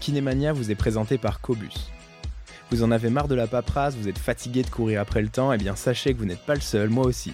Kinemania 0.00 0.52
vous 0.52 0.70
est 0.70 0.74
présenté 0.74 1.18
par 1.18 1.40
Cobus. 1.40 1.90
Vous 2.70 2.82
en 2.82 2.90
avez 2.90 3.10
marre 3.10 3.28
de 3.28 3.34
la 3.34 3.46
paperasse, 3.46 3.94
vous 3.94 4.08
êtes 4.08 4.18
fatigué 4.18 4.62
de 4.62 4.70
courir 4.70 5.00
après 5.00 5.22
le 5.22 5.28
temps, 5.28 5.52
et 5.52 5.56
eh 5.56 5.58
bien 5.58 5.76
sachez 5.76 6.14
que 6.14 6.18
vous 6.18 6.24
n'êtes 6.24 6.44
pas 6.44 6.54
le 6.54 6.60
seul, 6.60 6.88
moi 6.88 7.04
aussi. 7.04 7.32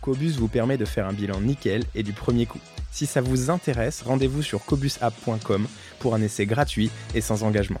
Cobus 0.00 0.32
vous 0.38 0.48
permet 0.48 0.78
de 0.78 0.84
faire 0.84 1.06
un 1.06 1.12
bilan 1.12 1.40
nickel 1.40 1.84
et 1.94 2.02
du 2.02 2.12
premier 2.12 2.46
coup. 2.46 2.60
Si 2.90 3.06
ça 3.06 3.20
vous 3.20 3.50
intéresse, 3.50 4.02
rendez-vous 4.02 4.42
sur 4.42 4.64
cobusapp.com 4.64 5.66
pour 5.98 6.14
un 6.14 6.22
essai 6.22 6.46
gratuit 6.46 6.90
et 7.14 7.20
sans 7.20 7.42
engagement. 7.42 7.80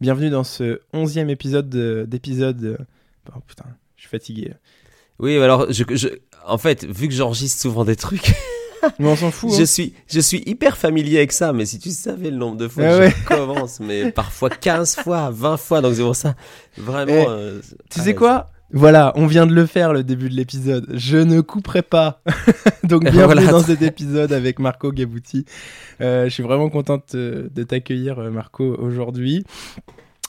Bienvenue 0.00 0.30
dans 0.30 0.44
ce 0.44 0.80
onzième 0.92 1.28
épisode 1.28 1.68
d'épisode... 2.08 2.78
Oh 3.34 3.40
putain, 3.44 3.64
je 3.96 4.02
suis 4.02 4.08
fatigué. 4.08 4.52
Oui, 5.18 5.36
alors 5.38 5.72
je, 5.72 5.82
en 6.46 6.56
fait, 6.56 6.84
vu 6.84 7.08
que 7.08 7.14
j'enregistre 7.14 7.60
souvent 7.60 7.84
des 7.84 7.96
trucs. 7.96 8.32
Mais 9.00 9.08
on 9.08 9.16
s'en 9.16 9.32
fout. 9.32 9.52
je 9.52 9.62
hein. 9.62 9.66
suis, 9.66 9.94
je 10.06 10.20
suis 10.20 10.40
hyper 10.46 10.76
familier 10.76 11.16
avec 11.16 11.32
ça, 11.32 11.52
mais 11.52 11.66
si 11.66 11.80
tu 11.80 11.90
savais 11.90 12.30
le 12.30 12.36
nombre 12.36 12.56
de 12.56 12.68
fois 12.68 12.84
ah 12.84 13.10
que 13.10 13.16
je 13.16 13.24
commence, 13.24 13.80
mais 13.80 14.12
parfois 14.12 14.50
15 14.50 14.94
fois, 14.94 15.30
20 15.32 15.56
fois, 15.56 15.80
donc 15.80 15.96
c'est 15.96 16.02
pour 16.02 16.14
ça, 16.14 16.36
vraiment. 16.76 17.12
Eh, 17.12 17.26
euh, 17.28 17.60
tu 17.90 18.00
sais 18.00 18.14
quoi? 18.14 18.52
Voilà, 18.70 19.12
on 19.16 19.26
vient 19.26 19.46
de 19.46 19.54
le 19.54 19.64
faire 19.64 19.94
le 19.94 20.04
début 20.04 20.28
de 20.28 20.34
l'épisode. 20.34 20.86
Je 20.94 21.16
ne 21.16 21.40
couperai 21.40 21.82
pas. 21.82 22.20
donc 22.84 23.10
bienvenue 23.10 23.46
dans 23.46 23.62
cet 23.62 23.80
épisode 23.80 24.32
avec 24.32 24.58
Marco 24.58 24.92
Gabouti. 24.92 25.46
Euh, 26.02 26.24
je 26.24 26.30
suis 26.30 26.42
vraiment 26.42 26.68
contente 26.68 27.16
de 27.16 27.62
t'accueillir, 27.62 28.18
Marco, 28.30 28.76
aujourd'hui. 28.78 29.44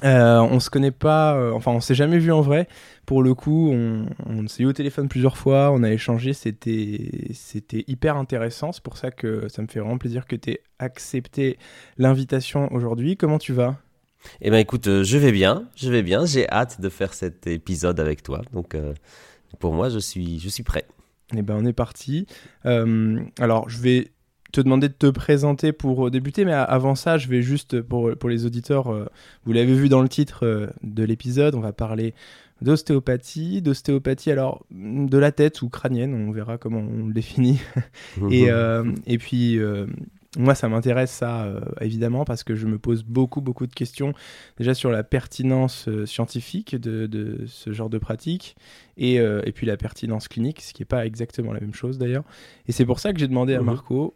Euh, 0.05 0.39
on 0.39 0.61
se 0.61 0.69
connaît 0.69 0.91
pas, 0.91 1.35
euh, 1.35 1.51
enfin 1.51 1.71
on 1.71 1.81
s'est 1.81 1.95
jamais 1.95 2.19
vu 2.19 2.31
en 2.31 2.41
vrai. 2.41 2.67
Pour 3.05 3.21
le 3.21 3.33
coup, 3.33 3.69
on, 3.73 4.05
on 4.25 4.47
s'est 4.47 4.63
eu 4.63 4.65
au 4.65 4.73
téléphone 4.73 5.09
plusieurs 5.09 5.37
fois, 5.37 5.71
on 5.73 5.83
a 5.83 5.91
échangé, 5.91 6.31
c'était 6.31 7.29
c'était 7.33 7.83
hyper 7.87 8.15
intéressant. 8.15 8.71
C'est 8.71 8.83
pour 8.83 8.97
ça 8.97 9.11
que 9.11 9.49
ça 9.49 9.61
me 9.61 9.67
fait 9.67 9.79
vraiment 9.79 9.97
plaisir 9.97 10.25
que 10.25 10.37
tu 10.37 10.51
aies 10.51 10.61
accepté 10.79 11.57
l'invitation 11.97 12.71
aujourd'hui. 12.71 13.17
Comment 13.17 13.39
tu 13.39 13.51
vas? 13.51 13.75
Eh 14.41 14.49
ben 14.49 14.57
écoute, 14.57 14.87
euh, 14.87 15.03
je 15.03 15.17
vais 15.17 15.31
bien, 15.31 15.67
je 15.75 15.89
vais 15.89 16.03
bien. 16.03 16.25
J'ai 16.25 16.49
hâte 16.49 16.81
de 16.81 16.89
faire 16.89 17.13
cet 17.13 17.47
épisode 17.47 17.99
avec 17.99 18.23
toi. 18.23 18.41
Donc 18.53 18.75
pour 19.59 19.73
moi, 19.73 19.89
je 19.89 19.99
suis 19.99 20.39
je 20.39 20.49
suis 20.49 20.63
prêt. 20.63 20.85
Eh 21.35 21.41
ben 21.41 21.57
on 21.59 21.65
est 21.65 21.73
parti. 21.73 22.25
alors 22.63 23.69
je 23.69 23.79
vais 23.79 24.11
te 24.51 24.61
demander 24.61 24.87
de 24.87 24.93
te 24.93 25.07
présenter 25.07 25.71
pour 25.71 26.07
euh, 26.07 26.11
débuter, 26.11 26.45
mais 26.45 26.53
avant 26.53 26.95
ça, 26.95 27.17
je 27.17 27.27
vais 27.27 27.41
juste, 27.41 27.81
pour, 27.81 28.11
pour 28.17 28.29
les 28.29 28.45
auditeurs, 28.45 28.91
euh, 28.91 29.05
vous 29.45 29.53
l'avez 29.53 29.73
vu 29.73 29.89
dans 29.89 30.01
le 30.01 30.09
titre 30.09 30.45
euh, 30.45 30.67
de 30.83 31.03
l'épisode, 31.03 31.55
on 31.55 31.59
va 31.59 31.73
parler 31.73 32.13
d'ostéopathie, 32.61 33.61
d'ostéopathie 33.61 34.31
alors 34.31 34.65
de 34.71 35.17
la 35.17 35.31
tête 35.31 35.61
ou 35.61 35.69
crânienne, 35.69 36.13
on 36.13 36.31
verra 36.31 36.57
comment 36.57 36.79
on 36.79 37.07
le 37.07 37.13
définit. 37.13 37.61
et, 38.31 38.49
et 39.07 39.17
puis, 39.17 39.57
moi, 40.37 40.53
ça 40.53 40.69
m'intéresse 40.69 41.11
ça, 41.11 41.51
évidemment, 41.81 42.23
parce 42.23 42.43
que 42.43 42.53
je 42.53 42.67
me 42.67 42.77
pose 42.77 43.03
beaucoup, 43.03 43.41
beaucoup 43.41 43.65
de 43.65 43.73
questions, 43.73 44.13
déjà 44.57 44.75
sur 44.75 44.91
la 44.91 45.03
pertinence 45.03 45.89
scientifique 46.05 46.75
de, 46.75 47.07
de, 47.07 47.45
ce 47.47 47.73
genre 47.73 47.89
de 47.89 47.97
pratique, 47.97 48.55
et, 48.95 49.15
et 49.15 49.51
puis 49.51 49.65
la 49.65 49.75
pertinence 49.75 50.27
clinique, 50.27 50.61
ce 50.61 50.73
qui 50.73 50.83
n'est 50.83 50.87
pas 50.87 51.07
exactement 51.07 51.51
la 51.51 51.59
même 51.59 51.73
chose 51.73 51.97
d'ailleurs. 51.97 52.23
Et 52.67 52.71
c'est 52.71 52.85
pour 52.85 52.99
ça 52.99 53.11
que 53.11 53.19
j'ai 53.19 53.27
demandé 53.27 53.55
à 53.55 53.59
mhm. 53.59 53.65
Marco 53.65 54.15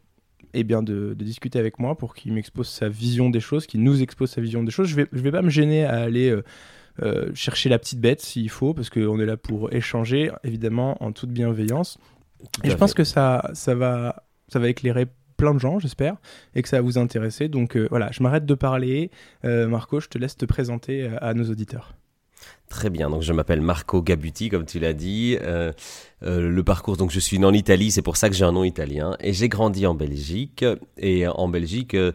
eh 0.54 0.64
bien 0.64 0.84
de, 0.84 1.14
discuter 1.14 1.60
avec 1.60 1.80
moi 1.80 1.96
pour 1.98 2.14
qu'il 2.16 2.34
m'expose 2.34 2.68
sa 2.68 2.90
vision 2.90 3.30
des 3.30 3.40
choses, 3.40 3.66
qu'il 3.66 3.82
nous 3.82 4.02
expose 4.02 4.30
sa 4.30 4.42
vision 4.42 4.64
des 4.64 4.72
choses. 4.72 4.88
Je 4.88 4.96
vais, 4.96 5.08
je 5.12 5.22
vais 5.22 5.32
pas 5.32 5.42
me 5.42 5.50
gêner 5.50 5.84
à 5.86 6.02
aller 6.02 6.30
euh, 6.30 6.44
euh, 7.02 7.32
chercher 7.34 7.70
la 7.70 7.80
petite 7.80 8.00
bête 8.00 8.22
s'il 8.22 8.50
faut, 8.50 8.74
parce 8.74 8.90
qu'on 8.90 9.20
est 9.20 9.26
là 9.26 9.38
pour 9.38 9.74
échanger, 9.74 10.32
évidemment, 10.44 11.02
en 11.04 11.12
toute 11.12 11.32
bienveillance. 11.32 11.98
et 12.64 12.70
je 12.70 12.76
pense 12.76 12.94
que 12.94 13.04
ça, 13.04 13.50
ça, 13.54 13.74
va, 13.74 14.24
ça 14.48 14.60
va 14.60 14.70
éclairer 14.70 15.08
plein 15.38 15.54
de 15.54 15.60
gens, 15.60 15.80
j'espère, 15.80 16.16
et 16.56 16.62
que 16.62 16.70
ça 16.70 16.78
va 16.78 16.82
vous 16.82 16.98
intéresser. 16.98 17.48
Donc 17.48 17.76
euh, 17.76 17.88
voilà, 17.90 18.10
je 18.12 18.24
m'arrête 18.24 18.46
de 18.46 18.56
parler. 18.56 19.12
Marco, 19.44 20.00
je 20.00 20.08
te 20.08 20.18
laisse 20.18 20.38
te 20.38 20.46
présenter 20.46 21.10
à 21.22 21.34
nos 21.34 21.50
auditeurs. 21.50 21.94
Très 22.70 22.90
bien, 22.90 23.10
donc 23.10 23.22
je 23.22 23.34
m'appelle 23.34 23.62
Marco 23.62 24.02
Gabuti, 24.02 24.50
comme 24.50 24.66
tu 24.66 24.80
l'as 24.80 24.94
dit. 24.94 25.38
Euh, 25.42 25.72
euh, 26.24 26.50
le 26.50 26.64
parcours, 26.64 26.98
donc 26.98 27.12
je 27.12 27.20
suis 27.20 27.38
né 27.38 27.46
en 27.46 27.54
Italie, 27.54 27.92
c'est 27.92 28.02
pour 28.02 28.18
ça 28.18 28.30
que 28.30 28.36
j'ai 28.36 28.46
un 28.46 28.52
nom 28.52 28.64
italien. 28.64 29.16
Et 29.20 29.34
j'ai 29.34 29.48
grandi 29.48 29.86
en 29.86 29.94
Belgique. 29.94 30.66
Et 30.98 31.28
en 31.28 31.48
Belgique, 31.48 31.94
euh, 31.94 32.12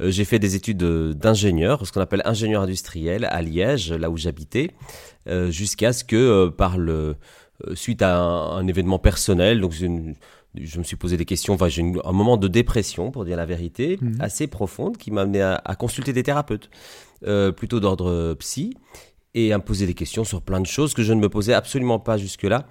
j'ai 0.00 0.24
fait 0.24 0.38
des 0.38 0.54
études 0.54 0.78
d'ingénieur, 0.78 1.86
ce 1.86 1.92
qu'on 1.92 2.00
appelle 2.00 2.22
ingénieur 2.24 2.62
industriel, 2.62 3.26
à 3.30 3.42
Liège, 3.42 3.92
là 3.92 4.08
où 4.10 4.16
j'habitais, 4.16 4.70
jusqu'à 5.48 5.92
ce 5.92 6.04
que, 6.04 6.48
par 6.48 6.78
le, 6.78 7.16
suite 7.74 8.00
à 8.00 8.18
un, 8.18 8.66
événement 8.66 8.98
personnel, 8.98 9.60
donc 9.60 9.74
je 10.62 10.78
me 10.78 10.84
suis 10.84 10.96
posé 10.96 11.16
des 11.16 11.24
questions, 11.24 11.54
enfin 11.54 11.68
j'ai 11.68 11.82
un 11.82 12.12
moment 12.12 12.36
de 12.36 12.48
dépression, 12.48 13.10
pour 13.10 13.24
dire 13.24 13.36
la 13.36 13.46
vérité, 13.46 13.98
mmh. 14.00 14.20
assez 14.20 14.46
profonde, 14.46 14.96
qui 14.96 15.10
m'a 15.10 15.22
amené 15.22 15.42
à, 15.42 15.60
à, 15.64 15.76
consulter 15.76 16.12
des 16.12 16.22
thérapeutes, 16.22 16.70
plutôt 17.56 17.80
d'ordre 17.80 18.34
psy 18.34 18.74
et 19.34 19.52
à 19.52 19.58
me 19.58 19.64
poser 19.64 19.86
des 19.86 19.94
questions 19.94 20.24
sur 20.24 20.42
plein 20.42 20.60
de 20.60 20.66
choses 20.66 20.94
que 20.94 21.02
je 21.02 21.12
ne 21.12 21.20
me 21.20 21.28
posais 21.28 21.52
absolument 21.52 21.98
pas 21.98 22.16
jusque-là. 22.16 22.66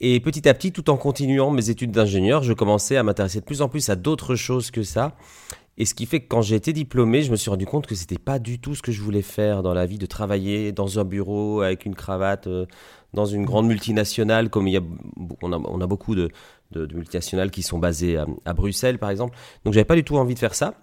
Et 0.00 0.18
petit 0.20 0.48
à 0.48 0.54
petit, 0.54 0.72
tout 0.72 0.88
en 0.88 0.96
continuant 0.96 1.50
mes 1.50 1.68
études 1.68 1.90
d'ingénieur, 1.90 2.42
je 2.42 2.54
commençais 2.54 2.96
à 2.96 3.02
m'intéresser 3.02 3.40
de 3.40 3.44
plus 3.44 3.60
en 3.60 3.68
plus 3.68 3.90
à 3.90 3.96
d'autres 3.96 4.34
choses 4.34 4.70
que 4.70 4.82
ça. 4.82 5.14
Et 5.76 5.84
ce 5.84 5.94
qui 5.94 6.06
fait 6.06 6.20
que 6.20 6.28
quand 6.28 6.42
j'ai 6.42 6.56
été 6.56 6.72
diplômé, 6.72 7.22
je 7.22 7.30
me 7.30 7.36
suis 7.36 7.50
rendu 7.50 7.66
compte 7.66 7.86
que 7.86 7.94
c'était 7.94 8.18
pas 8.18 8.38
du 8.38 8.58
tout 8.58 8.74
ce 8.74 8.82
que 8.82 8.92
je 8.92 9.02
voulais 9.02 9.22
faire 9.22 9.62
dans 9.62 9.74
la 9.74 9.84
vie, 9.86 9.98
de 9.98 10.06
travailler 10.06 10.72
dans 10.72 10.98
un 10.98 11.04
bureau 11.04 11.60
avec 11.60 11.84
une 11.84 11.94
cravate, 11.94 12.46
euh, 12.46 12.66
dans 13.12 13.26
une 13.26 13.44
grande 13.44 13.66
multinationale, 13.66 14.48
comme 14.48 14.68
il 14.68 14.74
y 14.74 14.76
a, 14.78 14.82
on 15.42 15.52
a, 15.52 15.58
on 15.58 15.80
a 15.80 15.86
beaucoup 15.86 16.14
de, 16.14 16.30
de, 16.72 16.88
multinationales 16.94 17.50
qui 17.50 17.62
sont 17.62 17.78
basées 17.78 18.16
à, 18.44 18.52
Bruxelles, 18.52 18.98
par 18.98 19.10
exemple. 19.10 19.36
Donc 19.64 19.74
j'avais 19.74 19.84
pas 19.84 19.96
du 19.96 20.04
tout 20.04 20.16
envie 20.16 20.34
de 20.34 20.38
faire 20.38 20.54
ça. 20.54 20.74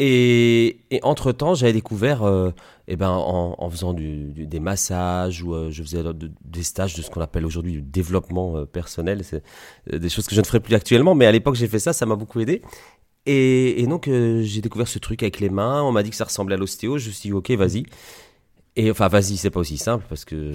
Et, 0.00 0.80
entre-temps, 1.02 1.54
j'avais 1.54 1.72
découvert, 1.72 2.24
euh, 2.24 2.50
eh 2.88 2.96
ben, 2.96 3.10
en, 3.10 3.70
faisant 3.70 3.94
des 3.94 4.60
massages 4.60 5.42
ou 5.42 5.54
euh, 5.54 5.70
je 5.70 5.82
faisais 5.82 6.02
des 6.44 6.62
stages 6.64 6.94
de 6.94 7.02
ce 7.02 7.10
qu'on 7.10 7.20
appelle 7.20 7.46
aujourd'hui 7.46 7.72
du 7.72 7.82
développement 7.82 8.56
euh, 8.56 8.64
personnel. 8.64 9.22
C'est 9.22 9.42
des 9.90 10.08
choses 10.08 10.26
que 10.26 10.34
je 10.34 10.40
ne 10.40 10.46
ferai 10.46 10.58
plus 10.58 10.74
actuellement, 10.74 11.14
mais 11.14 11.26
à 11.26 11.32
l'époque 11.32 11.54
j'ai 11.54 11.68
fait 11.68 11.78
ça, 11.78 11.92
ça 11.92 12.06
m'a 12.06 12.16
beaucoup 12.16 12.40
aidé. 12.40 12.62
Et, 13.26 13.86
donc 13.86 14.06
j'ai 14.06 14.60
découvert 14.60 14.88
ce 14.88 14.98
truc 14.98 15.22
avec 15.22 15.38
les 15.38 15.48
mains. 15.48 15.82
On 15.82 15.92
m'a 15.92 16.02
dit 16.02 16.10
que 16.10 16.16
ça 16.16 16.24
ressemblait 16.24 16.56
à 16.56 16.58
l'ostéo. 16.58 16.98
Je 16.98 17.08
me 17.08 17.12
suis 17.12 17.28
dit 17.28 17.32
ok, 17.32 17.52
vas-y. 17.52 17.84
Et 18.76 18.90
enfin, 18.90 19.06
vas-y, 19.06 19.36
c'est 19.36 19.50
pas 19.50 19.60
aussi 19.60 19.78
simple 19.78 20.04
parce 20.08 20.24
que 20.24 20.52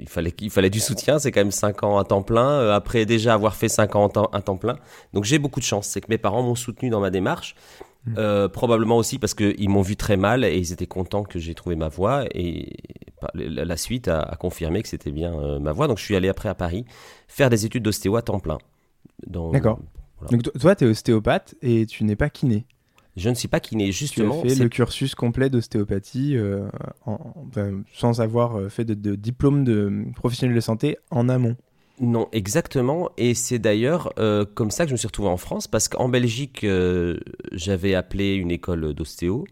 il 0.00 0.08
fallait 0.08 0.34
il 0.40 0.50
fallait 0.50 0.70
du 0.70 0.80
soutien. 0.80 1.18
C'est 1.18 1.30
quand 1.30 1.40
même 1.40 1.52
5 1.52 1.84
ans 1.84 1.98
à 1.98 2.04
temps 2.04 2.22
plein. 2.22 2.70
après 2.70 3.06
déjà 3.06 3.34
avoir 3.34 3.54
fait 3.54 3.68
5 3.68 3.94
ans 3.94 4.08
à 4.32 4.42
temps 4.42 4.56
plein, 4.56 4.76
donc 5.12 5.24
j'ai 5.24 5.38
beaucoup 5.38 5.60
de 5.60 5.64
chance. 5.64 5.86
C'est 5.86 6.00
que 6.00 6.08
mes 6.08 6.18
parents 6.18 6.42
m'ont 6.42 6.56
soutenu 6.56 6.90
dans 6.90 7.00
ma 7.00 7.10
démarche. 7.10 7.54
Mm. 8.06 8.14
Euh, 8.16 8.48
probablement 8.48 8.96
aussi 8.96 9.18
parce 9.18 9.34
qu'ils 9.34 9.68
m'ont 9.68 9.82
vu 9.82 9.94
très 9.94 10.16
mal 10.16 10.44
et 10.44 10.56
ils 10.56 10.72
étaient 10.72 10.86
contents 10.86 11.22
que 11.22 11.38
j'ai 11.38 11.54
trouvé 11.54 11.76
ma 11.76 11.88
voix. 11.88 12.24
Et 12.34 12.76
la 13.34 13.76
suite 13.76 14.08
a, 14.08 14.36
confirmé 14.40 14.82
que 14.82 14.88
c'était 14.88 15.12
bien 15.12 15.34
euh, 15.34 15.58
ma 15.58 15.72
voix. 15.72 15.86
Donc 15.86 15.98
je 15.98 16.04
suis 16.04 16.16
allé 16.16 16.28
après 16.28 16.48
à 16.48 16.54
Paris 16.54 16.84
faire 17.28 17.50
des 17.50 17.66
études 17.66 17.82
d'ostéo 17.82 18.16
à 18.16 18.22
temps 18.22 18.40
plein. 18.40 18.58
D'accord. 19.26 19.80
Donc 20.30 20.42
toi, 20.58 20.74
tu 20.74 20.84
es 20.84 20.88
ostéopathe 20.88 21.54
et 21.62 21.86
tu 21.86 22.04
n'es 22.04 22.16
pas 22.16 22.30
kiné. 22.30 22.66
Je 23.20 23.28
ne 23.28 23.34
suis 23.34 23.48
pas 23.48 23.60
kiné, 23.60 23.92
justement. 23.92 24.40
Tu 24.40 24.48
as 24.48 24.54
fait 24.54 24.62
le 24.62 24.68
cursus 24.68 25.14
complet 25.14 25.50
d'ostéopathie 25.50 26.36
euh, 26.36 26.68
sans 27.92 28.20
avoir 28.20 28.70
fait 28.70 28.84
de, 28.84 28.94
de 28.94 29.14
diplôme 29.14 29.64
de 29.64 30.04
professionnel 30.16 30.54
de 30.54 30.60
santé 30.60 30.96
en 31.10 31.28
amont. 31.28 31.56
Non, 32.00 32.28
exactement. 32.32 33.10
Et 33.18 33.34
c'est 33.34 33.58
d'ailleurs 33.58 34.12
euh, 34.18 34.46
comme 34.54 34.70
ça 34.70 34.84
que 34.84 34.88
je 34.88 34.94
me 34.94 34.96
suis 34.96 35.06
retrouvé 35.06 35.28
en 35.28 35.36
France, 35.36 35.68
parce 35.68 35.86
qu'en 35.88 36.08
Belgique, 36.08 36.64
euh, 36.64 37.18
j'avais 37.52 37.94
appelé 37.94 38.34
une 38.34 38.50
école 38.50 38.94
d'ostéo, 38.94 39.44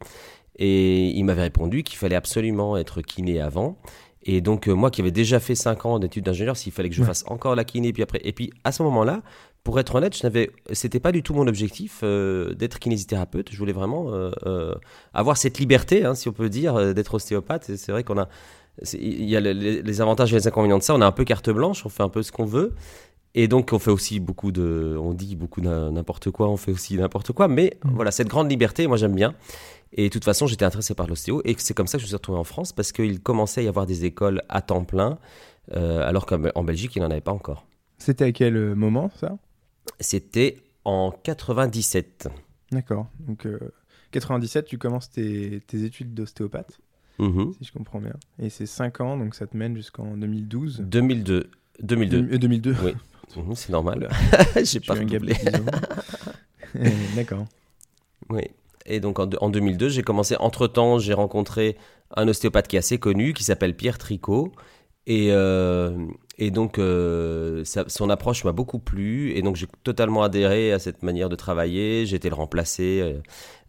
et 0.57 1.09
il 1.09 1.25
m'avait 1.25 1.43
répondu 1.43 1.83
qu'il 1.83 1.99
fallait 1.99 2.17
absolument 2.17 2.77
être 2.79 3.03
kiné 3.03 3.41
avant. 3.41 3.77
Et 4.23 4.41
donc, 4.41 4.69
euh, 4.69 4.73
moi 4.73 4.91
qui 4.91 5.03
avais 5.03 5.11
déjà 5.11 5.41
fait 5.41 5.55
5 5.55 5.85
ans 5.87 5.99
d'études 5.99 6.25
d'ingénieur, 6.25 6.57
s'il 6.57 6.73
fallait 6.73 6.89
que 6.89 6.95
je 6.95 7.05
fasse 7.05 7.23
encore 7.29 7.55
la 7.55 7.65
kiné, 7.65 7.93
puis 7.93 8.03
après. 8.03 8.21
Et 8.25 8.33
puis, 8.33 8.51
à 8.65 8.73
ce 8.73 8.83
moment-là, 8.83 9.23
pour 9.65 9.79
être 9.79 9.95
honnête, 9.97 10.17
je 10.17 10.23
n'avais, 10.23 10.51
c'était 10.73 11.01
pas 11.01 11.13
du 11.13 11.23
tout 11.23 11.35
mon 11.35 11.47
objectif 11.47 12.03
d'être 12.03 12.79
kinésithérapeute. 12.79 13.51
Je 13.53 13.59
voulais 13.59 13.73
vraiment 13.73 14.11
avoir 15.13 15.37
cette 15.37 15.59
liberté, 15.59 16.05
hein, 16.05 16.15
si 16.15 16.29
on 16.29 16.33
peut 16.33 16.49
dire, 16.49 16.95
d'être 16.95 17.15
ostéopathe. 17.15 17.77
C'est 17.77 17.93
vrai 17.93 18.03
qu'on 18.03 18.19
a 18.19 18.29
il 18.95 19.25
y 19.29 19.37
a 19.37 19.41
les, 19.41 20.01
avantages 20.01 20.33
et 20.33 20.37
les 20.37 20.47
inconvénients 20.47 20.79
de 20.79 20.83
ça. 20.83 20.95
On 20.95 21.01
a 21.01 21.07
un 21.07 21.13
peu 21.13 21.25
carte 21.25 21.51
blanche, 21.51 21.85
on 21.85 21.89
fait 21.89 22.03
un 22.03 22.09
peu 22.09 22.23
ce 22.23 22.33
qu'on 22.33 22.45
veut. 22.45 22.75
Et 23.35 23.47
donc, 23.47 23.73
on 23.73 23.79
fait 23.79 23.91
aussi 23.91 24.21
beaucoup 24.21 24.53
de. 24.53 24.97
On 25.01 25.13
dit 25.15 25.37
beaucoup 25.37 25.61
n'importe 25.61 26.31
quoi, 26.31 26.49
on 26.49 26.57
fait 26.57 26.73
aussi 26.73 26.97
n'importe 26.97 27.33
quoi. 27.33 27.49
Mais 27.49 27.79
Mm. 27.85 27.91
voilà, 27.95 28.11
cette 28.11 28.29
grande 28.29 28.51
liberté, 28.51 28.87
moi, 28.87 28.97
j'aime 28.97 29.15
bien. 29.15 29.35
Et 29.93 30.05
de 30.05 30.13
toute 30.13 30.25
façon, 30.25 30.47
j'étais 30.47 30.65
intéressé 30.65 30.95
par 30.95 31.07
l'ostéo. 31.07 31.43
Et 31.45 31.55
c'est 31.59 31.75
comme 31.75 31.87
ça 31.87 31.99
que 31.99 32.03
je 32.03 32.07
me 32.07 32.09
suis 32.09 32.17
retrouvé 32.17 32.39
en 32.39 32.45
France, 32.45 32.73
parce 32.73 32.93
qu'il 32.93 33.21
commençait 33.21 33.61
à 33.63 33.65
y 33.65 33.69
avoir 33.69 33.87
des 33.87 34.05
écoles 34.05 34.43
à 34.49 34.61
temps 34.61 34.85
plein, 34.85 35.19
euh, 35.75 36.07
alors 36.07 36.27
qu'en 36.27 36.65
Belgique, 36.65 36.97
il 36.97 37.03
n'en 37.03 37.11
avait 37.11 37.21
pas 37.21 37.33
encore. 37.33 37.67
C'était 37.99 38.25
à 38.25 38.33
quel 38.33 38.57
euh, 38.57 38.75
moment 38.75 39.11
ça? 39.19 39.39
C'était 40.01 40.59
en 40.85 41.11
97. 41.11 42.29
D'accord. 42.73 43.09
Donc, 43.21 43.47
euh, 43.47 43.59
97, 44.11 44.67
tu 44.67 44.79
commences 44.79 45.11
tes, 45.11 45.61
tes 45.67 45.85
études 45.85 46.15
d'ostéopathe, 46.15 46.79
Mhm. 47.19 47.53
si 47.59 47.65
je 47.65 47.73
comprends 47.73 48.01
bien. 48.01 48.15
Et 48.39 48.49
c'est 48.51 48.67
5 48.67 49.01
ans, 49.01 49.17
donc 49.17 49.35
ça 49.35 49.47
te 49.47 49.57
mène 49.57 49.77
jusqu'en 49.77 50.17
2012. 50.17 50.81
2002. 50.81 51.51
2002. 51.83 52.19
Euh, 52.35 52.39
2002. 52.39 52.77
Oui. 52.85 52.93
Mhm, 53.37 53.55
c'est 53.55 53.71
normal. 53.71 54.09
J'ai 54.65 54.81
pas 54.81 54.97
eu 54.97 55.01
un 55.01 55.05
gap 55.05 55.23
de 55.23 55.33
redoublé. 55.33 55.35
10 55.35 55.57
ans. 55.57 55.65
Euh, 56.77 56.91
D'accord. 57.17 57.47
Oui. 58.31 58.43
Et 58.87 59.01
donc 59.01 59.19
en, 59.19 59.27
de- 59.27 59.37
en 59.41 59.51
2002, 59.51 59.91
j'ai 59.91 60.03
commencé. 60.03 60.35
Entre 60.39 60.67
temps, 60.67 60.99
j'ai 60.99 61.13
rencontré 61.13 61.77
un 62.17 62.27
ostéopathe 62.27 62.69
qui 62.69 62.77
est 62.77 62.79
assez 62.79 62.99
connu, 62.99 63.35
qui 63.35 63.45
s'appelle 63.45 63.77
Pierre 63.77 63.99
Tricot. 63.99 64.53
Et, 65.07 65.29
euh, 65.31 66.07
et 66.39 66.51
donc, 66.51 66.79
euh, 66.79 67.65
son 67.65 68.11
approche 68.11 68.45
m'a 68.45 68.53
beaucoup 68.53 68.79
plu. 68.79 69.33
Et 69.33 69.43
donc, 69.43 69.57
j'ai 69.57 69.67
totalement 69.83 70.23
adhéré 70.23 70.73
à 70.73 70.79
cette 70.79 71.03
manière 71.03 71.29
de 71.29 71.37
travailler. 71.37 72.07
J'ai 72.07 72.17
été 72.17 72.29
le 72.29 72.37
remplacer. 72.37 73.17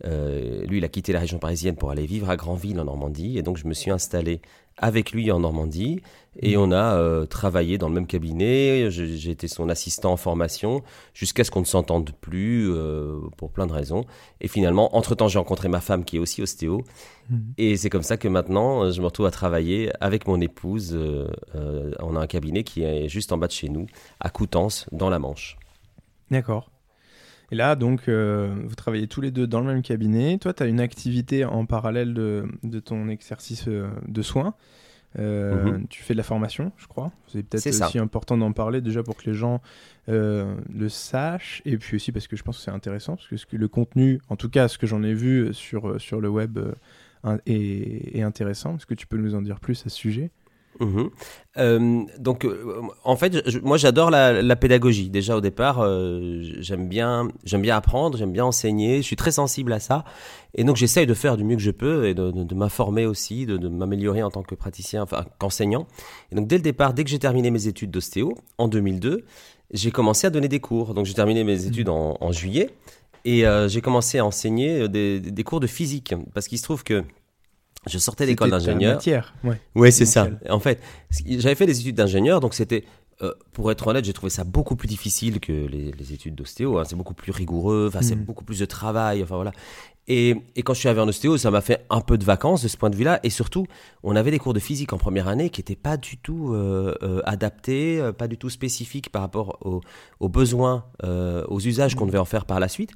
Euh, 0.06 0.66
lui, 0.66 0.78
il 0.78 0.84
a 0.84 0.88
quitté 0.88 1.13
la 1.13 1.19
région 1.19 1.40
parisienne 1.40 1.75
pour 1.75 1.92
aller 1.92 2.06
vivre 2.06 2.30
à 2.30 2.36
Granville, 2.36 2.80
en 2.80 2.86
Normandie. 2.86 3.38
Et 3.38 3.42
donc, 3.42 3.57
je 3.57 3.68
me 3.68 3.74
suis 3.74 3.92
installé 3.92 4.42
avec 4.78 5.12
lui 5.12 5.30
en 5.31 5.42
Normandie. 5.42 6.01
Et 6.42 6.56
on 6.56 6.72
a 6.72 6.96
euh, 6.96 7.25
travaillé 7.25 7.78
dans 7.78 7.90
le 7.90 7.96
même 7.96 8.07
cabinet. 8.07 8.90
J'ai 8.90 9.31
été 9.31 9.50
son 9.50 9.68
assistant 9.68 10.13
en 10.13 10.18
formation 10.18 10.81
jusqu'à 11.13 11.44
ce 11.44 11.51
qu'on 11.51 11.60
ne 11.60 11.66
s'entende 11.66 12.12
plus 12.22 12.72
euh, 12.72 13.19
pour 13.36 13.51
plein 13.51 13.68
de 13.68 13.74
raisons. 13.74 14.06
Et 14.40 14.48
finalement, 14.48 14.96
entre-temps, 14.96 15.28
j'ai 15.28 15.40
rencontré 15.40 15.68
ma 15.68 15.81
femme 15.81 16.06
qui 16.06 16.16
est 16.16 16.19
aussi 16.19 16.42
ostéo. 16.42 16.84
Mhm. 17.30 17.54
Et 17.57 17.75
c'est 17.75 17.90
comme 17.90 18.04
ça 18.04 18.16
que 18.16 18.30
maintenant, 18.30 18.90
je 18.90 19.02
me 19.02 19.06
retrouve 19.06 19.25
à 19.25 19.31
travailler 19.31 19.92
avec 20.00 20.28
mon 20.28 20.40
épouse. 20.40 20.98
on 22.00 22.16
a 22.16 22.19
un 22.19 22.28
cabinet 22.28 22.63
qui 22.63 22.84
est 22.84 23.10
juste 23.10 23.34
en 23.34 23.38
bas 23.38 23.48
de 23.48 23.52
chez 23.52 23.68
nous, 23.68 23.88
à 24.22 24.30
Coutances, 24.30 24.86
dans 24.94 25.10
la 25.10 25.19
Manche. 25.19 25.57
D'accord. 26.31 26.69
Et 27.51 27.56
là, 27.56 27.75
donc, 27.75 28.07
euh, 28.07 28.54
vous 28.66 28.75
travaillez 28.75 29.07
tous 29.07 29.22
les 29.22 29.31
deux 29.31 29.48
dans 29.48 29.60
le 29.60 29.68
même 29.68 29.81
cabinet. 29.81 30.38
Toi, 30.38 30.54
tu 30.54 30.63
as 30.63 30.68
une 30.68 30.80
activité 30.80 31.46
en 31.46 31.66
parallèle 31.66 32.13
de, 32.13 32.46
de 32.63 32.80
ton 32.80 33.10
exercice 33.10 33.66
euh, 33.68 33.90
de 34.07 34.22
soins. 34.22 34.54
Euh, 35.18 35.63
Mhm. 35.63 35.88
Tu 35.88 36.04
fais 36.04 36.13
de 36.13 36.18
la 36.18 36.24
formation, 36.24 36.72
je 36.78 36.88
crois. 36.88 37.12
C'est 37.28 37.44
peut-être 37.44 37.74
ça. 37.74 37.88
aussi 37.88 37.98
important 37.98 38.38
d'en 38.38 38.51
parler 38.51 38.81
déjà 38.81 39.01
pour 39.01 39.16
que 39.16 39.28
les 39.30 39.36
gens 39.36 39.62
euh, 40.07 40.56
le 40.72 40.90
sachent. 40.90 41.62
Et 41.66 41.78
puis 41.78 41.96
aussi 41.96 42.12
parce 42.12 42.28
que 42.28 42.36
je 42.36 42.44
pense 42.44 42.57
que 42.57 42.63
c'est 42.63 42.72
intéressant. 42.72 43.16
Parce 43.16 43.28
que 43.28 43.38
ce 43.38 43.46
que 43.46 43.57
le 43.57 43.68
contenu, 43.68 44.22
en 44.30 44.36
tout 44.36 44.50
cas, 44.50 44.68
ce 44.68 44.78
que 44.78 44.86
j'en 44.86 45.02
ai 45.02 45.13
vu 45.13 45.54
sur, 45.54 46.00
sur 46.00 46.22
le 46.22 46.30
web 46.30 46.60
euh, 46.60 47.38
est 47.48 48.22
intéressant. 48.22 48.75
Est-ce 48.75 48.86
que 48.86 48.94
tu 48.94 49.07
peux 49.07 49.18
nous 49.18 49.34
en 49.36 49.42
dire 49.42 49.60
plus 49.60 49.84
à 49.86 49.90
ce 49.90 49.95
sujet? 49.95 50.30
Mhm. 50.80 51.10
Euh, 51.58 52.04
donc, 52.20 52.46
euh, 52.46 52.81
en 53.04 53.16
fait, 53.16 53.42
je- 53.50 53.60
moi, 53.60 53.78
j'adore 53.78 54.10
la, 54.12 54.42
la 54.42 54.56
pédagogie. 54.56 55.10
Déjà 55.10 55.36
au 55.36 55.42
départ, 55.42 55.80
euh, 55.81 56.40
j'aime 56.60 56.88
bien, 56.88 57.28
j'aime 57.44 57.62
bien 57.62 57.76
apprendre, 57.76 58.18
j'aime 58.18 58.31
bien 58.31 58.46
enseigner. 58.46 58.98
Je 58.98 59.02
suis 59.02 59.16
très 59.18 59.31
sensible 59.31 59.74
à 59.74 59.80
ça, 59.80 60.06
et 60.56 60.64
donc 60.64 60.78
j'essaye 60.78 61.06
de 61.06 61.14
faire 61.14 61.36
du 61.38 61.44
mieux 61.44 61.56
que 61.58 61.62
je 61.62 61.72
peux 61.72 62.08
et 62.08 62.14
de, 62.14 62.31
de- 62.31 62.44
de 62.44 62.56
m'informer 62.56 63.06
aussi, 63.06 63.46
de, 63.46 63.58
de 63.58 63.68
m'améliorer 63.68 64.24
en 64.24 64.30
tant 64.31 64.42
que 64.44 64.56
praticien, 64.56 65.04
enfin 65.04 65.26
qu'enseignant. 65.38 65.86
Et 66.31 66.36
donc, 66.36 66.48
dès 66.48 66.56
le 66.58 66.64
départ, 66.64 66.94
dès 66.94 67.04
que 67.04 67.10
j'ai 67.10 67.20
terminé 67.20 67.52
mes 67.52 67.68
études 67.68 67.92
d'ostéo 67.92 68.34
en 68.58 68.68
2002, 68.70 69.26
j'ai 69.72 69.92
commencé 69.92 70.28
à 70.28 70.30
donner 70.30 70.48
des 70.48 70.60
cours. 70.62 70.94
Donc, 70.94 71.06
j'ai 71.06 71.14
terminé 71.14 71.44
mes 71.44 71.66
études 71.66 71.90
en, 71.90 72.18
en 72.22 72.31
juillet. 72.31 72.70
Et 73.26 73.44
j'ai 73.68 73.81
commencé 73.81 74.18
à 74.18 74.26
enseigner 74.26 74.88
des, 74.88 75.20
des 75.20 75.44
cours 75.44 75.60
de 75.60 75.68
physique, 75.68 76.16
parce 76.34 76.48
qu'il 76.48 76.58
se 76.58 76.64
trouve 76.64 76.84
que 76.86 77.04
je 77.88 77.98
sortais 77.98 78.26
d'école 78.26 78.52
d'ingénieur. 78.52 78.96
matière, 78.96 79.34
ouais. 79.44 79.60
Oui, 79.76 79.92
c'est 79.92 80.06
ça. 80.06 80.28
En 80.50 80.60
fait, 80.60 80.81
j'avais 81.26 81.56
fait 81.56 81.66
des 81.66 81.80
études 81.80 81.96
d'ingénieur, 81.96 82.40
donc 82.40 82.54
c'était, 82.54 82.84
euh, 83.22 83.34
pour 83.54 83.72
être 83.72 83.88
honnête, 83.88 84.06
j'ai 84.06 84.14
trouvé 84.14 84.30
ça 84.30 84.44
beaucoup 84.44 84.76
plus 84.76 84.88
difficile 84.88 85.40
que 85.40 85.52
les, 85.52 85.92
les 85.92 86.14
études 86.14 86.36
d'ostéo. 86.36 86.78
hein. 86.80 86.84
C'est 86.86 86.96
beaucoup 86.96 87.14
plus 87.14 87.31
rigoureux, 87.31 87.88
enfin, 87.90 88.02
c'est 88.02 88.16
Mhm. 88.16 88.24
beaucoup 88.24 88.44
plus 88.46 88.60
de 88.60 88.66
travail, 88.66 89.24
enfin 89.24 89.36
voilà. 89.36 89.52
Et, 90.09 90.35
et 90.56 90.63
quand 90.63 90.73
je 90.73 90.79
suis 90.79 90.89
arrivé 90.89 91.01
en 91.01 91.07
ostéo, 91.07 91.38
ça 91.38 91.51
m'a 91.51 91.61
fait 91.61 91.85
un 91.91 92.01
peu 92.01 92.17
de 92.17 92.25
vacances 92.25 92.63
de 92.63 92.67
ce 92.67 92.75
point 92.77 92.89
de 92.89 92.95
vue-là. 92.95 93.19
Et 93.23 93.29
surtout, 93.29 93.67
on 94.01 94.15
avait 94.15 94.31
des 94.31 94.39
cours 94.39 94.53
de 94.53 94.59
physique 94.59 94.91
en 94.91 94.97
première 94.97 95.27
année 95.27 95.51
qui 95.51 95.61
n'étaient 95.61 95.75
pas 95.75 95.97
du 95.97 96.17
tout 96.17 96.53
euh, 96.53 96.95
euh, 97.03 97.21
adaptés, 97.25 98.00
euh, 98.01 98.11
pas 98.11 98.27
du 98.27 98.38
tout 98.38 98.50
spécifiques 98.50 99.11
par 99.11 99.21
rapport 99.21 99.59
aux, 99.61 99.81
aux 100.19 100.27
besoins, 100.27 100.85
euh, 101.03 101.45
aux 101.47 101.59
usages 101.59 101.94
qu'on 101.94 102.07
devait 102.07 102.17
en 102.17 102.25
faire 102.25 102.45
par 102.45 102.59
la 102.59 102.67
suite. 102.67 102.89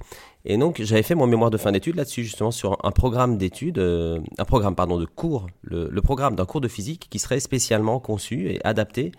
Et 0.44 0.58
donc, 0.58 0.82
j'avais 0.82 1.04
fait 1.04 1.16
mon 1.16 1.28
mémoire 1.28 1.52
de 1.52 1.58
fin 1.58 1.72
d'études 1.72 1.96
là-dessus, 1.96 2.24
justement, 2.24 2.52
sur 2.52 2.78
un 2.84 2.92
programme 2.92 3.38
d'études, 3.38 3.78
euh, 3.78 4.20
un 4.40 4.46
programme, 4.46 4.76
pardon, 4.76 4.98
de 5.00 5.06
cours, 5.06 5.46
le, 5.62 5.88
le 5.90 6.02
programme 6.02 6.36
d'un 6.36 6.46
cours 6.46 6.62
de 6.62 6.68
physique 6.68 7.08
qui 7.12 7.20
serait 7.20 7.40
spécialement 7.40 8.00
conçu 8.00 8.50
et 8.50 8.60
adapté 8.66 9.12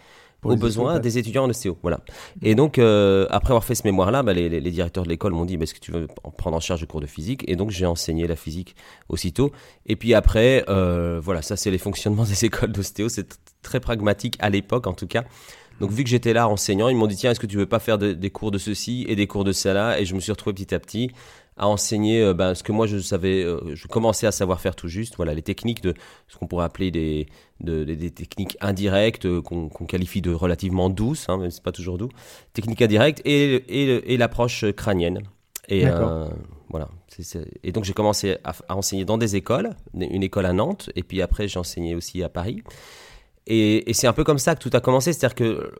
aux 0.45 0.57
besoins 0.57 0.99
des 1.01 1.19
étudiants 1.19 1.45
en 1.45 1.51
ostéo. 1.51 1.77
Voilà. 1.83 2.01
Et 2.43 2.55
donc, 2.55 2.79
euh, 2.79 3.27
après 3.31 3.51
avoir 3.53 3.65
fait 3.65 3.75
ce 3.75 3.83
mémoire-là, 3.85 4.23
bah, 4.23 4.33
les, 4.33 4.49
les- 4.49 4.61
les 4.61 4.71
directeurs 4.71 5.05
de 5.05 5.09
l'école 5.09 5.33
m'ont 5.33 5.45
dit, 5.45 5.57
bah, 5.57 5.65
est-ce 5.65 5.75
que 5.75 5.81
tu 5.81 5.93
veux 5.93 6.07
en 6.23 6.31
prendre 6.31 6.57
en 6.57 6.61
charge 6.61 6.81
le 6.81 6.87
cours 6.87 7.01
de 7.01 7.07
physique? 7.07 7.45
Et 7.49 7.57
donc, 7.57 7.71
j'ai 7.71 7.87
enseigné 7.87 8.27
la 8.27 8.37
physique 8.37 8.77
aussitôt. 9.09 9.53
Et 9.87 9.97
puis 9.97 10.15
après, 10.15 10.65
euh, 10.69 11.21
voilà, 11.23 11.43
ça, 11.43 11.57
c'est 11.57 11.71
les 11.71 11.79
fonctionnements 11.79 12.25
des 12.29 12.45
écoles 12.45 12.73
d'ostéo. 12.73 13.09
C'est 13.09 13.39
très 13.63 13.81
pragmatique 13.81 14.37
à 14.41 14.51
l'époque, 14.51 14.87
en 14.87 14.93
tout 14.93 15.07
cas. 15.07 15.25
Donc, 15.81 15.91
vu 15.91 16.05
que 16.05 16.11
j'étais 16.11 16.33
là 16.33 16.49
enseignant, 16.49 16.89
ils 16.89 16.97
m'ont 16.97 17.09
dit, 17.09 17.17
tiens, 17.17 17.33
est-ce 17.33 17.41
que 17.41 17.47
tu 17.49 17.57
veux 17.57 17.67
pas 17.67 17.81
faire 17.81 17.99
de- 17.99 18.13
des 18.13 18.31
cours 18.31 18.51
de 18.53 18.59
ceci 18.59 19.05
et 19.09 19.17
des 19.17 19.27
cours 19.27 19.43
de 19.43 19.53
cela? 19.53 19.99
Et 20.01 20.05
je 20.05 20.15
me 20.15 20.21
suis 20.21 20.31
retrouvé 20.31 20.55
petit 20.55 20.73
à 20.75 20.79
petit 20.79 21.11
à 21.57 21.69
enseigner 21.69 22.21
euh, 22.23 22.35
ben, 22.35 22.55
ce 22.55 22.63
que 22.63 22.73
moi 22.73 22.87
je 22.87 22.99
savais, 22.99 23.45
euh, 23.45 23.61
je 23.75 23.87
commençais 23.87 24.27
à 24.27 24.33
savoir 24.33 24.61
faire 24.61 24.75
tout 24.75 24.89
juste, 24.89 25.15
voilà, 25.17 25.35
les 25.35 25.43
techniques 25.43 25.83
de 25.83 25.95
ce 26.29 26.37
qu'on 26.37 26.47
pourrait 26.49 26.65
appeler 26.65 26.91
des, 26.91 27.27
de- 27.61 27.85
des- 27.85 27.95
des 27.97 28.11
techniques 28.11 28.57
indirectes 28.61 29.27
euh, 29.27 29.41
qu'on 29.41 29.69
qualifie 29.69 30.21
de 30.21 30.33
relativement 30.33 30.91
douces, 30.91 31.29
hein, 31.29 31.37
même 31.39 31.51
si 31.51 31.57
c'est 31.57 31.63
pas 31.65 31.73
toujours 31.73 31.97
doux, 31.99 32.09
techniques 32.55 32.83
indirectes 32.83 33.21
et, 33.25 33.55
et, 33.69 34.15
et 34.15 34.17
l'approche 34.17 34.65
crânienne. 34.73 35.23
Et 35.69 35.83
euh, 35.87 36.29
voilà. 36.71 36.89
Et 37.63 37.71
donc 37.73 37.85
j'ai 37.85 37.93
commencé 37.95 38.37
à, 38.45 38.53
à 38.69 38.77
enseigner 38.77 39.05
dans 39.05 39.17
des 39.17 39.37
écoles, 39.37 39.71
une 39.97 40.23
école 40.25 40.47
à 40.47 40.53
Nantes, 40.53 40.91
et 40.97 41.03
puis 41.05 41.23
après 41.23 41.47
j'ai 41.49 41.59
enseigné 41.61 41.95
aussi 41.95 42.23
à 42.25 42.29
Paris. 42.29 42.63
Et, 43.47 43.89
et 43.89 43.93
c'est 43.95 44.07
un 44.07 44.13
peu 44.13 44.25
comme 44.25 44.39
ça 44.39 44.55
que 44.57 44.61
tout 44.61 44.71
a 44.77 44.81
commencé, 44.81 45.13
c'est-à-dire 45.13 45.35
que 45.37 45.71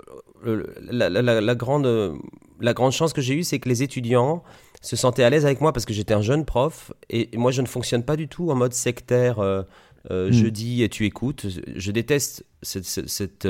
la, 0.91 1.09
la- 1.11 1.23
la- 1.23 1.41
la 1.41 1.55
grande, 1.55 2.15
la 2.61 2.75
grande 2.75 2.93
chance 2.93 3.13
que 3.13 3.21
j'ai 3.21 3.35
eue, 3.35 3.43
c'est 3.43 3.59
que 3.59 3.69
les 3.69 3.83
étudiants 3.83 4.43
se 4.85 4.97
sentaient 4.97 5.25
à 5.25 5.31
l'aise 5.31 5.45
avec 5.47 5.61
moi 5.61 5.73
parce 5.73 5.85
que 5.87 5.93
j'étais 5.95 6.15
un 6.15 6.23
jeune 6.23 6.45
prof 6.45 6.93
et 7.11 7.31
moi 7.37 7.51
je 7.51 7.63
ne 7.63 7.67
fonctionne 7.67 8.03
pas 8.05 8.17
du 8.17 8.29
tout 8.29 8.51
en 8.51 8.55
mode 8.55 8.73
sectaire. 8.75 9.39
euh, 9.39 9.63
euh, 10.11 10.29
Mm. 10.29 10.33
Je 10.33 10.47
dis 10.47 10.83
et 10.83 10.89
tu 10.91 11.07
écoutes. 11.07 11.47
Je 11.75 11.91
déteste 11.91 12.45
cette, 12.63 12.85
cette, 12.85 13.09
cette, 13.09 13.47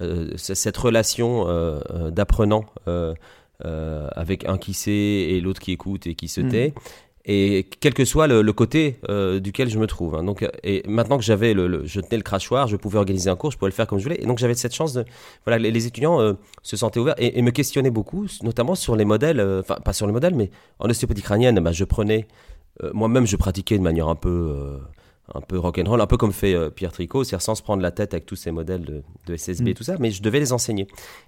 euh, 0.00 0.30
cette 0.36 0.76
relation 0.76 1.46
d'apprenant 2.10 2.64
avec 3.60 4.44
un 4.46 4.58
qui 4.58 4.74
sait 4.74 4.90
et 4.90 5.40
l'autre 5.40 5.60
qui 5.60 5.72
écoute 5.72 6.06
et 6.06 6.14
qui 6.14 6.28
se 6.28 6.40
Mm. 6.40 6.48
Et 7.26 7.66
quel 7.80 7.94
que 7.94 8.04
soit 8.04 8.26
le, 8.26 8.42
le 8.42 8.52
côté 8.52 8.98
euh, 9.08 9.40
duquel 9.40 9.70
je 9.70 9.78
me 9.78 9.86
trouve. 9.86 10.14
hein. 10.14 10.24
Donc, 10.24 10.42
euh, 10.42 10.48
et 10.62 10.82
maintenant 10.86 11.16
que 11.16 11.24
j'avais 11.24 11.54
le, 11.54 11.66
le- 11.68 11.86
je 11.86 12.00
tenais 12.00 12.18
le 12.18 12.22
crachoir, 12.22 12.68
je 12.68 12.76
pouvais 12.76 12.98
organiser 12.98 13.30
un 13.30 13.36
cours, 13.36 13.50
je 13.50 13.56
pouvais 13.56 13.70
le 13.70 13.74
faire 13.74 13.86
comme 13.86 13.98
je 13.98 14.04
voulais. 14.04 14.18
Et 14.20 14.26
donc 14.26 14.36
j'avais 14.38 14.52
cette 14.54 14.74
chance 14.74 14.92
de, 14.92 15.06
voilà, 15.46 15.58
les, 15.58 15.86
étudiants 15.86 16.20
euh, 16.20 16.34
se 16.62 16.76
sentaient 16.76 17.00
ouverts 17.00 17.14
et, 17.16 17.38
et 17.38 17.42
me 17.42 17.50
questionnaient 17.50 17.90
beaucoup, 17.90 18.26
notamment 18.42 18.74
sur 18.74 18.94
les 18.94 19.06
modèles, 19.06 19.40
euh, 19.40 19.60
enfin 19.60 19.76
pas 19.82 19.94
sur 19.94 20.06
les 20.06 20.12
modèles, 20.12 20.34
mais 20.34 20.50
en 20.80 20.90
ostéopathie 20.90 21.22
crânienne, 21.22 21.58
bah, 21.60 21.72
je 21.72 21.84
prenais, 21.84 22.26
euh, 22.82 22.90
moi-même 22.92 23.26
je 23.26 23.36
pratiquais 23.36 23.78
de 23.78 23.82
manière 23.82 24.08
un 24.08 24.16
peu, 24.16 24.28
un 25.32 25.40
peu 25.40 25.58
rock'n'roll, 25.58 26.00
un 26.00 26.06
peu 26.06 26.16
comme 26.18 26.32
fait 26.32 26.54
euh, 26.54 26.68
Pierre 26.68 26.92
Tricot, 26.92 27.24
c'est-à-dire 27.24 27.42
sans 27.42 27.54
se 27.54 27.62
prendre 27.62 27.82
la 27.82 27.90
tête 27.90 28.12
avec 28.12 28.26
tous 28.26 28.36
ces 28.36 28.50
modèles 28.50 28.82
de, 28.84 29.02
de 29.26 29.36
SSB 29.36 29.64
Mm. 29.64 29.68
et 29.68 29.74
tout 29.74 29.84
ça, 29.84 29.96
mais 29.98 30.10
je 30.10 30.22
devais 30.22 30.38
les 30.40 30.52
enseigner. 30.52 30.86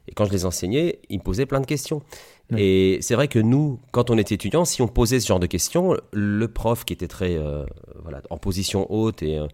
Et 0.09 0.13
quand 0.13 0.27
je 0.27 0.33
les 0.33 0.45
enseignais, 0.45 0.99
ils 1.09 1.19
me 1.19 1.23
posaient 1.23 1.47
plein 1.47 1.61
de 1.61 1.67
questions. 1.67 2.03
Et 2.57 2.99
c'est 3.01 3.17
vrai 3.17 3.27
que 3.27 3.41
nous, 3.41 3.81
quand 3.91 4.09
on 4.11 4.19
était 4.19 4.37
étudiants, 4.37 4.65
si 4.65 4.81
on 4.81 4.87
posait 4.87 5.19
ce 5.19 5.27
genre 5.27 5.41
de 5.41 5.47
questions, 5.49 5.97
le 6.13 6.47
prof 6.47 6.85
qui 6.85 6.93
était 6.93 7.09
très 7.09 7.37
euh, 7.37 7.65
voilà, 8.05 8.23
en 8.31 8.37
position 8.39 8.87
haute 8.93 9.21
et, 9.25 9.37
euh, 9.39 9.49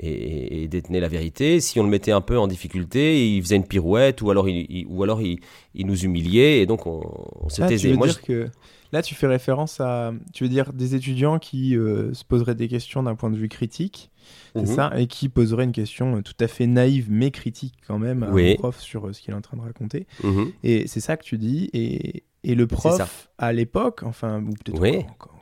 et, 0.00 0.66
détenait 0.68 1.00
la 1.00 1.08
vérité, 1.08 1.60
si 1.60 1.78
on 1.78 1.82
le 1.82 1.90
mettait 1.90 2.12
un 2.12 2.22
peu 2.22 2.38
en 2.38 2.46
difficulté, 2.46 3.34
il 3.36 3.42
faisait 3.42 3.56
une 3.56 3.66
pirouette 3.66 4.22
ou 4.22 4.30
alors 4.30 4.48
il, 4.48 4.64
il- 4.70 4.86
ou 4.88 5.02
alors 5.02 5.20
il, 5.20 5.40
il 5.74 5.86
nous 5.86 5.98
humiliait 6.04 6.60
et 6.60 6.66
donc 6.66 6.86
on, 6.86 7.02
on 7.40 7.48
se 7.50 7.60
Ah, 7.60 7.66
tu 7.66 7.74
taisait. 7.74 7.90
veux 7.90 7.96
Moi, 7.96 8.06
dire 8.06 8.22
que 8.22 8.48
là, 8.92 9.02
tu 9.02 9.14
fais 9.14 9.26
référence 9.26 9.80
à, 9.80 10.12
tu 10.32 10.44
veux 10.44 10.50
dire 10.50 10.72
des 10.72 10.94
étudiants 10.94 11.38
qui 11.38 11.76
euh, 11.76 12.12
se 12.14 12.24
poseraient 12.24 12.54
des 12.54 12.68
questions 12.68 13.02
d'un 13.02 13.14
point 13.14 13.30
de 13.30 13.36
vue 13.36 13.48
critique, 13.48 14.10
c'est 14.54 14.62
Mhm. 14.62 14.66
ça, 14.66 14.92
et 14.96 15.06
qui 15.06 15.28
poseraient 15.28 15.64
une 15.64 15.72
question 15.72 16.16
euh, 16.16 16.22
tout 16.22 16.34
à 16.40 16.48
fait 16.48 16.66
naïve 16.66 17.06
mais 17.10 17.30
critique 17.30 17.74
quand 17.86 17.98
même 17.98 18.22
à 18.22 18.30
Oui. 18.30 18.52
un 18.52 18.54
prof 18.56 18.78
sur 18.80 19.06
euh, 19.06 19.12
ce 19.12 19.20
qu'il 19.20 19.32
est 19.32 19.36
en 19.36 19.40
train 19.40 19.56
de 19.56 19.62
raconter. 19.62 20.06
Mhm. 20.22 20.52
Et 20.64 20.86
c'est 20.86 21.00
ça 21.00 21.16
que 21.16 21.24
tu 21.24 21.38
dis. 21.38 21.70
Et, 21.72 22.24
et 22.44 22.54
le 22.54 22.66
prof 22.66 23.28
à 23.38 23.52
l'époque, 23.52 24.02
enfin 24.04 24.40
ou 24.42 24.50
peut-être 24.64 24.80
Oui. 24.80 24.96
encore, 25.10 25.34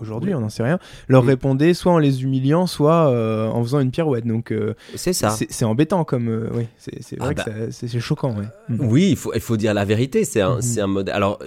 aujourd'hui, 0.00 0.34
on 0.34 0.40
n'en 0.40 0.48
sait 0.48 0.62
rien, 0.62 0.78
leur 1.08 1.24
répondaient 1.24 1.74
soit 1.74 1.92
en 1.92 1.98
les 1.98 2.22
humiliant, 2.22 2.66
soit 2.66 3.08
euh, 3.10 3.48
en 3.48 3.62
faisant 3.62 3.80
une 3.80 3.90
pirouette. 3.90 4.26
Donc 4.26 4.52
euh, 4.52 4.74
C'est 4.96 5.12
ça. 5.12 5.30
c'est 5.30 5.46
c'est 5.50 5.64
embêtant 5.64 6.04
comme. 6.04 6.28
euh, 6.28 6.48
oui, 6.54 6.66
c'est 6.78 7.02
c'est 7.02 7.18
vrai 7.18 7.28
Ah 7.30 7.34
que 7.34 7.50
ça- 7.50 7.56
c'est 7.70 7.88
c'est 7.88 8.00
choquant. 8.00 8.34
ouais. 8.36 8.46
Mm. 8.68 8.86
Oui, 8.88 9.08
il 9.10 9.16
faut, 9.16 9.32
il 9.34 9.40
faut 9.40 9.56
dire 9.56 9.74
la 9.74 9.84
vérité. 9.84 10.24
C'est 10.24 10.40
un, 10.40 10.56
Mhm. 10.56 10.78
un 10.82 10.86
modèle. 10.86 11.14
Alors, 11.14 11.38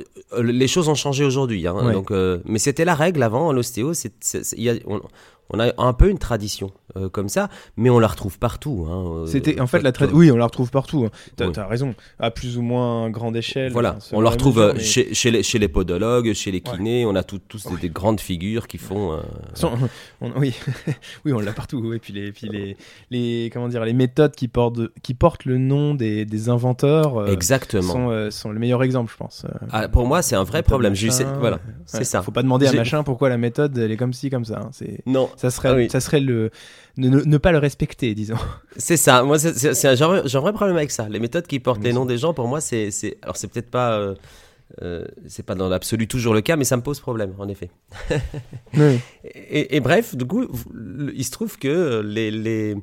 les 0.42 0.68
choses 0.68 0.88
ont 0.90 0.96
changé 0.96 1.24
aujourd'hui. 1.24 1.66
Hein, 1.68 1.76
Ouais. 1.86 1.94
donc, 1.94 2.12
euh, 2.12 2.40
mais 2.46 2.60
c'était 2.60 2.86
la 2.86 2.96
règle 2.96 3.24
avant. 3.24 3.52
L'ostéo, 3.54 3.94
c'est, 3.94 4.14
c'est- 4.20 4.44
c'est- 4.44 4.58
il 4.58 4.64
y 4.64 4.70
a- 4.70 4.76
on, 4.88 5.02
on 5.52 5.60
a 5.60 5.72
un 5.78 5.94
peu 5.94 6.10
une 6.10 6.18
tradition 6.18 6.72
euh, 6.98 7.08
comme 7.08 7.30
ça, 7.30 7.50
mais 7.78 7.90
on 7.90 8.00
la 8.00 8.08
retrouve 8.08 8.38
partout. 8.38 8.86
Hein, 8.90 9.04
euh, 9.24 9.26
C'était 9.26 9.62
en 9.62 9.68
fait 9.68 9.82
la 9.82 9.92
toi- 9.94 10.08
trad- 10.08 10.14
Oui, 10.16 10.30
on 10.32 10.36
la 10.36 10.46
retrouve 10.46 10.72
partout. 10.72 11.06
hein. 11.06 11.12
T'as 11.38 11.46
Oui. 11.48 11.52
t'as 11.54 11.66
raison. 11.68 11.96
À 12.20 12.32
plus 12.32 12.58
ou 12.58 12.62
moins 12.62 13.10
grande 13.10 13.36
échelle. 13.38 13.72
Voilà, 13.72 13.96
enfin, 13.98 14.18
on 14.18 14.22
la 14.22 14.30
retrouve 14.30 14.58
mesure, 14.58 14.70
euh, 14.70 14.74
mais- 14.76 14.84
chez, 14.84 15.14
chez, 15.14 15.32
les, 15.32 15.44
chez 15.44 15.58
les 15.60 15.70
podologues, 15.70 16.34
chez 16.34 16.52
les 16.52 16.62
Ouais. 16.66 16.78
kinés. 16.78 17.06
On 17.06 17.16
a 17.16 17.24
tout- 17.24 17.40
tous 17.48 17.66
des, 17.68 17.78
des 17.78 17.90
grandes 17.90 18.20
figures 18.20 18.68
qui 18.68 18.78
font. 18.78 19.14
euh, 19.14 19.18
Sans- 19.54 19.72
on- 20.20 20.32
oui, 20.38 20.54
oui, 21.26 21.32
on 21.34 21.40
l'a 21.40 21.54
partout. 21.54 21.94
Et 21.94 22.00
puis 22.00 22.12
les, 22.14 22.32
puis 22.34 22.50
les, 22.50 22.76
les, 23.10 23.50
comment 23.54 23.68
dire, 23.70 23.86
les 23.86 23.94
méthodes 23.94 24.36
qui 24.36 24.48
portent, 24.50 24.80
qui 25.02 25.14
portent 25.14 25.46
le 25.46 25.58
nom 25.58 25.96
des, 25.96 26.26
des 26.26 26.50
inventeurs 26.50 27.30
exactement. 27.30 27.94
sont, 27.94 28.32
sont 28.32 28.52
le 28.52 28.60
meilleur 28.60 28.84
exemple, 28.84 29.12
je 29.12 29.18
pense. 29.18 29.46
Ah, 29.72 29.88
pour 29.88 30.06
moi, 30.08 30.22
c'est 30.22 30.36
un 30.36 30.44
vrai 30.44 30.62
problème. 30.64 30.92
Machin, 30.94 31.36
Voilà, 31.40 31.56
ouais. 31.58 31.62
c'est 31.86 32.04
ça. 32.04 32.22
Faut 32.22 32.32
pas 32.32 32.44
demander 32.44 32.68
à 32.68 32.74
machin 32.74 33.04
pourquoi 33.04 33.30
la 33.30 33.38
méthode 33.38 33.78
elle 33.78 33.92
est 33.92 33.98
comme 33.98 34.14
ci 34.14 34.30
comme 34.30 34.46
ça. 34.46 34.60
hein. 34.64 34.70
C'est, 34.74 35.02
Non, 35.06 35.30
ça 35.42 35.50
serait, 35.50 35.70
Ah 35.70 35.76
oui. 35.76 35.90
ça 35.90 36.00
serait 36.00 36.20
le 36.20 36.52
ne, 36.98 37.10
ne- 37.10 37.24
ne 37.24 37.38
pas 37.38 37.52
le 37.52 37.58
respecter, 37.58 38.14
disons. 38.14 38.36
C'est 38.78 38.98
ça. 38.98 39.24
Moi, 39.24 39.40
c'est- 39.40 39.86
un, 39.86 39.96
j'ai 39.96 40.04
un 40.38 40.42
vrai- 40.42 40.54
problème 40.54 40.76
avec 40.78 40.92
ça. 40.92 41.08
Les 41.10 41.20
méthodes 41.20 41.48
qui 41.48 41.60
portent 41.60 41.84
les 41.84 41.94
noms 41.94 42.06
des 42.06 42.18
gens, 42.18 42.34
pour 42.34 42.48
moi, 42.48 42.62
c'est, 42.62 42.90
alors 43.22 43.38
c'est 43.38 43.48
peut-être 43.48 43.72
pas, 43.72 43.94
euh, 43.98 44.16
euh, 44.82 45.06
c'est 45.28 45.44
pas 45.46 45.56
dans 45.56 45.70
l'absolu 45.70 46.08
toujours 46.08 46.34
le 46.34 46.42
cas, 46.42 46.56
mais 46.58 46.64
ça 46.66 46.78
me 46.78 46.82
pose 46.82 47.00
problème, 47.00 47.34
en 47.40 47.48
effet. 47.48 47.70
Oui. 48.78 49.00
Et, 49.24 49.76
et 49.76 49.80
bref, 49.80 50.16
du 50.16 50.26
coup, 50.26 50.46
il 51.14 51.24
se 51.26 51.32
trouve 51.32 51.58
que 51.58 52.02
les, 52.06 52.30
les, 52.32 52.76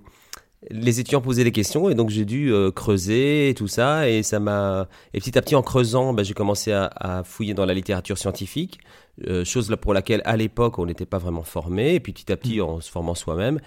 les 0.70 1.00
étudiants 1.00 1.20
posaient 1.20 1.44
des 1.44 1.52
questions 1.52 1.88
et 1.88 1.94
donc 1.94 2.10
j'ai 2.10 2.24
dû 2.24 2.52
euh, 2.52 2.70
creuser 2.70 3.50
et 3.50 3.54
tout 3.54 3.68
ça 3.68 4.08
et 4.08 4.22
ça 4.22 4.40
m'a 4.40 4.88
et 5.14 5.20
petit 5.20 5.38
à 5.38 5.42
petit 5.42 5.54
en 5.54 5.62
creusant, 5.62 6.12
ben, 6.12 6.24
j'ai 6.24 6.34
commencé 6.34 6.72
à, 6.72 6.90
à 6.96 7.24
fouiller 7.24 7.54
dans 7.54 7.64
la 7.64 7.74
littérature 7.74 8.18
scientifique, 8.18 8.80
euh, 9.26 9.44
chose 9.44 9.74
pour 9.80 9.94
laquelle 9.94 10.22
à 10.24 10.36
l'époque 10.36 10.78
on 10.78 10.86
n'était 10.86 11.06
pas 11.06 11.18
vraiment 11.18 11.42
formé 11.42 11.94
et 11.94 12.00
puis 12.00 12.12
petit 12.12 12.30
à 12.32 12.36
petit 12.36 12.60
en 12.60 12.80
se 12.80 12.90
formant 12.90 13.14
soi-même. 13.14 13.60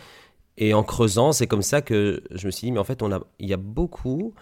Et 0.57 0.73
en 0.73 0.83
creusant, 0.83 1.31
c'est 1.31 1.47
comme 1.47 1.61
ça 1.61 1.81
que 1.81 2.23
je 2.31 2.45
me 2.45 2.51
suis 2.51 2.67
dit 2.67 2.71
mais 2.71 2.79
en 2.79 2.83
fait 2.83 3.01
on 3.01 3.11
a 3.11 3.21
il 3.39 3.49
y 3.49 3.53
a 3.53 3.57
beaucoup 3.57 4.33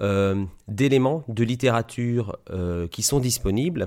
euh, 0.00 0.44
d'éléments 0.66 1.22
de 1.28 1.44
littérature 1.44 2.36
euh, 2.50 2.88
qui 2.88 3.02
sont 3.02 3.20
disponibles 3.20 3.86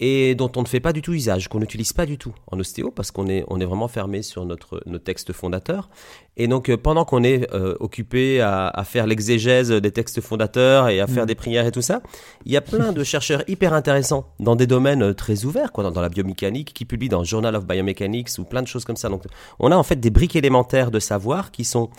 et 0.00 0.34
dont 0.34 0.50
on 0.56 0.62
ne 0.62 0.66
fait 0.66 0.80
pas 0.80 0.92
du 0.92 1.00
tout 1.02 1.12
usage, 1.12 1.48
qu'on 1.48 1.60
n'utilise 1.60 1.92
pas 1.92 2.06
du 2.06 2.18
tout 2.18 2.34
en 2.50 2.58
ostéo 2.58 2.90
parce 2.90 3.10
qu'on 3.12 3.28
est, 3.28 3.44
on 3.48 3.60
est 3.60 3.64
vraiment 3.64 3.86
fermé 3.88 4.22
sur 4.22 4.44
notre, 4.44 4.82
nos 4.86 4.98
textes 4.98 5.32
fondateurs. 5.32 5.88
Et 6.36 6.48
donc, 6.48 6.70
euh, 6.70 6.76
pendant 6.76 7.04
qu'on 7.04 7.22
est 7.22 7.48
euh, 7.54 7.76
occupé 7.78 8.40
à, 8.40 8.66
à 8.68 8.84
faire 8.84 9.06
l'exégèse 9.06 9.70
des 9.70 9.90
textes 9.92 10.20
fondateurs 10.20 10.88
et 10.88 10.98
à 11.00 11.06
faire 11.06 11.22
Mhm. 11.22 11.28
des 11.28 11.34
prières 11.36 11.66
et 11.66 11.70
tout 11.72 11.82
ça, 11.82 12.02
il 12.44 12.50
y 12.52 12.56
a 12.56 12.60
plein 12.60 12.92
de 12.92 13.04
chercheurs 13.04 13.44
hyper 13.48 13.74
intéressants 13.74 14.26
dans 14.40 14.56
des 14.56 14.66
domaines 14.66 15.02
euh, 15.02 15.14
très 15.14 15.44
ouverts, 15.44 15.70
quoi, 15.72 15.84
dans, 15.84 15.92
dans 15.92 16.00
la 16.00 16.08
biomécanique, 16.08 16.72
qui 16.74 16.84
publient 16.84 17.08
dans 17.10 17.22
Journal 17.22 17.54
of 17.54 17.66
Biomechanics 17.66 18.30
ou 18.38 18.44
plein 18.44 18.62
de 18.62 18.66
choses 18.68 18.84
comme 18.84 18.96
ça. 18.96 19.08
Donc, 19.08 19.22
on 19.60 19.70
a 19.70 19.76
en 19.76 19.82
fait 19.84 19.96
des 19.96 20.10
briques 20.10 20.34
élémentaires 20.36 20.90
de 20.90 20.98
savoir 20.98 21.50
qui 21.52 21.64
sont 21.64 21.90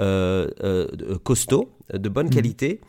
euh, 0.00 0.46
euh, 0.62 0.86
costauds, 1.24 1.70
de 1.92 2.08
bonne 2.08 2.26
Mhm. 2.26 2.34
qualité 2.34 2.80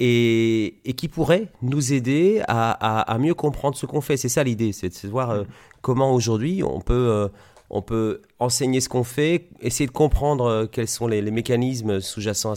et, 0.00 0.94
qui 0.96 1.08
pourrait 1.08 1.48
nous 1.62 1.92
aider 1.92 2.42
à, 2.48 3.16
mieux 3.20 3.34
comprendre 3.34 3.76
ce 3.76 3.86
qu'on 3.86 4.00
fait. 4.00 4.16
C'est 4.16 4.28
ça 4.28 4.42
l'idée, 4.42 4.72
c'est 4.72 4.88
de 4.88 5.10
voir 5.10 5.30
euh, 5.30 5.44
comment 5.82 6.12
aujourd'hui 6.12 6.62
on 6.62 6.80
peut, 6.80 6.94
euh, 6.94 7.28
on 7.68 7.82
peut 7.82 8.22
enseigner 8.38 8.80
ce 8.80 8.88
qu'on 8.88 9.04
fait, 9.04 9.48
essayer 9.60 9.86
de 9.86 9.92
comprendre 9.92 10.44
euh, 10.46 10.66
quels 10.66 10.88
sont 10.88 11.06
les, 11.06 11.22
mécanismes 11.30 12.00
sous-jacents 12.00 12.54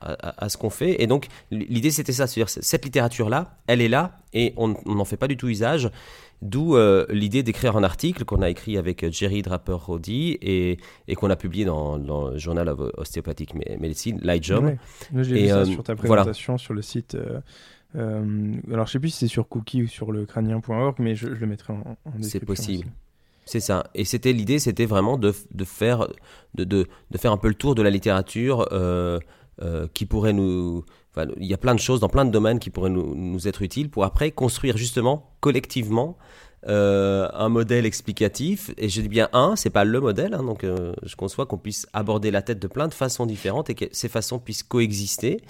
à 0.00 0.48
ce, 0.48 0.56
qu'on 0.56 0.70
fait. 0.70 1.00
Et 1.02 1.06
donc 1.06 1.28
l'idée 1.50 1.92
c'était 1.92 2.12
ça, 2.12 2.26
c'est-à-dire 2.26 2.50
cette 2.50 2.84
littérature-là, 2.84 3.56
elle 3.68 3.80
est 3.80 3.88
là 3.88 4.18
et 4.32 4.52
on 4.56 4.74
n'en 4.84 5.04
fait 5.04 5.16
pas 5.16 5.28
du 5.28 5.36
tout 5.36 5.48
usage. 5.48 5.90
D'où 6.42 6.74
euh, 6.74 7.04
l'idée 7.10 7.42
d'écrire 7.42 7.76
un 7.76 7.84
article 7.84 8.24
qu'on 8.24 8.40
a 8.40 8.48
écrit 8.48 8.78
avec 8.78 9.04
euh, 9.04 9.10
Jerry 9.10 9.42
Draper-Rodi 9.42 10.38
et, 10.40 10.78
et 11.06 11.14
qu'on 11.14 11.28
a 11.28 11.36
publié 11.36 11.66
dans, 11.66 11.98
dans 11.98 12.30
le 12.30 12.38
Journal 12.38 12.66
of 12.70 12.80
Osteopathic 12.96 13.54
Medicine. 13.78 14.18
Ouais. 14.24 14.78
Moi, 15.12 15.22
j'ai 15.22 15.38
Et, 15.38 15.42
vu 15.42 15.48
ça 15.48 15.58
euh, 15.58 15.64
sur 15.66 15.82
ta 15.82 15.94
voilà. 15.94 16.22
présentation 16.22 16.56
sur 16.56 16.72
le 16.72 16.80
site. 16.80 17.14
euh, 17.94 18.54
alors, 18.72 18.86
je 18.86 18.92
sais 18.92 18.98
plus 19.00 19.10
si 19.10 19.18
c'est 19.18 19.26
sur 19.28 19.48
Cookie 19.48 19.82
ou 19.82 19.86
sur 19.86 20.12
le 20.12 20.24
crânien.org, 20.24 20.96
mais 20.98 21.14
je, 21.14 21.34
je 21.34 21.40
le 21.40 21.46
mettrai 21.46 21.72
en, 21.74 21.76
en 21.78 22.10
description. 22.16 22.22
C'est 22.30 22.40
possible. 22.46 22.84
aussi. 22.86 22.92
C'est 23.46 23.60
ça. 23.60 23.84
Et 23.94 24.04
c'était 24.04 24.32
l'idée, 24.32 24.58
c'était 24.60 24.86
vraiment 24.86 25.18
de, 25.18 25.34
de 25.52 25.64
faire 25.64 26.06
de, 26.54 26.64
de, 26.64 26.86
de 27.10 27.18
faire 27.18 27.32
un 27.32 27.36
peu 27.36 27.48
le 27.48 27.54
tour 27.54 27.74
de 27.74 27.82
la 27.82 27.90
littérature 27.90 28.66
euh, 29.62 29.86
qui 29.92 30.06
pourrait 30.06 30.32
nous. 30.32 30.84
Enfin, 31.10 31.30
il 31.38 31.46
y 31.46 31.54
a 31.54 31.58
plein 31.58 31.74
de 31.74 31.80
choses 31.80 32.00
dans 32.00 32.08
plein 32.08 32.24
de 32.24 32.30
domaines 32.30 32.58
qui 32.58 32.70
pourraient 32.70 32.90
nous, 32.90 33.48
être 33.48 33.62
utiles 33.62 33.90
pour 33.90 34.04
après 34.04 34.30
construire 34.30 34.76
justement 34.76 35.34
collectivement 35.40 36.16
euh, 36.66 37.28
un 37.34 37.48
modèle 37.48 37.84
explicatif. 37.84 38.70
Et 38.78 38.88
je 38.88 39.00
dis 39.00 39.08
bien 39.08 39.28
un, 39.32 39.56
c'est 39.56 39.70
pas 39.70 39.84
le 39.84 40.00
modèle. 40.00 40.34
hein, 40.34 40.42
donc 40.42 40.64
euh, 40.64 40.94
je 41.02 41.14
conçois 41.16 41.46
qu'on 41.46 41.58
puisse 41.58 41.86
aborder 41.92 42.30
la 42.30 42.42
tête 42.42 42.58
de 42.58 42.68
plein 42.68 42.88
de 42.88 42.94
façons 42.94 43.26
différentes 43.26 43.70
et 43.70 43.74
que 43.74 43.84
ces 43.92 44.08
façons 44.08 44.38
puissent 44.38 44.62
coexister. 44.62 45.42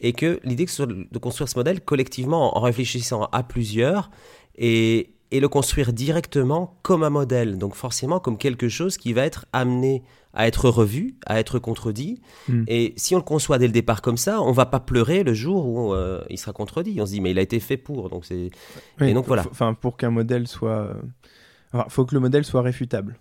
Et 0.00 0.14
que 0.14 0.40
l'idée 0.44 0.64
de 0.64 1.18
construire 1.18 1.48
ce 1.48 1.58
modèle 1.58 1.82
collectivement 1.82 2.56
en 2.56 2.60
réfléchissant 2.60 3.28
à 3.32 3.42
plusieurs 3.42 4.10
et 4.54 5.12
le 5.30 5.48
construire 5.48 5.92
directement 5.92 6.78
comme 6.82 7.02
un 7.02 7.10
modèle, 7.10 7.58
donc 7.58 7.74
forcément 7.74 8.18
comme 8.18 8.38
quelque 8.38 8.68
chose 8.68 8.96
qui 8.96 9.12
va 9.12 9.26
être 9.26 9.44
amené 9.52 10.02
à 10.34 10.46
être 10.46 10.68
revu, 10.68 11.16
à 11.26 11.40
être 11.40 11.58
contredit. 11.58 12.20
Mm. 12.48 12.64
Et 12.68 12.94
si 12.96 13.14
on 13.14 13.18
le 13.18 13.24
conçoit 13.24 13.58
dès 13.58 13.66
le 13.66 13.72
départ 13.72 14.00
comme 14.02 14.16
ça, 14.16 14.40
on 14.42 14.52
va 14.52 14.66
pas 14.66 14.80
pleurer 14.80 15.22
le 15.24 15.34
jour 15.34 15.66
où 15.66 15.92
euh, 15.94 16.22
il 16.30 16.38
sera 16.38 16.52
contredit. 16.52 17.00
On 17.00 17.06
se 17.06 17.12
dit 17.12 17.20
mais 17.20 17.30
il 17.32 17.38
a 17.38 17.42
été 17.42 17.58
fait 17.60 17.76
pour, 17.76 18.08
donc 18.10 18.24
c'est 18.24 18.50
Oui, 19.00 19.10
Et 19.10 19.14
donc, 19.14 19.26
voilà. 19.26 19.44
Enfin, 19.50 19.74
pour 19.74 19.96
qu'un 19.96 20.10
modèle 20.10 20.46
soit. 20.46 20.70
euh, 20.70 20.94
Enfin, 21.72 21.86
faut 21.88 22.04
que 22.04 22.14
le 22.14 22.20
modèle 22.20 22.44
soit 22.44 22.62
réfutable. 22.62 23.16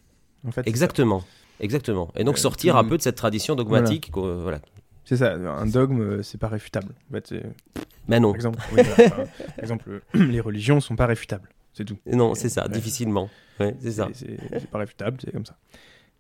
En 0.48 0.52
fait, 0.52 0.68
exactement, 0.68 1.24
exactement. 1.60 2.12
Et 2.16 2.24
donc 2.24 2.36
Euh, 2.36 2.40
sortir 2.40 2.78
un 2.78 2.84
peu 2.84 2.98
de 2.98 3.02
cette 3.04 3.16
tradition 3.16 3.56
dogmatique. 3.56 4.10
Voilà. 4.14 4.60
C'est 5.06 5.18
ça, 5.18 5.34
un 5.34 5.66
dogme, 5.66 6.22
c'est 6.24 6.40
pas 6.40 6.48
réfutable. 6.48 6.94
En 7.10 7.14
fait, 7.14 7.34
Mais 8.08 8.20
non, 8.20 8.30
par 8.30 8.36
exemple, 8.38 8.60
oui, 8.74 8.82
voilà, 8.84 9.12
enfin, 9.14 9.24
par 9.56 9.60
exemple, 9.60 10.02
les 10.14 10.40
religions 10.40 10.80
sont 10.80 10.96
pas 10.96 11.06
réfutables. 11.08 11.50
C'est 11.74 11.86
tout. 11.86 11.98
non, 12.12 12.34
c'est 12.36 12.50
ça, 12.50 12.64
Ouais. 12.64 12.70
difficilement. 12.74 13.30
Ouais, 13.60 13.76
ça. 13.90 14.08
C'est 14.14 14.70
pas 14.72 14.80
réfutable, 14.80 15.18
c'est 15.24 15.32
comme 15.32 15.46
ça. 15.46 15.56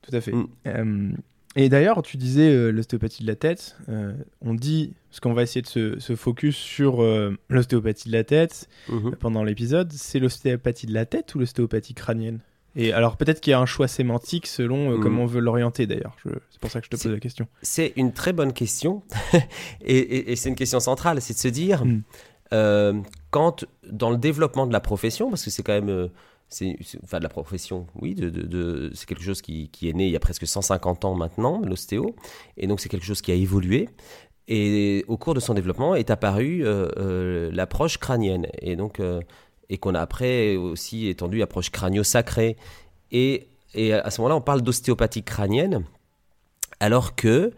Tout 0.01 0.15
à 0.15 0.21
fait. 0.21 0.31
Mm. 0.31 0.47
Euh, 0.67 1.11
et 1.55 1.67
d'ailleurs, 1.69 2.01
tu 2.03 2.17
disais 2.17 2.49
euh, 2.49 2.71
l'ostéopathie 2.71 3.23
de 3.23 3.27
la 3.27 3.35
tête. 3.35 3.75
euh, 3.89 4.13
on 4.41 4.53
dit, 4.53 4.93
parce 5.09 5.19
qu'on 5.19 5.33
va 5.33 5.43
essayer 5.43 5.61
de 5.61 5.67
se, 5.67 5.99
se 5.99 6.15
focus 6.15 6.55
sur 6.55 7.03
l'ostéopathie 7.49 8.09
de 8.09 8.13
la 8.13 8.23
tête 8.23 8.67
Mhm. 8.87 9.15
pendant 9.19 9.43
l'épisode, 9.43 9.91
c'est 9.91 10.19
l'ostéopathie 10.19 10.85
de 10.87 10.93
la 10.93 11.05
tête 11.05 11.33
ou 11.35 11.39
l'ostéopathie 11.39 11.93
crânienne? 11.95 12.39
Et 12.75 12.93
alors 12.93 13.17
peut-être 13.17 13.41
qu'il 13.41 13.49
y 13.51 13.53
a 13.55 13.59
un 13.59 13.65
choix 13.65 13.87
sémantique 13.87 14.45
selon 14.45 14.95
Mm. 14.97 15.01
comment 15.01 15.23
on 15.23 15.25
veut 15.25 15.39
l'orienter 15.41 15.87
d'ailleurs. 15.87 16.15
C'est 16.51 16.59
pour 16.61 16.69
ça 16.69 16.79
que 16.79 16.85
je 16.85 16.91
te 16.91 17.01
pose 17.01 17.11
la 17.11 17.19
question. 17.19 17.47
C'est 17.63 17.93
une 17.95 18.13
très 18.13 18.31
bonne 18.31 18.53
question 18.53 19.01
et, 19.81 19.97
et- 19.97 20.31
et 20.31 20.35
c'est 20.35 20.49
une 20.49 20.55
question 20.55 20.79
centrale, 20.79 21.19
c'est 21.19 21.33
de 21.33 21.39
se 21.39 21.47
dire 21.47 21.83
Mm. 21.83 22.03
euh, 22.53 22.93
quand 23.31 23.65
dans 23.91 24.11
le 24.11 24.17
développement 24.17 24.67
de 24.67 24.71
la 24.73 24.79
profession, 24.79 25.29
parce 25.29 25.43
que 25.43 25.49
c'est 25.49 25.63
quand 25.63 25.73
même 25.73 25.89
euh, 25.89 26.07
c'est 26.49 26.75
enfin 27.03 27.19
de 27.19 27.23
la 27.23 27.29
profession, 27.29 27.85
oui, 28.01 28.15
c'est 28.95 29.05
quelque 29.05 29.23
chose 29.23 29.41
qui, 29.41 29.69
est 29.83 29.93
né 29.93 30.07
il 30.07 30.11
y 30.11 30.15
a 30.15 30.19
presque 30.19 30.47
150 30.47 31.05
ans 31.05 31.13
maintenant, 31.13 31.61
l'ostéo, 31.61 32.15
et 32.57 32.65
donc 32.65 32.79
c'est 32.79 32.89
quelque 32.89 33.05
chose 33.05 33.21
qui 33.21 33.31
a 33.31 33.35
évolué. 33.35 33.87
Et 34.47 35.05
au 35.07 35.15
cours 35.15 35.35
de 35.35 35.39
son 35.39 35.53
développement 35.53 35.93
est 35.93 36.09
apparue 36.09 36.65
euh, 36.65 36.89
euh, 36.97 37.51
l'approche 37.53 37.99
crânienne, 37.99 38.47
et 38.61 38.75
donc 38.75 38.99
euh, 38.99 39.21
et 39.69 39.77
qu'on 39.77 39.93
a 39.93 40.01
après 40.01 40.55
aussi 40.55 41.07
étendu 41.07 41.37
l'approche 41.37 41.69
crânio-sacrée. 41.69 42.57
Et, 43.11 43.47
et 43.75 43.93
à 43.93 44.09
ce 44.09 44.19
moment-là, 44.21 44.35
on 44.35 44.41
parle 44.41 44.63
d'ostéopathie 44.63 45.21
crânienne, 45.21 45.85
alors 46.79 47.15
que 47.15 47.51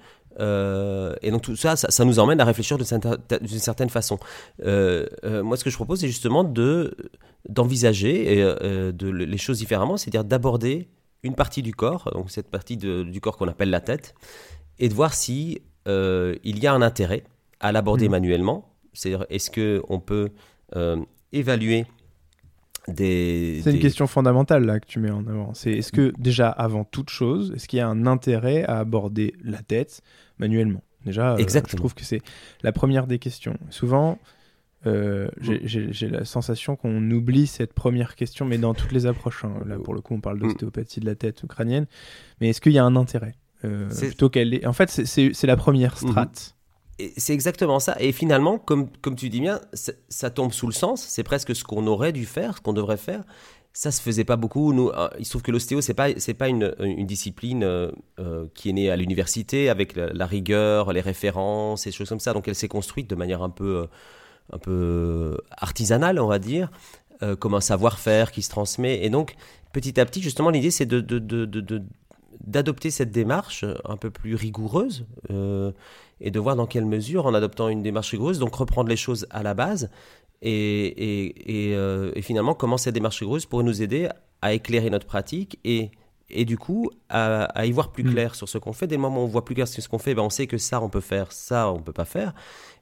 et 1.21 1.29
donc 1.29 1.43
tout 1.43 1.55
ça, 1.55 1.75
ça, 1.75 2.03
nous 2.03 2.17
emmène 2.17 2.41
à 2.41 2.45
réfléchir 2.45 2.77
d'une 2.77 3.59
certaine 3.59 3.89
façon. 3.89 4.17
Moi, 4.63 5.57
ce 5.57 5.63
que 5.63 5.69
je 5.69 5.75
propose, 5.75 5.99
c'est 5.99 6.07
justement 6.07 6.43
de 6.43 6.95
d'envisager 7.49 8.37
et, 8.37 8.41
euh, 8.43 8.91
de, 8.91 9.09
les 9.09 9.37
choses 9.37 9.57
différemment, 9.59 9.97
c'est-à-dire 9.97 10.23
d'aborder 10.23 10.87
une 11.23 11.35
partie 11.35 11.61
du 11.61 11.73
corps, 11.73 12.09
donc 12.13 12.31
cette 12.31 12.49
partie 12.49 12.77
de- 12.77 13.03
du 13.03 13.21
corps 13.21 13.37
qu'on 13.37 13.47
appelle 13.47 13.69
la 13.69 13.79
tête, 13.81 14.13
et 14.79 14.89
de 14.89 14.93
voir 14.93 15.13
si 15.13 15.61
euh, 15.87 16.35
il 16.43 16.59
y 16.59 16.67
a 16.67 16.73
un 16.73 16.81
intérêt 16.83 17.23
à 17.59 17.71
l'aborder 17.71 18.05
Mhm. 18.05 18.11
manuellement. 18.11 18.69
C'est-à-dire, 18.93 19.25
est-ce 19.29 19.49
que 19.49 19.81
on 19.89 19.99
peut 19.99 20.29
euh, 20.75 20.97
évaluer 21.31 21.85
des, 22.87 23.61
C'est 23.63 23.71
une 23.71 23.79
question 23.79 24.07
fondamentale 24.07 24.65
là 24.65 24.79
que 24.79 24.85
tu 24.87 24.99
mets 24.99 25.11
en 25.11 25.25
avant. 25.27 25.53
C'est 25.53 25.71
est-ce 25.73 25.91
que 25.91 26.11
déjà 26.17 26.49
avant 26.49 26.83
toute 26.83 27.09
chose, 27.09 27.51
est-ce 27.55 27.67
qu'il 27.67 27.77
y 27.77 27.81
a 27.81 27.87
un 27.87 28.05
intérêt 28.07 28.63
à 28.63 28.79
aborder 28.79 29.35
la 29.43 29.61
tête 29.61 30.01
manuellement? 30.39 30.81
Déjà, 31.05 31.33
euh, 31.35 31.37
je 31.67 31.75
trouve 31.75 31.93
que 31.95 32.03
c'est 32.03 32.21
la 32.63 32.71
première 32.71 33.07
des 33.07 33.17
questions. 33.19 33.57
Souvent, 33.69 34.17
euh, 34.87 35.29
j'ai 35.39 36.09
la 36.09 36.25
sensation 36.25 36.75
qu'on 36.75 37.09
oublie 37.11 37.45
cette 37.47 37.73
première 37.73 38.15
question, 38.15 38.45
mais 38.45 38.57
dans 38.57 38.73
toutes 38.73 38.91
les 38.91 39.05
approches. 39.05 39.45
Hein. 39.45 39.53
Là, 39.65 39.77
pour 39.77 39.93
le 39.93 40.01
coup, 40.01 40.15
on 40.15 40.21
parle 40.21 40.39
d'ostéopathie 40.39 40.99
de 40.99 41.05
la 41.05 41.15
tête 41.15 41.45
crânienne. 41.47 41.85
Mais 42.39 42.49
est-ce 42.49 42.61
qu'il 42.61 42.71
y 42.71 42.79
a 42.79 42.85
un 42.85 42.95
intérêt 42.95 43.35
euh, 43.63 43.89
plutôt 43.89 44.29
qu'elle 44.29 44.55
est... 44.55 44.65
En 44.65 44.73
fait, 44.73 44.89
c'est 44.89 45.43
la 45.43 45.57
première 45.57 45.95
mhm. 46.01 46.09
strate. 46.09 46.55
C'est 47.17 47.33
exactement 47.33 47.79
ça. 47.79 47.95
Et 47.99 48.11
finalement, 48.11 48.57
comme, 48.57 48.89
comme 49.01 49.15
tu 49.15 49.29
dis 49.29 49.39
bien, 49.39 49.59
ça 49.73 50.29
tombe 50.29 50.51
sous 50.51 50.67
le 50.67 50.73
sens. 50.73 51.01
C'est 51.01 51.23
presque 51.23 51.55
ce 51.55 51.63
qu'on 51.63 51.87
aurait 51.87 52.11
dû 52.11 52.25
faire, 52.25 52.57
ce 52.57 52.61
qu'on 52.61 52.73
devrait 52.73 52.97
faire. 52.97 53.23
Ça 53.73 53.91
se 53.91 54.01
faisait 54.01 54.25
pas 54.25 54.35
beaucoup. 54.35 54.73
Nous, 54.73 54.89
euh, 54.89 55.09
il 55.17 55.25
se 55.25 55.31
trouve 55.31 55.41
que 55.41 55.51
l'ostéo, 55.51 55.81
c'est 55.81 55.93
pas 55.93 56.09
c'est 56.17 56.33
pas 56.33 56.49
une, 56.49 56.75
une 56.79 57.07
discipline 57.07 57.65
qui 58.53 58.69
est 58.69 58.73
née 58.73 58.91
à 58.91 58.97
l'université 58.97 59.69
avec 59.69 59.95
la, 59.95 60.11
la, 60.11 60.25
rigueur, 60.25 60.91
les 60.91 61.01
références 61.01 61.87
et 61.87 61.91
choses 61.91 62.09
comme 62.09 62.19
ça. 62.19 62.33
Donc 62.33 62.47
elle 62.47 62.55
s'est 62.55 62.67
construite 62.67 63.09
de 63.09 63.15
manière 63.15 63.41
un 63.41 63.49
peu 63.49 63.87
un 64.51 64.57
peu 64.57 65.37
artisanal, 65.51 66.19
on 66.19 66.27
va 66.27 66.39
dire, 66.39 66.69
euh, 67.23 67.35
comme 67.35 67.53
un 67.53 67.61
savoir-faire 67.61 68.31
qui 68.31 68.41
se 68.41 68.49
transmet. 68.49 69.03
Et 69.03 69.09
donc, 69.09 69.35
petit 69.73 69.99
à 69.99 70.05
petit, 70.05 70.21
justement, 70.21 70.49
l'idée, 70.49 70.71
c'est 70.71 70.85
de, 70.85 71.01
d'adopter 72.41 72.91
cette 72.91 73.11
démarche 73.11 73.65
un 73.85 73.97
peu 73.97 74.09
plus 74.09 74.35
rigoureuse 74.35 75.05
euh, 75.29 75.71
et 76.19 76.31
de 76.31 76.39
voir 76.39 76.55
dans 76.55 76.65
quelle 76.65 76.85
mesure, 76.85 77.25
en 77.25 77.33
adoptant 77.33 77.69
une 77.69 77.81
démarche 77.81 78.11
rigoureuse, 78.11 78.39
donc 78.39 78.55
reprendre 78.55 78.89
les 78.89 78.95
choses 78.95 79.27
à 79.29 79.43
la 79.43 79.53
base 79.53 79.89
et, 80.41 81.69
et, 81.69 81.75
euh, 81.75 82.11
finalement 82.21 82.55
comment 82.55 82.77
cette 82.77 82.95
démarche 82.95 83.19
rigoureuse 83.19 83.45
pourrait 83.45 83.63
nous 83.63 83.81
aider 83.81 84.09
à 84.41 84.53
éclairer 84.53 84.89
notre 84.89 85.05
pratique 85.05 85.59
et, 85.63 85.91
et 86.33 86.45
du 86.45 86.57
coup 86.57 86.89
à, 87.09 87.65
y 87.65 87.71
voir 87.71 87.91
plus 87.91 88.03
mm. 88.03 88.11
clair 88.11 88.35
sur 88.35 88.49
ce 88.49 88.57
qu'on 88.57 88.73
fait. 88.73 88.87
Dès 88.87 88.95
le 88.95 89.01
moment 89.01 89.21
où 89.21 89.25
on 89.25 89.27
voit 89.27 89.45
plus 89.45 89.55
clair 89.55 89.67
sur 89.67 89.81
ce 89.81 89.89
qu'on 89.89 89.99
fait, 89.99 90.15
ben, 90.15 90.23
on 90.23 90.29
sait 90.29 90.47
que 90.47 90.57
ça 90.57 90.81
on 90.81 90.89
peut 90.89 91.01
faire, 91.01 91.31
ça 91.31 91.71
on 91.71 91.79
peut 91.79 91.93
pas 91.93 92.05
faire. 92.05 92.33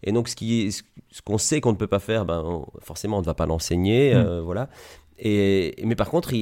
Et 0.03 0.11
donc, 0.11 0.27
ce 0.27 0.35
qui 0.35 0.71
ce 0.71 1.21
qu'on 1.21 1.37
sait 1.37 1.61
qu'on 1.61 1.71
ne 1.71 1.77
peut 1.77 1.87
pas 1.87 1.99
faire, 1.99 2.25
ben, 2.25 2.63
forcément, 2.81 3.17
on 3.17 3.21
ne 3.21 3.25
va 3.25 3.33
pas 3.33 3.45
l'enseigner, 3.45 4.13
mm. 4.13 4.17
euh, 4.17 4.41
voilà. 4.41 4.69
Et, 5.17 5.75
mais 5.83 5.95
par 5.95 6.09
contre, 6.09 6.33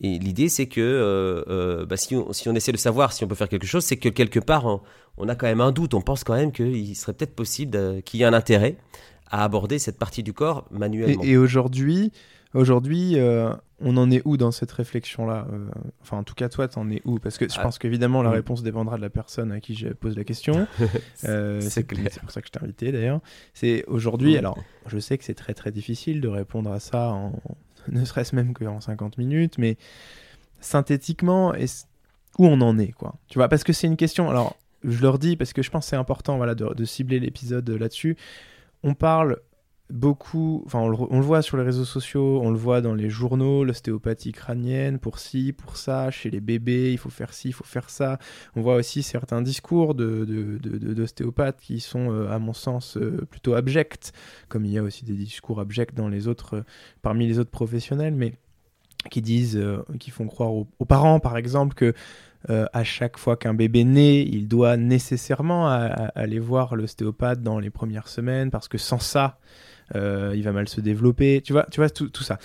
l'idée, 0.00 0.48
c'est 0.48 0.66
que 0.66 0.80
euh, 0.80 1.44
euh, 1.48 1.86
bah, 1.86 1.96
si, 1.96 2.16
on, 2.16 2.32
si, 2.32 2.48
on, 2.48 2.54
essaie 2.54 2.72
de 2.72 2.76
savoir 2.76 3.12
si 3.12 3.24
on 3.24 3.28
peut 3.28 3.34
faire 3.34 3.48
quelque 3.48 3.66
chose, 3.66 3.84
c'est 3.84 3.96
que 3.96 4.08
quelque 4.08 4.40
part, 4.40 4.80
on, 5.16 5.28
a 5.28 5.34
quand 5.34 5.46
même 5.46 5.60
un 5.60 5.72
doute. 5.72 5.94
On 5.94 6.00
pense 6.00 6.24
quand 6.24 6.34
même 6.34 6.52
qu'il 6.52 6.96
serait 6.96 7.12
peut-être 7.12 7.34
possible 7.34 8.02
qu'il 8.02 8.20
y 8.20 8.22
ait 8.22 8.26
un 8.26 8.32
intérêt 8.32 8.76
à 9.30 9.44
aborder 9.44 9.78
cette 9.78 9.98
partie 9.98 10.22
du 10.22 10.32
corps 10.32 10.66
manuellement. 10.70 11.22
Et, 11.22 11.36
aujourd'hui, 11.36 12.12
aujourd'hui, 12.54 13.16
on 13.80 13.96
en 13.96 14.10
est 14.10 14.22
où 14.24 14.36
dans 14.36 14.50
cette 14.50 14.72
réflexion-là 14.72 15.46
euh, 15.52 15.68
Enfin, 16.02 16.18
en 16.18 16.24
tout 16.24 16.34
cas, 16.34 16.48
toi, 16.48 16.66
t'en 16.68 16.90
es 16.90 17.00
où? 17.04 17.18
Parce 17.18 17.38
que 17.38 17.48
je 17.48 17.58
ah. 17.58 17.62
pense 17.62 17.78
qu'évidemment, 17.78 18.22
la 18.22 18.30
réponse 18.30 18.62
dépendra 18.62 18.96
de 18.96 19.02
la 19.02 19.10
personne 19.10 19.52
à 19.52 19.60
qui 19.60 19.74
je 19.74 19.88
pose 19.88 20.16
la 20.16 20.24
question. 20.24 20.66
Euh, 21.24 21.60
c'est 21.60 21.84
pour 21.84 22.30
ça 22.30 22.40
que 22.40 22.46
je 22.46 22.52
t'ai 22.52 22.62
invité, 22.62 22.92
d'ailleurs. 22.92 23.20
C'est 23.52 23.84
aujourd'hui, 23.86 24.36
alors, 24.36 24.58
je 24.86 24.98
sais 24.98 25.18
que 25.18 25.24
c'est 25.24 25.34
très 25.34 25.52
très 25.52 25.70
difficile 25.70 26.20
de 26.20 26.28
répondre 26.28 26.70
à 26.70 26.80
ça 26.80 27.08
en 27.08 27.32
ne 27.88 28.04
serait-ce 28.04 28.34
même 28.34 28.54
qu'en 28.54 28.80
50 28.80 29.18
minutes, 29.18 29.58
mais 29.58 29.76
synthétiquement, 30.60 31.54
où 32.38 32.46
on 32.46 32.60
en 32.60 32.78
est, 32.78 32.92
quoi? 32.92 33.16
Tu 33.28 33.38
vois, 33.38 33.48
parce 33.48 33.64
que 33.64 33.72
c'est 33.72 33.86
une 33.86 33.96
question. 33.96 34.30
Alors, 34.30 34.56
je 34.84 35.02
leur 35.02 35.18
dis 35.18 35.36
parce 35.36 35.52
que 35.52 35.62
je 35.62 35.70
pense 35.70 35.86
que 35.86 35.90
c'est 35.90 35.96
important, 35.96 36.36
voilà, 36.36 36.54
de 36.54 36.84
cibler 36.84 37.20
l'épisode 37.20 37.68
là-dessus. 37.68 38.16
On 38.82 38.94
parle 38.94 39.38
beaucoup, 39.90 40.62
enfin 40.66 40.80
on 40.80 40.88
le, 40.88 41.24
voit 41.24 41.40
sur 41.40 41.56
les 41.56 41.62
réseaux 41.62 41.84
sociaux, 41.84 42.40
on 42.42 42.50
le 42.50 42.58
voit 42.58 42.80
dans 42.80 42.94
les 42.94 43.08
journaux, 43.08 43.64
l'ostéopathie 43.64 44.32
crânienne, 44.32 44.98
pour 44.98 45.18
ci, 45.18 45.52
pour 45.52 45.76
ça, 45.76 46.10
chez 46.10 46.30
les 46.30 46.40
bébés, 46.40 46.92
il 46.92 46.98
faut 46.98 47.08
faire 47.08 47.32
ci, 47.32 47.48
il 47.48 47.52
faut 47.52 47.64
faire 47.64 47.88
ça. 47.88 48.18
On 48.54 48.60
voit 48.60 48.76
aussi 48.76 49.02
certains 49.02 49.40
discours 49.40 49.94
d'ostéopathes 49.94 51.56
de, 51.56 51.60
de, 51.60 51.66
qui 51.66 51.80
sont, 51.80 52.12
euh, 52.12 52.30
à 52.30 52.38
mon 52.38 52.52
sens, 52.52 52.96
euh, 52.96 53.26
plutôt 53.30 53.54
abjects, 53.54 54.12
comme 54.48 54.64
il 54.64 54.72
y 54.72 54.78
a 54.78 54.82
aussi 54.82 55.04
des 55.04 55.14
discours 55.14 55.60
abjects 55.60 55.94
dans 55.94 56.08
les 56.08 56.28
autres, 56.28 56.56
euh, 56.56 56.62
parmi 57.00 57.26
les 57.26 57.38
autres 57.38 57.50
professionnels, 57.50 58.14
mais 58.14 58.34
qui 59.10 59.22
disent, 59.22 59.62
qui 60.00 60.10
font 60.10 60.26
croire 60.26 60.52
aux, 60.52 60.66
parents, 60.86 61.20
par 61.20 61.36
exemple, 61.36 61.74
que 61.74 61.94
à 62.48 62.84
chaque 62.84 63.16
fois 63.16 63.36
qu'un 63.36 63.54
bébé 63.54 63.84
naît, 63.84 64.22
il 64.22 64.48
doit 64.48 64.76
nécessairement 64.76 65.68
aller 65.68 66.40
voir 66.40 66.74
l'ostéopathe 66.74 67.40
dans 67.40 67.60
les 67.60 67.70
premières 67.70 68.08
semaines, 68.08 68.50
parce 68.50 68.66
que 68.66 68.76
sans 68.76 68.98
ça, 68.98 69.38
euh, 69.94 70.32
il 70.34 70.42
va 70.42 70.52
mal 70.52 70.68
se 70.68 70.80
développer, 70.80 71.40
tu 71.42 71.52
vois, 71.52 71.66
tu 71.70 71.80
vois 71.80 71.90
tout, 71.90 72.08
tout 72.08 72.22
ça. 72.22 72.38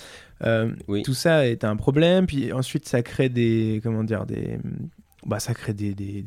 Euh, 0.43 0.71
tout 1.03 1.13
ça 1.13 1.47
est 1.47 1.63
un 1.63 1.75
problème, 1.75 2.25
puis 2.25 2.51
ensuite 2.51 2.87
ça 2.87 3.01
crée 3.01 3.29
des, 3.29 3.79
comment 3.83 4.03
dire, 4.03 4.25
des, 4.25 4.59
bah 5.25 5.39
ça 5.39 5.53
crée 5.53 5.73
des, 5.73 5.93
des, 5.93 6.23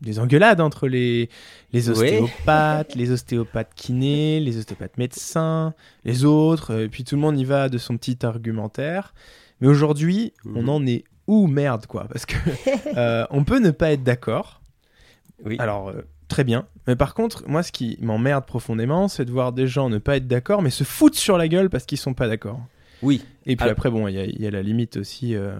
des, 0.00 0.18
engueulades 0.18 0.60
entre 0.60 0.88
les, 0.88 1.28
les 1.72 1.90
ostéopathes, 1.90 2.94
les 2.94 3.10
ostéopathes 3.10 3.74
kinés, 3.74 4.40
les 4.40 4.56
ostéopathes 4.56 4.96
médecins, 4.96 5.74
les 6.04 6.24
autres, 6.24 6.80
et 6.80 6.88
puis 6.88 7.04
tout 7.04 7.14
le 7.14 7.20
monde 7.20 7.38
y 7.38 7.44
va 7.44 7.68
de 7.68 7.78
son 7.78 7.96
petit 7.96 8.24
argumentaire. 8.24 9.14
Mais 9.60 9.68
aujourd'hui, 9.68 10.32
on 10.44 10.62
mhm. 10.62 10.68
en 10.68 10.86
est 10.86 11.04
où? 11.26 11.46
Merde 11.46 11.86
quoi 11.86 12.06
Parce 12.10 12.26
que 12.26 12.36
euh, 12.96 13.26
on 13.30 13.44
peut 13.44 13.58
ne 13.58 13.70
pas 13.70 13.92
être 13.92 14.02
d'accord. 14.02 14.62
Oui. 15.44 15.56
Alors 15.58 15.92
très 16.28 16.44
bien. 16.44 16.66
Mais 16.86 16.96
par 16.96 17.14
contre, 17.14 17.48
moi, 17.48 17.62
ce 17.62 17.72
qui 17.72 17.98
m'emmerde 18.00 18.44
profondément, 18.46 19.08
c'est 19.08 19.24
de 19.24 19.30
voir 19.30 19.52
des 19.52 19.66
gens 19.66 19.88
ne 19.88 19.98
pas 19.98 20.16
être 20.16 20.26
d'accord, 20.26 20.62
mais 20.62 20.70
se 20.70 20.84
foutre 20.84 21.18
sur 21.18 21.38
la 21.38 21.48
gueule 21.48 21.70
parce 21.70 21.84
qu'ils 21.84 21.98
sont 21.98 22.14
pas 22.14 22.28
d'accord. 22.28 22.60
Oui. 23.02 23.24
Et 23.44 23.56
puis 23.56 23.68
après, 23.68 23.90
bon, 23.90 24.08
il 24.08 24.14
y, 24.14 24.46
a 24.46 24.50
la 24.50 24.62
limite 24.62 24.96
aussi 24.96 25.34
euh, 25.34 25.54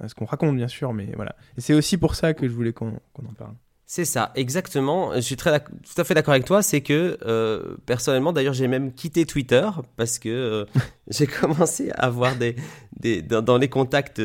à 0.00 0.08
ce 0.08 0.14
qu'on 0.14 0.24
raconte, 0.24 0.56
bien 0.56 0.68
sûr, 0.68 0.92
mais 0.92 1.08
voilà. 1.14 1.36
Et 1.56 1.60
c'est 1.60 1.74
aussi 1.74 1.96
pour 1.96 2.14
ça 2.14 2.34
que 2.34 2.48
je 2.48 2.52
voulais 2.52 2.72
qu'on 2.72 2.88
en 2.88 3.34
parle. 3.36 3.54
C'est 3.86 4.04
ça, 4.04 4.30
exactement. 4.36 5.14
Je 5.14 5.20
suis 5.20 5.36
très 5.36 5.58
tout 5.60 6.00
à 6.00 6.04
fait 6.04 6.14
d'accord 6.14 6.32
avec 6.32 6.44
toi. 6.44 6.62
C'est 6.62 6.80
que 6.80 7.18
euh, 7.24 7.76
personnellement, 7.86 8.32
d'ailleurs, 8.32 8.54
j'ai 8.54 8.68
même 8.68 8.92
quitté 8.92 9.26
Twitter 9.26 9.68
parce 9.96 10.18
que 10.18 10.28
euh, 10.28 10.64
j'ai 11.08 11.26
commencé 11.26 11.90
à 11.92 12.06
avoir 12.06 12.36
des, 12.36 12.56
des 13.00 13.22
dans, 13.22 13.58
les 13.58 13.68
contacts 13.68 14.20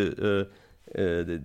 euh, 0.98 1.40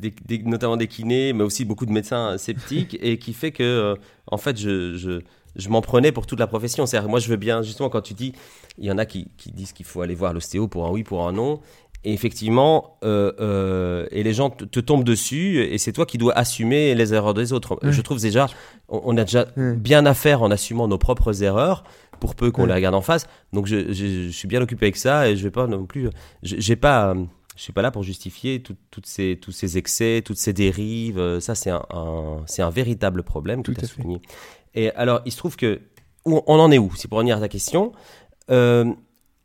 notamment 0.44 0.76
des 0.76 0.86
kinés, 0.86 1.32
mais 1.32 1.44
aussi 1.44 1.64
beaucoup 1.64 1.86
de 1.86 1.92
médecins 1.92 2.38
sceptiques, 2.38 2.98
et 3.00 3.18
qui 3.18 3.32
fait 3.32 3.52
que, 3.52 3.62
euh, 3.62 3.94
en 4.26 4.36
fait, 4.36 4.58
je, 4.58 4.96
je, 4.96 5.20
je 5.56 5.68
m'en 5.68 5.80
prenais 5.80 6.12
pour 6.12 6.26
toute 6.26 6.38
la 6.38 6.46
profession. 6.46 6.86
cest 6.86 7.04
moi, 7.06 7.18
je 7.18 7.28
veux 7.28 7.36
bien, 7.36 7.62
justement, 7.62 7.88
quand 7.88 8.02
tu 8.02 8.14
dis, 8.14 8.32
il 8.78 8.84
y 8.84 8.90
en 8.90 8.98
a 8.98 9.06
qui, 9.06 9.28
qui 9.36 9.52
disent 9.52 9.72
qu'il 9.72 9.86
faut 9.86 10.02
aller 10.02 10.14
voir 10.14 10.32
l'ostéo 10.32 10.68
pour 10.68 10.86
un 10.86 10.90
oui, 10.90 11.02
pour 11.02 11.26
un 11.26 11.32
non. 11.32 11.60
Et 12.02 12.14
effectivement, 12.14 12.96
euh, 13.04 14.06
et 14.10 14.22
les 14.22 14.32
gens 14.32 14.48
te, 14.48 14.80
tombent 14.80 15.04
dessus, 15.04 15.62
et 15.62 15.76
c'est 15.76 15.92
toi 15.92 16.06
qui 16.06 16.16
dois 16.16 16.32
assumer 16.32 16.94
les 16.94 17.12
erreurs 17.12 17.34
des 17.34 17.52
autres. 17.52 17.78
Je 17.82 18.00
trouve 18.00 18.18
déjà, 18.22 18.46
on, 18.88 19.18
a 19.18 19.24
déjà 19.24 19.46
bien 19.56 20.06
à 20.06 20.14
faire 20.14 20.40
en 20.42 20.50
assumant 20.50 20.88
nos 20.88 20.96
propres 20.96 21.42
erreurs, 21.42 21.84
pour 22.18 22.34
peu 22.34 22.50
qu'on 22.50 22.64
les 22.64 22.72
regarde 22.72 22.94
en 22.94 23.02
face. 23.02 23.26
Donc 23.52 23.66
je, 23.66 23.92
je, 23.92 24.28
je, 24.28 24.30
suis 24.30 24.48
bien 24.48 24.62
occupé 24.62 24.86
avec 24.86 24.96
ça, 24.96 25.28
et 25.28 25.36
je 25.36 25.42
vais 25.42 25.50
pas 25.50 25.66
non 25.66 25.84
plus, 25.84 26.08
j'ai 26.42 26.76
pas 26.76 27.14
je 27.56 27.62
suis 27.62 27.72
pas 27.72 27.82
là 27.82 27.90
pour 27.90 28.02
justifier 28.02 28.62
toutes 28.62 29.06
ces, 29.06 29.38
tous 29.40 29.52
ces 29.52 29.76
excès, 29.76 30.22
toutes 30.24 30.38
ces 30.38 30.52
dérives. 30.52 31.18
Euh, 31.18 31.40
ça, 31.40 31.54
c'est 31.54 31.70
un, 31.70 31.84
c'est 32.46 32.62
un 32.62 32.70
véritable 32.70 33.22
problème 33.22 33.62
Tout 33.62 33.74
à 33.80 33.86
souligné. 33.86 34.20
Et 34.74 34.90
alors, 34.92 35.20
il 35.24 35.32
se 35.32 35.36
trouve 35.36 35.56
que 35.56 35.80
on 36.24 36.42
en 36.46 36.70
est 36.70 36.78
où 36.78 36.92
C'est 36.96 37.08
pour 37.08 37.18
revenir 37.18 37.36
à 37.36 37.40
ta 37.40 37.48
question. 37.48 37.92
Euh, 38.50 38.92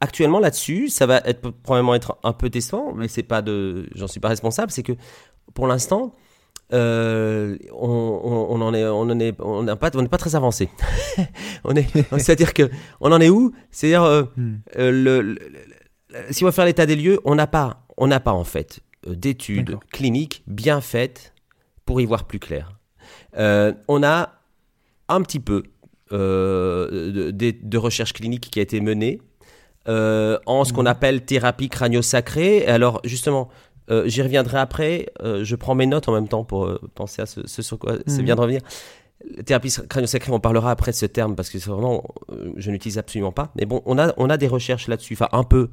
actuellement, 0.01 0.39
là-dessus, 0.39 0.89
ça 0.89 1.05
va 1.05 1.17
être 1.25 1.49
probablement 1.49 1.95
être 1.95 2.17
un 2.23 2.33
peu 2.33 2.49
décevant, 2.49 2.93
mais 2.93 3.07
c'est 3.07 3.23
pas 3.23 3.41
de, 3.41 3.87
j'en 3.95 4.07
suis 4.07 4.19
pas 4.19 4.29
responsable. 4.29 4.71
C'est 4.71 4.83
que 4.83 4.93
pour 5.53 5.67
l'instant, 5.67 6.13
euh, 6.73 7.57
on, 7.73 7.87
on, 7.87 8.61
en 8.61 8.73
est, 8.73 8.85
on 8.85 9.01
en 9.01 9.19
est, 9.19 9.35
on 9.39 9.63
n'est 9.63 9.75
pas, 9.75 9.89
on 9.93 10.01
n'est 10.01 10.09
pas 10.09 10.17
très 10.17 10.35
avancé. 10.35 10.69
on 11.63 11.75
est, 11.75 11.87
c'est-à-dire 12.17 12.53
que 12.53 12.69
on 12.99 13.11
en 13.11 13.21
est 13.21 13.29
où? 13.29 13.53
C'est-à-dire 13.71 14.27
hmm. 14.35 14.57
le, 14.77 15.37
si 16.29 16.43
on 16.43 16.47
va 16.47 16.51
faire 16.51 16.65
l'état 16.65 16.85
des 16.85 16.95
lieux, 16.95 17.19
on 17.23 17.35
n'a 17.35 17.47
pas 17.47 17.84
on 17.97 18.07
n'a 18.07 18.19
pas 18.19 18.33
en 18.33 18.43
fait 18.43 18.81
euh, 19.07 19.15
d'études 19.15 19.77
cliniques 19.91 20.43
bien 20.47 20.81
faites 20.81 21.33
pour 21.85 22.01
y 22.01 22.05
voir 22.05 22.25
plus 22.25 22.39
clair. 22.39 22.77
Euh, 23.37 23.73
on 23.87 24.03
a 24.03 24.33
un 25.07 25.21
petit 25.21 25.39
peu 25.39 25.63
euh, 26.11 27.31
de, 27.31 27.77
recherche 27.77 28.13
clinique 28.13 28.49
qui 28.49 28.59
a 28.59 28.61
été 28.61 28.79
menée 28.81 29.19
en 29.87 30.63
ce 30.63 30.73
qu'on 30.73 30.81
mhm. 30.81 30.87
appelle 30.87 31.25
thérapie 31.25 31.69
crânio-sacrée. 31.69 32.65
Alors 32.65 33.01
justement, 33.03 33.49
j'y 34.05 34.23
reviendrai 34.23 34.57
après. 34.57 35.07
je 35.21 35.55
prends 35.55 35.75
mes 35.75 35.85
notes 35.85 36.09
en 36.09 36.13
même 36.13 36.27
temps 36.27 36.43
pour 36.43 36.79
penser 36.95 37.21
à 37.21 37.27
ce, 37.27 37.45
sur 37.45 37.77
quoi 37.77 37.97
c'est 38.07 38.19
mhm. 38.19 38.25
bien 38.25 38.35
de 38.35 38.41
revenir. 38.41 38.61
Thérapie 39.45 39.73
crânio-sacrée, 39.87 40.31
on 40.31 40.39
parlera 40.39 40.71
après 40.71 40.91
de 40.91 40.95
ce 40.95 41.05
terme 41.05 41.35
parce 41.35 41.49
que 41.49 41.59
c'est 41.59 41.69
vraiment, 41.69 42.03
je 42.57 42.71
n'utilise 42.71 42.97
absolument 42.97 43.31
pas. 43.31 43.51
Mais 43.55 43.65
bon, 43.65 43.83
on 43.85 43.99
a, 43.99 44.13
on 44.17 44.29
a 44.29 44.37
des 44.37 44.47
recherches 44.47 44.87
là-dessus, 44.87 45.13
enfin 45.13 45.29
un 45.31 45.43
peu, 45.43 45.69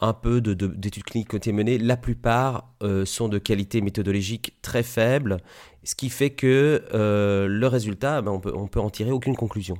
un 0.00 0.12
peu 0.12 0.40
d'études 0.40 1.04
cliniques 1.04 1.28
qui 1.28 1.34
ont 1.34 1.38
été 1.38 1.52
menées. 1.52 1.78
La 1.78 1.96
plupart 1.96 2.72
euh, 2.82 3.04
sont 3.04 3.28
de 3.28 3.38
qualité 3.38 3.80
méthodologique 3.80 4.54
très 4.62 4.82
faible, 4.82 5.38
ce 5.84 5.94
qui 5.94 6.08
fait 6.08 6.30
que 6.30 6.84
euh, 6.94 7.46
le 7.48 7.66
résultat, 7.66 8.22
ben, 8.22 8.32
on, 8.32 8.40
peut, 8.40 8.52
on 8.54 8.66
peut 8.66 8.80
en 8.80 8.90
tirer 8.90 9.10
aucune 9.10 9.36
conclusion. 9.36 9.78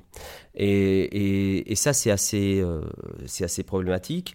Et, 0.55 1.71
et, 1.71 1.75
ça, 1.75 1.93
c'est 1.93 2.11
assez, 2.11 2.61
euh, 2.61 2.83
c'est 3.27 3.45
assez 3.45 3.63
problématique. 3.63 4.35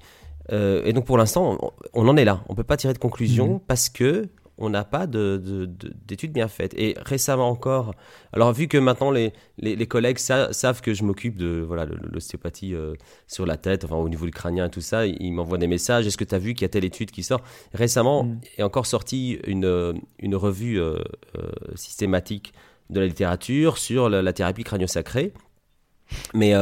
et 0.50 0.94
donc 0.94 1.06
pour 1.06 1.18
l'instant, 1.18 1.74
on, 1.94 2.08
en 2.08 2.18
est 2.18 2.26
là. 2.26 2.44
On 2.48 2.54
ne 2.54 2.58
peut 2.58 2.64
pas 2.64 2.78
tirer 2.78 2.94
de 2.94 3.00
conclusion 3.00 3.56
mmh. 3.56 3.60
parce 3.68 3.90
que 3.90 4.30
on 4.58 4.70
n'a 4.70 4.84
pas 4.84 5.08
d'études 5.08 6.32
bien 6.32 6.48
faites. 6.48 6.74
Et 6.78 6.96
récemment 6.98 7.50
encore, 7.50 7.94
alors 8.34 8.54
vu 8.54 8.68
que 8.68 8.78
maintenant 8.78 9.12
les, 9.12 9.34
les, 9.58 9.88
collègues 9.88 10.20
savent 10.20 10.82
que 10.82 10.94
je 10.94 11.04
m'occupe 11.04 11.38
de 11.38 11.64
voilà 11.66 11.86
l'ostéopathie 11.86 12.76
euh, 12.76 12.94
sur 13.28 13.46
la 13.46 13.58
tête, 13.58 13.84
enfin 13.84 13.96
au 13.96 14.10
niveau 14.10 14.26
du 14.26 14.32
crânien 14.32 14.68
et 14.68 14.70
tout 14.70 14.82
ça, 14.82 15.06
ils 15.06 15.32
m'envoient 15.34 15.58
des 15.58 15.68
messages. 15.68 16.06
Est-ce 16.06 16.18
que 16.18 16.24
tu 16.24 16.36
as 16.36 16.40
vu 16.40 16.54
qu'il 16.54 16.64
y 16.64 16.66
a 16.66 16.70
telle 16.70 16.86
étude 16.86 17.12
qui 17.12 17.24
sort? 17.24 17.42
Récemment 17.74 18.26
mm. 18.26 18.40
est 18.58 18.64
encore 18.64 18.86
sorti 18.86 19.40
une, 19.48 20.00
une 20.20 20.36
revue 20.36 20.80
euh, 20.80 21.00
euh, 21.38 21.52
systématique 21.76 22.54
de 22.90 23.00
la 23.00 23.08
littérature 23.08 23.78
sur 23.78 24.10
la, 24.10 24.22
la 24.22 24.34
thérapie 24.34 24.64
crânio-sacrée. 24.64 25.34
Mais 26.36 26.54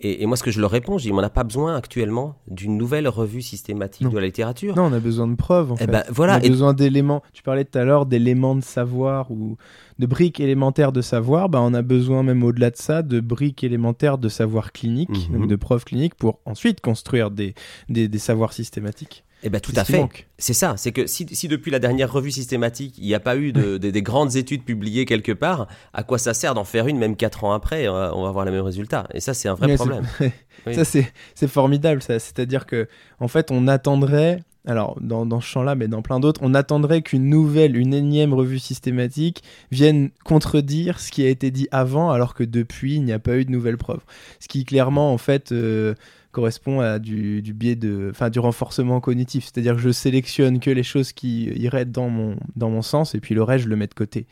et, 0.00 0.26
moi, 0.26 0.36
ce 0.36 0.44
que 0.44 0.52
je 0.52 0.60
leur 0.60 0.70
réponds, 0.70 0.96
je 0.96 1.04
dis, 1.04 1.12
on 1.12 1.20
n'a 1.20 1.28
pas 1.28 1.42
besoin 1.42 1.74
actuellement 1.74 2.36
d'une 2.48 2.76
nouvelle 2.76 3.08
revue 3.08 3.42
systématique 3.42 4.08
de 4.08 4.16
la 4.16 4.26
littérature. 4.26 4.76
Non, 4.76 4.84
on 4.84 4.92
a 4.92 5.00
besoin 5.00 5.26
de 5.26 5.34
preuves. 5.34 5.72
En 5.72 5.74
eh 5.74 5.78
fait. 5.78 5.86
Ben, 5.88 6.04
voilà. 6.08 6.34
On 6.34 6.36
a 6.36 6.48
besoin 6.48 6.72
d'éléments. 6.72 7.22
Tu 7.32 7.42
parlais 7.42 7.64
tout 7.64 7.78
à 7.78 7.84
l'heure 7.84 8.06
d'éléments 8.06 8.54
de 8.54 8.62
savoir 8.62 9.32
ou 9.32 9.56
de 9.98 10.06
briques 10.06 10.38
élémentaires 10.38 10.92
de 10.92 11.00
savoir. 11.00 11.48
Bah, 11.48 11.60
on 11.60 11.74
a 11.74 11.82
besoin 11.82 12.22
même 12.22 12.44
au-delà 12.44 12.70
de 12.70 12.76
ça 12.76 13.02
de 13.02 13.18
briques 13.18 13.64
élémentaires 13.64 14.18
de 14.18 14.28
savoir 14.28 14.70
clinique, 14.70 15.30
mhm. 15.30 15.48
de 15.48 15.56
preuves 15.56 15.84
cliniques, 15.84 16.14
pour 16.14 16.38
ensuite 16.44 16.80
construire 16.80 17.32
des, 17.32 17.54
des, 17.88 18.06
des 18.06 18.18
savoirs 18.18 18.52
systématiques. 18.52 19.24
Eh 19.42 19.50
ben 19.50 19.60
tout 19.60 19.72
à 19.76 19.84
fait. 19.84 20.04
C'est 20.38 20.52
ça. 20.52 20.74
C'est 20.76 20.92
que 20.92 21.06
si, 21.06 21.26
si, 21.30 21.48
depuis 21.48 21.70
la 21.70 21.78
dernière 21.78 22.12
revue 22.12 22.30
systématique, 22.30 22.94
il 22.98 23.06
n'y 23.06 23.14
a 23.14 23.20
pas 23.20 23.36
eu 23.36 23.52
de, 23.52 23.78
des 23.78 24.02
grandes 24.02 24.36
études 24.36 24.64
publiées 24.64 25.04
quelque 25.04 25.32
part, 25.32 25.68
à 25.92 26.02
quoi 26.02 26.18
ça 26.18 26.34
sert 26.34 26.54
d'en 26.54 26.64
faire 26.64 26.88
une 26.88 26.98
même 26.98 27.16
quatre 27.16 27.44
ans 27.44 27.52
après 27.52 27.88
On 27.88 28.22
va 28.22 28.28
avoir 28.28 28.44
le 28.44 28.50
même 28.50 28.64
résultat. 28.64 29.06
Et 29.14 29.20
ça, 29.20 29.34
c'est 29.34 29.48
un 29.48 29.54
vrai 29.54 29.74
problème. 29.74 30.04
Ça, 30.74 30.84
c'est 30.84 31.48
formidable. 31.48 32.02
C'est-à-dire 32.02 32.66
que, 32.66 32.88
en 33.20 33.28
fait, 33.28 33.50
on 33.50 33.68
attendrait. 33.68 34.42
Alors, 34.66 34.98
dans, 35.00 35.24
dans 35.24 35.40
ce 35.40 35.46
champ-là, 35.46 35.76
mais 35.76 35.88
dans 35.88 36.02
plein 36.02 36.20
d'autres, 36.20 36.40
on 36.44 36.52
attendrait 36.52 37.00
qu'une 37.00 37.30
nouvelle, 37.30 37.74
une 37.74 37.94
énième 37.94 38.34
revue 38.34 38.58
systématique 38.58 39.42
vienne 39.70 40.10
contredire 40.24 41.00
ce 41.00 41.10
qui 41.10 41.24
a 41.24 41.28
été 41.28 41.50
dit 41.50 41.68
avant, 41.70 42.10
alors 42.10 42.34
que 42.34 42.44
depuis, 42.44 42.96
il 42.96 43.04
n'y 43.04 43.12
a 43.12 43.18
pas 43.18 43.38
eu 43.38 43.46
de 43.46 43.50
nouvelles 43.50 43.78
preuves. 43.78 44.02
Ce 44.40 44.48
qui, 44.48 44.66
clairement, 44.66 45.14
en 45.14 45.16
fait, 45.16 45.52
euh, 45.52 45.94
correspond 46.32 46.80
à 46.80 46.98
du, 46.98 47.42
biais 47.54 47.76
de, 47.76 48.08
enfin, 48.10 48.30
du 48.30 48.38
renforcement 48.38 49.00
cognitif. 49.00 49.44
C'est-à-dire 49.44 49.74
que 49.74 49.80
je 49.80 49.90
sélectionne 49.90 50.60
que 50.60 50.70
les 50.70 50.82
choses 50.82 51.12
qui 51.12 51.44
iraient 51.44 51.84
dans 51.84 52.08
mon, 52.08 52.36
dans 52.56 52.70
mon 52.70 52.82
sens 52.82 53.14
et 53.14 53.20
puis 53.20 53.34
le 53.34 53.42
reste, 53.42 53.64
je 53.64 53.68
le 53.68 53.76
mets 53.76 53.86
de 53.86 53.94
côté. 53.94 54.26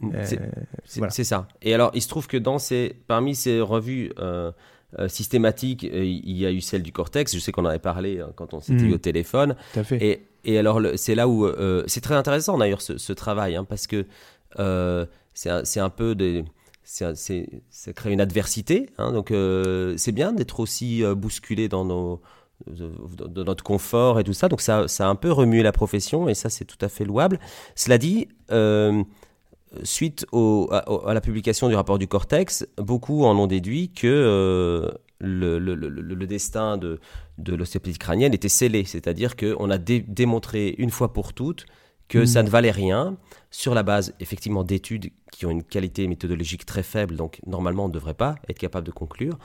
Mm. 0.00 0.10
Euh, 0.14 0.26
c'est 1.08 1.24
ça. 1.24 1.48
Et 1.62 1.74
alors, 1.74 1.90
il 1.94 2.02
se 2.02 2.08
trouve 2.08 2.26
que 2.26 2.36
dans 2.36 2.58
ces, 2.58 2.96
parmi 3.06 3.34
ces 3.34 3.60
revues 3.60 4.12
euh, 4.18 4.52
euh, 4.98 5.08
systématiques, 5.08 5.84
il 5.84 6.36
y 6.36 6.46
a 6.46 6.52
eu 6.52 6.60
celle 6.60 6.82
du 6.82 6.92
Cortex. 6.92 7.34
Je 7.34 7.40
sais 7.40 7.52
qu'on 7.52 7.64
en 7.64 7.68
avait 7.68 7.78
parlé 7.78 8.20
hein, 8.20 8.30
quand 8.36 8.54
on 8.54 8.60
s'était 8.60 8.84
mm. 8.84 8.92
au 8.92 8.98
téléphone. 8.98 9.56
Tout 9.72 9.80
à 9.80 9.84
fait. 9.84 10.04
Et, 10.04 10.26
et 10.44 10.58
alors, 10.58 10.80
c'est 10.96 11.14
là 11.14 11.28
où 11.28 11.46
c'est 11.86 12.00
très 12.00 12.14
intéressant 12.14 12.58
d'ailleurs 12.58 12.80
ce, 12.80 13.12
travail, 13.12 13.56
hein, 13.56 13.64
parce 13.64 13.86
que 13.86 14.06
c'est 15.34 15.50
un, 15.50 15.84
un, 15.84 15.90
peu 15.90 16.14
des 16.14 16.44
ça 16.88 17.92
crée 17.92 18.12
une 18.12 18.20
adversité. 18.20 18.88
Hein, 18.96 19.12
donc 19.12 19.30
euh, 19.30 19.94
c'est 19.98 20.12
bien 20.12 20.32
d'être 20.32 20.58
aussi 20.60 21.04
euh, 21.04 21.14
bousculé 21.14 21.68
dans, 21.68 21.84
nos, 21.84 22.22
dans 22.66 23.44
notre 23.44 23.62
confort 23.62 24.18
et 24.18 24.24
tout 24.24 24.32
ça. 24.32 24.48
Donc 24.48 24.62
ça, 24.62 24.88
ça 24.88 25.06
a 25.06 25.10
un 25.10 25.14
peu 25.14 25.30
remué 25.30 25.62
la 25.62 25.72
profession 25.72 26.28
et 26.28 26.34
ça 26.34 26.48
c'est 26.48 26.64
tout 26.64 26.78
à 26.80 26.88
fait 26.88 27.04
louable. 27.04 27.40
Cela 27.74 27.98
dit, 27.98 28.28
euh, 28.50 29.02
suite 29.82 30.24
au, 30.32 30.70
à, 30.72 31.12
la 31.12 31.20
publication 31.20 31.68
du 31.68 31.74
rapport 31.74 31.98
du 31.98 32.08
Cortex, 32.08 32.66
beaucoup 32.78 33.24
en 33.24 33.36
ont 33.38 33.46
déduit 33.46 33.90
que 33.92 34.90
le, 35.20 35.58
le, 35.58 35.74
le, 35.74 36.26
destin 36.26 36.78
de, 36.78 37.00
de 37.36 37.54
l'ostéopathie 37.54 37.98
crânienne 37.98 38.32
était 38.32 38.48
scellé. 38.48 38.84
C'est-à-dire 38.84 39.36
qu'on 39.36 39.68
a 39.70 39.76
démontré 39.76 40.74
une 40.78 40.90
fois 40.90 41.12
pour 41.12 41.34
toutes 41.34 41.66
que 42.08 42.24
ça 42.24 42.42
ne 42.42 42.48
valait 42.48 42.70
rien 42.70 43.18
sur 43.50 43.74
la 43.74 43.82
base 43.82 44.14
effectivement 44.20 44.64
d'études 44.64 45.10
qui 45.32 45.46
ont 45.46 45.50
une 45.50 45.62
qualité 45.62 46.06
méthodologique 46.06 46.66
très 46.66 46.82
faible, 46.82 47.16
donc 47.16 47.40
normalement 47.46 47.86
on 47.86 47.88
ne 47.88 47.92
devrait 47.92 48.14
pas 48.14 48.36
être 48.48 48.58
capable 48.58 48.86
de 48.86 48.92
conclure. 48.92 49.38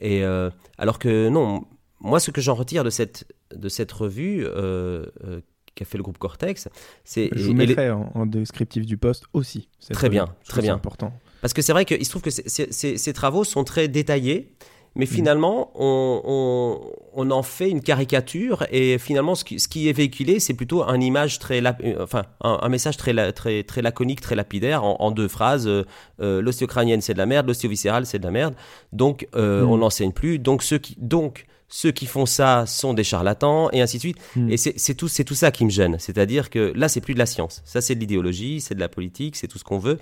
Et 0.00 0.22
euh, 0.22 0.50
alors 0.78 0.98
que 0.98 1.28
non, 1.28 1.64
moi 2.00 2.20
ce 2.20 2.30
que 2.30 2.40
j'en 2.40 2.54
retire 2.54 2.84
de 2.84 2.90
cette 2.90 3.26
de 3.54 3.68
cette 3.68 3.92
revue 3.92 4.44
euh, 4.44 5.06
euh, 5.24 5.40
qu'a 5.74 5.84
fait 5.84 5.98
le 5.98 6.02
groupe 6.02 6.18
Cortex, 6.18 6.68
c'est 7.04 7.30
je 7.32 7.46
vous 7.46 7.54
mettrai 7.54 7.90
en, 7.90 8.26
descriptif 8.26 8.84
du 8.86 8.96
poste 8.96 9.24
aussi. 9.32 9.68
Très 9.90 10.08
bien, 10.08 10.26
très 10.44 10.62
bien, 10.62 10.74
important. 10.74 11.12
Parce 11.40 11.52
que 11.52 11.62
c'est 11.62 11.72
vrai 11.72 11.84
qu'il 11.84 12.04
se 12.04 12.10
trouve 12.10 12.22
que 12.22 12.30
ces 12.30 13.12
travaux 13.12 13.44
sont 13.44 13.64
très 13.64 13.88
détaillés 13.88 14.54
mais 14.96 15.04
mm. 15.04 15.08
finalement, 15.08 15.70
on, 15.74 16.80
on, 17.14 17.30
en 17.30 17.42
fait 17.42 17.70
une 17.70 17.82
caricature 17.82 18.66
et 18.72 18.98
finalement, 18.98 19.34
ce 19.34 19.44
qui, 19.44 19.60
ce 19.60 19.68
qui 19.68 19.88
est 19.88 19.92
véhiculé, 19.92 20.40
c'est 20.40 20.54
plutôt 20.54 20.82
une 20.84 21.02
image 21.02 21.38
très, 21.38 21.64
euh, 21.64 22.02
enfin, 22.02 22.24
un, 22.40 22.68
message 22.68 22.96
très, 22.96 23.32
très, 23.32 23.62
très 23.62 23.82
laconique, 23.82 24.20
très 24.20 24.34
lapidaire, 24.34 24.82
en, 24.84 25.10
deux 25.10 25.28
phrases. 25.28 25.68
Euh, 25.68 25.84
euh, 26.20 26.40
l'ostéocrânienne, 26.40 27.00
c'est 27.02 27.12
de 27.12 27.18
la 27.18 27.26
merde, 27.26 27.46
l'ostéoviscérale, 27.46 28.06
c'est 28.06 28.18
de 28.18 28.24
la 28.24 28.30
merde. 28.30 28.54
Donc, 28.92 29.28
mm. 29.34 29.38
on 29.38 29.78
n'enseigne 29.78 30.12
plus. 30.12 30.38
Donc, 30.38 30.62
ceux 30.62 30.78
qui, 30.78 30.96
donc, 30.98 31.46
ceux 31.68 31.90
qui 31.90 32.06
font 32.06 32.26
ça 32.26 32.64
sont 32.66 32.94
des 32.94 33.04
charlatans 33.04 33.68
et 33.72 33.82
ainsi 33.82 33.98
de 33.98 34.00
suite. 34.00 34.18
Mm. 34.34 34.50
Et 34.50 34.56
c'est 34.56 34.94
tout, 34.94 35.08
tout 35.08 35.34
ça 35.34 35.50
qui 35.50 35.64
me 35.64 35.70
gêne. 35.70 35.96
C'est-à-dire 35.98 36.48
que 36.48 36.72
là, 36.74 36.88
c'est 36.88 37.00
plus 37.02 37.14
de 37.14 37.18
la 37.18 37.26
science. 37.26 37.62
Ça, 37.64 37.80
c'est 37.80 37.94
de 37.94 38.00
l'idéologie, 38.00 38.60
c'est 38.60 38.74
de 38.74 38.80
la 38.80 38.88
politique, 38.88 39.36
c'est 39.36 39.48
tout 39.48 39.58
ce 39.58 39.64
qu'on 39.64 39.78
veut. 39.78 39.98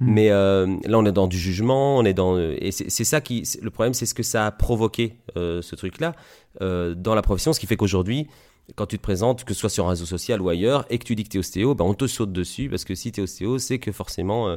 Hmm. 0.00 0.12
Mais 0.12 0.30
euh, 0.30 0.66
là, 0.84 0.98
on 0.98 1.06
est 1.06 1.12
dans 1.12 1.28
du 1.28 1.38
jugement, 1.38 1.96
on 1.96 2.04
est 2.04 2.14
dans 2.14 2.38
et 2.38 2.72
c'est 2.72 3.04
ça 3.04 3.20
qui 3.20 3.44
le 3.62 3.70
problème, 3.70 3.94
c'est 3.94 4.06
ce 4.06 4.14
que 4.14 4.22
ça 4.22 4.46
a 4.46 4.50
provoqué 4.50 5.16
euh, 5.36 5.62
ce 5.62 5.76
truc-là 5.76 6.14
euh, 6.62 6.94
dans 6.94 7.14
la 7.14 7.22
profession, 7.22 7.52
ce 7.52 7.60
qui 7.60 7.66
fait 7.66 7.76
qu'aujourd'hui, 7.76 8.26
quand 8.74 8.86
tu 8.86 8.96
te 8.96 9.02
présentes, 9.02 9.44
que 9.44 9.54
ce 9.54 9.60
soit 9.60 9.70
sur 9.70 9.86
un 9.86 9.90
réseau 9.90 10.06
social 10.06 10.40
ou 10.40 10.48
ailleurs, 10.48 10.86
et 10.90 10.98
que 10.98 11.04
tu 11.04 11.14
dis 11.14 11.22
que 11.22 11.28
tu 11.28 11.36
es 11.36 11.40
ostéo, 11.40 11.74
ben 11.74 11.84
on 11.84 11.94
te 11.94 12.06
saute 12.06 12.32
dessus 12.32 12.68
parce 12.68 12.84
que 12.84 12.94
si 12.94 13.12
tu 13.12 13.20
es 13.20 13.22
ostéo, 13.22 13.58
c'est 13.58 13.78
que 13.78 13.92
forcément 13.92 14.56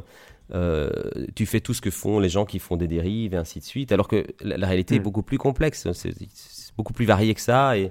tu 1.36 1.46
fais 1.46 1.60
tout 1.60 1.74
ce 1.74 1.80
que 1.80 1.90
font 1.90 2.18
les 2.18 2.30
gens 2.30 2.44
qui 2.44 2.58
font 2.58 2.76
des 2.76 2.88
dérives 2.88 3.34
et 3.34 3.36
ainsi 3.36 3.60
de 3.60 3.64
suite, 3.64 3.92
alors 3.92 4.08
que 4.08 4.26
la, 4.40 4.66
réalité 4.66 4.96
est 4.96 4.98
hmm. 4.98 5.02
beaucoup 5.02 5.22
plus 5.22 5.38
complexe, 5.38 5.86
c'est 5.92 6.14
beaucoup 6.76 6.92
plus 6.92 7.06
varié 7.06 7.34
que 7.34 7.40
ça 7.40 7.78
et 7.78 7.90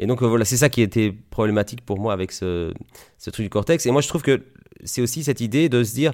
et 0.00 0.06
donc 0.06 0.22
voilà, 0.22 0.44
c'est 0.44 0.56
ça 0.56 0.68
qui 0.68 0.80
était 0.80 1.12
problématique 1.12 1.84
pour 1.84 1.98
moi 1.98 2.12
avec 2.12 2.30
ce, 2.30 2.72
ce 3.18 3.30
truc 3.30 3.44
du 3.44 3.50
cortex. 3.50 3.84
Et 3.84 3.90
moi, 3.90 4.00
je 4.00 4.06
trouve 4.06 4.22
que 4.22 4.44
c'est 4.84 5.02
aussi 5.02 5.24
cette 5.24 5.40
idée 5.40 5.68
de 5.68 5.82
se 5.82 5.92
dire, 5.92 6.12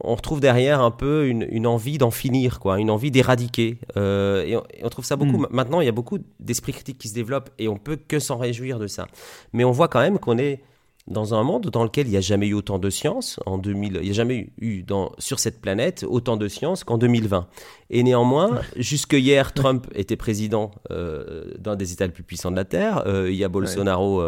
on 0.00 0.14
retrouve 0.14 0.40
derrière 0.40 0.80
un 0.80 0.90
peu 0.90 1.26
une, 1.28 1.66
envie 1.66 1.98
d'en 1.98 2.10
finir, 2.10 2.60
quoi, 2.60 2.78
une 2.78 2.90
envie 2.90 3.10
d'éradiquer. 3.10 3.78
Euh, 3.96 4.44
et, 4.44 4.84
on 4.84 4.88
trouve 4.88 5.04
ça 5.04 5.16
beaucoup. 5.16 5.38
Hmm. 5.38 5.46
Maintenant, 5.50 5.80
il 5.80 5.86
y 5.86 5.88
a 5.88 5.92
beaucoup 5.92 6.18
d'esprit 6.40 6.72
critique 6.72 6.98
qui 6.98 7.08
se 7.08 7.14
développe 7.14 7.50
et 7.58 7.68
on 7.68 7.76
peut 7.76 7.96
que 7.96 8.18
s'en 8.18 8.36
réjouir 8.36 8.78
de 8.78 8.86
ça. 8.86 9.06
Mais 9.52 9.64
on 9.64 9.70
voit 9.70 9.88
quand 9.88 10.00
même 10.00 10.18
qu'on 10.18 10.38
est 10.38 10.62
dans 11.06 11.32
un 11.32 11.42
monde 11.42 11.70
dans 11.70 11.84
lequel 11.84 12.06
il 12.06 12.10
n'y 12.10 12.18
a 12.18 12.20
jamais 12.20 12.48
eu 12.48 12.52
autant 12.52 12.78
de 12.78 12.90
science. 12.90 13.40
En 13.46 13.56
2000, 13.56 13.94
il 13.94 14.02
n'y 14.02 14.10
a 14.10 14.12
jamais 14.12 14.50
eu 14.60 14.82
dans, 14.82 15.12
sur 15.18 15.38
cette 15.38 15.58
planète 15.62 16.04
autant 16.06 16.36
de 16.36 16.48
science 16.48 16.84
qu'en 16.84 16.98
2020. 16.98 17.48
Et 17.88 18.02
néanmoins, 18.02 18.60
jusque 18.76 19.14
hier, 19.14 19.54
Trump 19.54 19.86
était 19.94 20.16
président 20.16 20.70
euh, 20.90 21.54
d'un 21.58 21.76
des 21.76 21.94
États 21.94 22.06
les 22.06 22.12
plus 22.12 22.24
puissants 22.24 22.50
de 22.50 22.56
la 22.56 22.66
Terre. 22.66 23.04
Euh, 23.06 23.30
il 23.30 23.36
y 23.36 23.44
a 23.44 23.48
Bolsonaro 23.48 24.22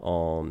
en 0.00 0.44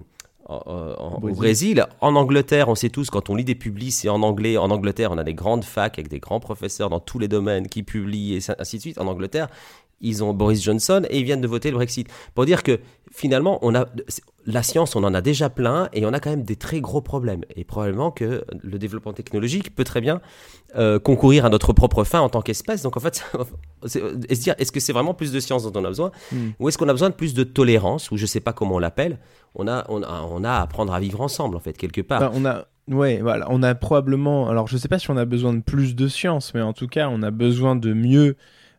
au 0.48 1.30
Brésil. 1.30 1.86
En 2.02 2.16
Angleterre, 2.16 2.70
on 2.70 2.76
sait 2.76 2.90
tous, 2.90 3.10
quand 3.10 3.30
on 3.30 3.36
lit 3.36 3.46
des 3.46 3.56
publis, 3.56 3.92
c'est 3.92 4.10
en 4.10 4.22
anglais. 4.22 4.58
En 4.58 4.72
Angleterre, 4.72 5.12
on 5.12 5.18
a 5.18 5.24
des 5.24 5.34
grandes 5.34 5.64
facs 5.64 5.98
avec 5.98 6.10
des 6.10 6.20
grands 6.20 6.40
professeurs 6.40 6.90
dans 6.90 7.00
tous 7.00 7.20
les 7.20 7.28
domaines 7.28 7.68
qui 7.68 7.84
publient 7.84 8.36
et 8.36 8.40
ainsi 8.58 8.78
de 8.78 8.82
suite. 8.82 8.98
En 9.00 9.08
Angleterre, 9.08 9.48
ils 10.04 10.24
ont 10.24 10.34
Boris 10.34 10.62
Johnson 10.62 11.04
et 11.10 11.20
ils 11.20 11.24
viennent 11.24 11.42
de 11.42 11.48
voter 11.48 11.72
le 11.72 11.76
Brexit. 11.76 12.08
Pour 12.36 12.46
dire 12.46 12.62
que 12.62 12.80
finalement, 13.12 13.60
on 13.62 13.74
a, 13.74 13.86
la 14.46 14.64
science, 14.64 14.96
on 14.96 15.04
en 15.04 15.14
a 15.14 15.22
déjà 15.22 15.50
plein 15.50 15.90
et 15.94 16.06
on 16.06 16.14
a 16.14 16.20
quand 16.20 16.30
même 16.30 16.44
des 16.44 16.56
très 16.56 16.82
gros 16.82 17.02
problèmes. 17.02 17.44
Et 17.56 17.64
probablement 17.64 18.12
que 18.12 18.44
le 18.62 18.78
développement 18.78 19.14
technologique 19.14 19.74
peut 19.74 19.84
très 19.84 20.02
bien 20.02 20.22
euh, 20.76 21.00
concourir 21.00 21.46
à 21.46 21.50
notre 21.50 21.74
propre 21.74 22.04
fin 22.04 22.20
en 22.20 22.30
tant 22.30 22.42
qu'espèce. 22.42 22.84
Donc 22.84 22.98
en 22.98 23.00
fait, 23.00 23.24
se 23.86 24.00
dire, 24.36 24.56
est-ce 24.58 24.72
que 24.72 24.80
c'est 24.80 24.94
vraiment 24.94 25.14
plus 25.14 25.32
de 25.32 25.40
science 25.40 25.64
dont 25.64 25.80
on 25.80 25.86
a 25.86 25.90
besoin 25.90 26.12
hmm. 26.32 26.50
Ou 26.60 26.70
est-ce 26.70 26.78
qu'on 26.78 26.90
a 26.90 26.94
besoin 26.94 27.10
de 27.10 27.16
plus 27.16 27.34
de 27.34 27.44
tolérance, 27.44 28.12
ou 28.12 28.18
je 28.18 28.24
ne 28.24 28.28
sais 28.28 28.42
pas 28.42 28.54
comment 28.54 28.76
on 28.76 28.80
l'appelle 28.80 29.18
on 29.56 29.68
a, 29.68 29.86
on, 29.90 30.02
a, 30.02 30.22
on 30.30 30.44
a 30.44 30.50
à 30.50 30.62
apprendre 30.62 30.94
à 30.94 31.00
vivre 31.00 31.22
ensemble, 31.22 31.56
en 31.56 31.60
fait, 31.60 31.78
quelque 31.78 32.02
part. 32.02 32.20
Bah, 32.20 32.32
on 32.34 32.44
a, 32.46 32.66
ouais, 32.88 33.20
voilà, 33.22 33.46
on 33.50 33.62
a 33.62 33.76
probablement, 33.76 34.50
alors 34.50 34.68
je 34.68 34.76
ne 34.76 34.80
sais 34.80 34.88
pas 34.88 35.00
si 35.00 35.12
on 35.12 35.18
a 35.18 35.26
besoin 35.26 35.54
de 35.54 35.62
plus 35.62 35.96
de 35.96 36.08
science, 36.08 36.54
mais 36.54 36.62
en 36.62 36.74
tout 36.74 36.88
cas, 36.88 37.08
on 37.10 37.22
a 37.22 37.32
besoin 37.32 37.76
de 37.76 37.94
mieux 37.94 38.36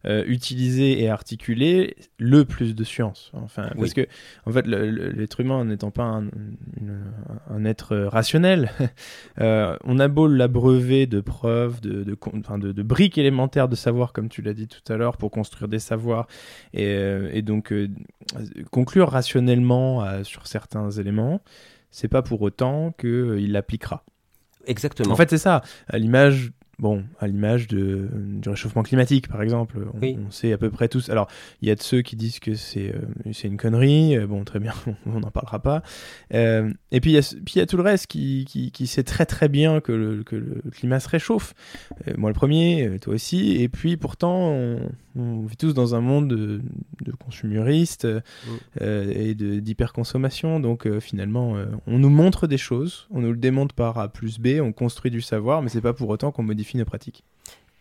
euh, 0.07 0.23
utiliser 0.27 1.03
et 1.03 1.09
articuler 1.09 1.97
le 2.19 2.45
plus 2.45 2.75
de 2.75 2.85
science. 2.85 3.31
Enfin, 3.33 3.71
parce 3.79 3.95
que 3.95 4.07
en 4.45 4.53
fait, 4.53 4.67
l'être 4.67 5.40
humain 5.40 5.64
n'étant 5.64 5.90
pas 5.90 6.05
un, 6.05 6.27
un, 7.51 7.64
être 7.64 7.97
rationnel, 7.97 8.71
euh, 9.40 9.77
on 9.85 9.99
a 9.99 10.09
beau 10.09 10.27
l'abreuver 10.27 11.07
de 11.07 11.21
preuves, 11.21 11.81
de, 11.81 12.05
de, 12.05 12.19
enfin, 12.38 12.59
de, 12.59 12.73
de, 12.73 12.83
briques 12.83 13.17
élémentaires 13.17 13.69
de 13.69 13.77
savoir, 13.77 14.12
comme 14.12 14.29
tu 14.29 14.43
l'as 14.43 14.53
dit 14.53 14.69
tout 14.69 14.93
à 14.93 14.97
l'heure, 14.97 15.17
pour 15.17 15.31
construire 15.31 15.69
des 15.69 15.79
savoirs 15.79 16.27
et, 16.75 16.87
euh, 16.87 17.31
et 17.33 17.43
donc 17.43 17.73
conclure 18.71 19.09
rationnellement 19.09 20.23
sur 20.23 20.47
certains 20.47 20.90
éléments. 20.90 21.40
C'est 21.90 22.09
pas 22.09 22.23
pour 22.23 22.43
autant 22.43 22.93
qu'il 22.99 23.53
l'appliquera. 23.53 24.05
Exactement. 24.67 25.12
En 25.12 25.17
fait, 25.17 25.31
c'est 25.31 25.38
ça. 25.38 25.62
À 25.88 25.99
l'image 25.99 26.53
bon, 26.79 27.05
à 27.19 27.27
l'image 27.27 27.69
de, 27.69 28.09
du 28.13 28.49
réchauffement 28.49 28.83
climatique, 28.83 29.29
par 29.29 29.43
exemple. 29.43 29.79
On, 29.95 30.07
on, 30.07 30.31
sait 30.31 30.53
à 30.53 30.59
peu 30.59 30.71
près 30.71 30.89
tous. 30.89 31.11
Alors, 31.11 31.29
il 31.63 31.69
y 31.69 31.71
a 31.71 31.75
de 31.75 31.83
ceux 31.83 32.03
qui 32.03 32.17
disent 32.17 32.39
que 32.39 32.55
c'est 32.55 32.95
euh, 32.95 33.33
une 33.45 33.57
connerie. 33.57 34.17
Euh, 34.17 34.27
bon, 34.27 34.45
très 34.45 34.61
bien, 34.61 34.73
on 35.07 35.21
n'en 35.21 35.31
parlera 35.31 35.61
pas. 35.61 35.83
Euh, 36.33 36.73
et 36.91 37.01
puis, 37.01 37.13
il 37.13 37.15
y, 37.15 37.19
a, 37.19 37.63
y 37.63 37.67
tout 37.67 37.77
le 37.77 37.83
reste 37.83 38.07
qui, 38.07 38.45
qui, 38.47 38.71
qui, 38.71 38.87
sait 38.87 39.05
très 39.05 39.27
très 39.27 39.49
bien 39.49 39.81
que 39.81 39.93
le, 39.93 40.23
que 40.25 40.37
le 40.37 40.63
climat 40.71 41.01
se 41.01 41.09
réchauffe. 41.09 41.55
Euh, 42.09 42.15
moi, 42.17 42.31
le 42.31 42.35
premier, 42.35 42.99
toi 43.01 43.15
aussi. 43.15 43.63
Et 43.63 43.69
puis, 43.69 43.97
pourtant, 43.97 44.51
on, 44.51 44.79
on 45.16 45.46
vit 45.46 45.57
tous 45.57 45.74
dans 45.74 45.94
un 45.94 46.00
monde 46.00 46.29
de, 46.29 46.61
de 47.03 47.12
consuméristes 47.12 48.07
mmh. 48.07 48.83
et 48.83 49.35
d'hyperconsommation. 49.35 50.61
Donc, 50.61 50.88
finalement, 51.00 51.57
on 51.87 51.98
nous 51.98 52.11
montre 52.11 52.46
des 52.46 52.59
choses, 52.59 53.07
on 53.11 53.20
nous 53.20 53.31
le 53.31 53.38
démontre 53.38 53.74
par 53.74 53.98
A 53.98 54.09
plus 54.09 54.38
B, 54.38 54.61
on 54.61 54.72
construit 54.72 55.11
du 55.11 55.20
savoir, 55.20 55.62
mais 55.62 55.68
c'est 55.68 55.81
pas 55.81 55.92
pour 55.92 56.09
autant 56.09 56.33
qu'on 56.33 56.42
modifie 56.42 56.77
nos 56.77 56.85
pratiques. 56.85 57.24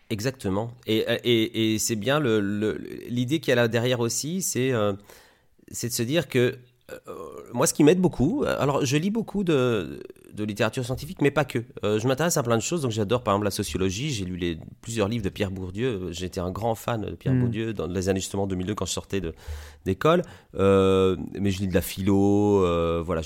Exactement. 0.09 0.71
Et, 0.85 1.05
et, 1.23 1.73
et 1.73 1.79
c'est 1.79 1.95
bien 1.95 2.19
l'idée 2.19 3.35
le, 3.35 3.39
qu'il 3.39 3.49
y 3.49 3.51
a 3.51 3.55
là 3.55 3.67
derrière 3.67 3.99
aussi, 3.99 4.41
c'est 4.41 4.71
euh, 4.71 4.93
de 5.71 5.91
se 5.91 6.03
dire 6.03 6.27
que 6.27 6.57
euh, 6.91 6.97
moi, 7.53 7.65
ce 7.65 7.73
qui 7.73 7.83
m'aide 7.83 7.99
beaucoup, 7.99 8.43
alors 8.45 8.85
je 8.85 8.97
lis 8.97 9.09
beaucoup 9.09 9.43
de, 9.43 10.01
de 10.33 10.43
littérature 10.43 10.83
scientifique, 10.83 11.21
mais 11.21 11.31
pas 11.31 11.45
que. 11.45 11.59
Euh, 11.83 11.99
je 11.99 12.07
m'intéresse 12.07 12.37
à 12.37 12.43
plein 12.43 12.57
de 12.57 12.61
choses, 12.61 12.81
donc 12.81 12.91
j'adore 12.91 13.23
par 13.23 13.33
exemple 13.33 13.45
la 13.45 13.51
sociologie. 13.51 14.11
J'ai 14.11 14.25
lu 14.25 14.35
les, 14.35 14.57
plusieurs 14.81 15.07
livres 15.07 15.23
de 15.23 15.29
Pierre 15.29 15.51
Bourdieu. 15.51 16.11
J'étais 16.11 16.39
un 16.39 16.51
grand 16.51 16.75
fan 16.75 17.01
de 17.01 17.15
Pierre 17.15 17.33
mm. 17.33 17.39
Bourdieu 17.39 17.73
dans 17.73 17.87
les 17.87 18.09
années 18.09 18.19
justement 18.19 18.47
2002 18.47 18.75
quand 18.75 18.85
je 18.85 18.93
sortais 18.93 19.21
d'école. 19.85 20.23
Euh, 20.55 21.15
mais 21.39 21.51
je 21.51 21.59
lis 21.59 21.67
de 21.67 21.73
la 21.73 21.81
philo. 21.81 22.65
Euh, 22.65 23.03
voilà, 23.05 23.21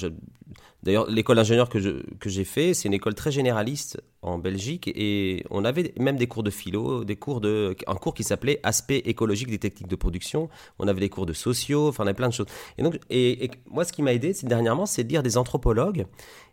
D'ailleurs, 0.83 1.09
l'école 1.09 1.35
d'ingénieur 1.37 1.69
que, 1.69 1.79
j'ai 1.79 2.43
fait, 2.45 2.73
c'est 2.73 2.87
une 2.87 2.93
école 2.93 3.15
très 3.15 3.31
généraliste 3.31 4.01
en 4.21 4.37
Belgique 4.37 4.87
et 4.87 5.43
on 5.49 5.65
avait 5.65 5.93
même 5.99 6.17
des 6.17 6.27
cours 6.27 6.43
de 6.43 6.49
philo, 6.49 7.03
des 7.03 7.15
cours 7.15 7.41
de, 7.41 7.75
un 7.87 7.95
cours 7.95 8.13
qui 8.13 8.23
s'appelait 8.23 8.59
Aspect 8.63 8.99
écologique 8.99 9.49
des 9.49 9.57
techniques 9.57 9.89
de 9.89 9.95
production. 9.95 10.49
On 10.79 10.87
avait 10.87 11.01
des 11.01 11.09
cours 11.09 11.25
de 11.25 11.33
sociaux, 11.33 11.89
enfin 11.89 12.03
on 12.03 12.07
avait 12.07 12.13
plein 12.13 12.29
de 12.29 12.33
choses. 12.33 12.47
Et 12.77 12.83
donc, 12.83 12.99
et, 13.09 13.51
moi, 13.69 13.83
ce 13.85 13.91
qui 13.91 14.01
m'a 14.01 14.13
aidé 14.13 14.33
dernièrement, 14.43 14.85
c'est 14.85 15.03
de 15.03 15.09
lire 15.09 15.23
des 15.23 15.37
anthropologues 15.37 16.05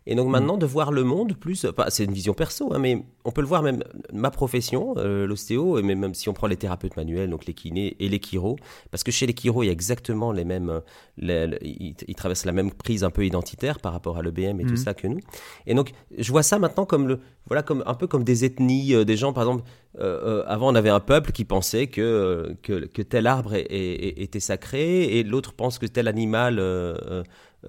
et 0.07 0.15
donc 0.15 0.27
mm. 0.27 0.31
maintenant, 0.31 0.57
de 0.57 0.65
voir 0.65 0.91
le 0.91 1.03
monde 1.03 1.33
plus, 1.35 1.65
c'est 1.89 2.03
une 2.03 2.13
vision 2.13 2.33
perso, 2.33 2.71
hein, 2.73 2.79
mais 2.79 3.03
on 3.23 3.31
peut 3.31 3.41
le 3.41 3.47
voir 3.47 3.63
même 3.63 3.83
ma 4.13 4.29
profession, 4.29 4.93
euh, 4.97 5.25
l'ostéo, 5.25 5.79
et 5.79 5.81
même, 5.81 6.13
si 6.13 6.29
on 6.29 6.33
prend 6.33 6.47
les 6.47 6.57
thérapeutes 6.57 6.95
manuels, 6.95 7.29
donc 7.29 7.45
les 7.45 7.53
kinés 7.53 7.95
et 7.99 8.07
les 8.07 8.19
chiros, 8.19 8.57
parce 8.91 9.03
que 9.03 9.11
chez 9.11 9.25
les 9.25 9.33
chiros, 9.33 9.63
il 9.63 9.67
y 9.67 9.69
a 9.69 9.71
exactement 9.71 10.31
les 10.31 10.45
mêmes, 10.45 10.81
euh, 11.23 11.57
ils, 11.61 11.95
traversent 12.15 12.45
la 12.45 12.51
même 12.51 12.71
prise 12.71 13.03
un 13.03 13.09
peu 13.09 13.25
identitaire 13.25 13.79
par 13.79 13.93
rapport 13.93 14.17
à 14.17 14.21
l'EBM 14.21 14.59
et 14.59 14.65
tout 14.65 14.73
mm. 14.73 14.77
ça 14.77 14.93
que 14.93 15.07
nous. 15.07 15.19
Et 15.65 15.73
donc, 15.73 15.91
je 16.15 16.31
vois 16.31 16.43
ça 16.43 16.59
maintenant 16.59 16.85
comme 16.85 17.07
le, 17.07 17.19
voilà, 17.47 17.63
comme 17.63 17.83
un 17.87 17.93
peu 17.95 18.07
comme 18.07 18.23
des 18.23 18.45
ethnies, 18.45 18.93
euh, 18.93 19.05
des 19.05 19.17
gens, 19.17 19.33
par 19.33 19.43
exemple, 19.43 19.63
avant 19.97 20.69
on 20.69 20.75
avait 20.75 20.89
un 20.89 20.99
peuple 20.99 21.31
qui 21.31 21.45
pensait 21.45 21.87
que, 21.87 22.53
que, 22.63 23.01
tel 23.01 23.27
arbre 23.27 23.53
était 23.55 24.41
sacré, 24.41 25.03
et 25.03 25.23
l'autre 25.23 25.53
pense 25.53 25.79
que 25.79 25.85
tel 25.85 26.09
animal 26.09 26.59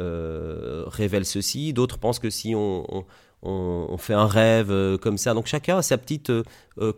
euh, 0.00 0.84
révèlent 0.86 1.26
ceci, 1.26 1.72
d'autres 1.72 1.98
pensent 1.98 2.18
que 2.18 2.30
si 2.30 2.54
on, 2.54 3.04
on, 3.42 3.96
fait 3.98 4.14
un 4.14 4.26
rêve 4.26 4.70
euh, 4.70 4.98
comme 4.98 5.18
ça. 5.18 5.34
Donc 5.34 5.46
chacun 5.46 5.78
a 5.78 5.82
sa 5.82 5.98
petite 5.98 6.30
euh, 6.30 6.42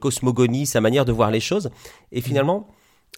cosmogonie, 0.01 0.67
sa 0.67 0.81
manière 0.81 1.05
de 1.05 1.13
voir 1.13 1.31
les 1.31 1.41
choses. 1.41 1.71
Et 2.13 2.21
finalement, 2.21 2.69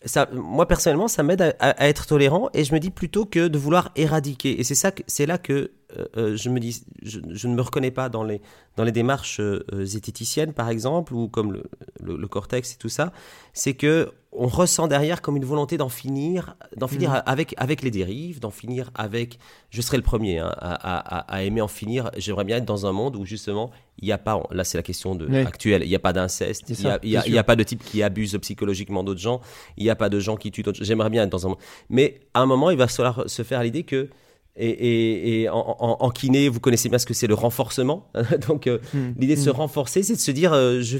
ça, 0.04 0.28
moi 0.32 0.66
personnellement, 0.66 1.08
ça 1.08 1.22
m'aide 1.22 1.56
à, 1.58 1.88
être 1.88 2.06
tolérant 2.06 2.50
et 2.54 2.64
je 2.64 2.74
me 2.74 2.80
dis 2.80 2.90
plutôt 2.90 3.24
que 3.24 3.48
de 3.48 3.58
vouloir 3.58 3.90
éradiquer. 3.96 4.60
Et 4.60 4.64
c'est 4.64 4.74
ça, 4.74 4.92
c'est 5.06 5.26
là 5.26 5.38
que 5.38 5.70
je 6.14 6.48
me 6.48 6.60
dis, 6.60 6.84
je, 7.02 7.46
ne 7.46 7.54
me 7.54 7.62
reconnais 7.62 7.90
pas 7.90 8.08
dans 8.08 8.24
les 8.24 8.40
dans 8.76 8.84
les 8.84 8.92
démarches 8.92 9.40
zététiciennes 9.72 10.52
par 10.52 10.68
exemple 10.68 11.14
ou 11.14 11.28
comme 11.28 11.52
le, 11.52 11.62
le 12.00 12.28
cortex 12.28 12.74
et 12.74 12.76
tout 12.76 12.88
ça. 12.88 13.12
C'est 13.52 13.74
que 13.74 14.12
on 14.32 14.46
ressent 14.46 14.86
derrière 14.86 15.22
comme 15.22 15.36
une 15.36 15.44
volonté 15.44 15.76
d'en 15.76 15.88
finir, 15.88 16.56
d'en 16.76 16.86
finir 16.86 17.10
mm. 17.10 17.22
avec, 17.26 17.54
avec 17.56 17.82
les 17.82 17.90
dérives, 17.90 18.38
d'en 18.38 18.50
finir 18.50 18.90
avec. 18.94 19.38
Je 19.70 19.82
serai 19.82 19.96
le 19.96 20.02
premier 20.02 20.38
hein, 20.38 20.54
à, 20.60 21.42
aimer 21.42 21.60
en 21.60 21.68
finir. 21.68 22.10
J'aimerais 22.16 22.44
bien 22.44 22.58
être 22.58 22.64
dans 22.64 22.86
un 22.86 22.92
monde 22.92 23.16
où 23.16 23.24
justement 23.24 23.70
il 23.98 24.06
n'y 24.06 24.12
a 24.12 24.18
pas. 24.18 24.40
Là, 24.52 24.62
c'est 24.62 24.78
la 24.78 24.82
question 24.82 25.14
de, 25.14 25.44
actuelle. 25.44 25.82
Il 25.82 25.88
n'y 25.88 25.96
a 25.96 26.00
pas 26.00 26.12
d'inceste. 26.12 26.64
Il 26.68 27.10
n'y 27.10 27.16
a, 27.16 27.40
a, 27.40 27.44
pas 27.44 27.56
de 27.56 27.64
type 27.64 27.82
qui 27.82 28.02
abuse 28.02 28.38
psychologiquement 28.40 29.02
d'autres 29.02 29.20
gens. 29.20 29.40
Il 29.76 29.84
n'y 29.84 29.90
a 29.90 29.96
pas 29.96 30.08
de 30.08 30.20
gens 30.20 30.36
qui 30.36 30.50
tuent 30.52 30.62
d'autres. 30.62 30.82
J'aimerais 30.82 31.10
bien 31.10 31.24
être 31.24 31.30
dans 31.30 31.46
un 31.46 31.50
monde. 31.50 31.58
Mais 31.88 32.20
à 32.32 32.40
un 32.40 32.46
moment, 32.46 32.70
il 32.70 32.78
va 32.78 32.86
falloir 32.86 33.28
se 33.28 33.42
faire 33.42 33.62
l'idée 33.62 33.82
que 33.82 34.08
et, 34.56 35.48
en, 35.50 36.10
kiné, 36.10 36.48
vous 36.48 36.60
connaissez 36.60 36.88
bien 36.88 36.98
ce 36.98 37.06
que 37.06 37.14
c'est 37.14 37.26
le 37.26 37.34
renforcement. 37.34 38.10
Donc, 38.48 38.66
euh, 38.66 38.78
hmm. 38.92 39.12
l'idée 39.16 39.36
de 39.36 39.40
se 39.40 39.50
hmm. 39.50 39.54
renforcer, 39.54 40.02
c'est 40.02 40.14
de 40.14 40.20
se 40.20 40.30
dire 40.30 40.52
euh, 40.52 40.80
je, 40.82 40.98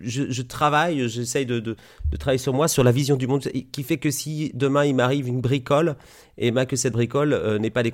je, 0.00 0.42
travaille, 0.42 1.08
j'essaye 1.08 1.46
de, 1.46 1.60
de, 1.60 1.76
travailler 2.18 2.38
sur 2.38 2.52
moi, 2.52 2.68
sur 2.68 2.84
la 2.84 2.92
vision 2.92 3.16
du 3.16 3.26
monde, 3.26 3.42
qui 3.72 3.82
fait 3.82 3.96
que 3.96 4.10
si 4.10 4.52
demain 4.54 4.84
il 4.84 4.94
m'arrive 4.94 5.28
une 5.28 5.40
bricole, 5.40 5.96
et 6.38 6.48
eh 6.48 6.50
ben 6.52 6.64
que 6.64 6.76
cette 6.76 6.94
bricole 6.94 7.34
euh, 7.34 7.58
n'ait 7.58 7.70
pas 7.70 7.82
des, 7.82 7.92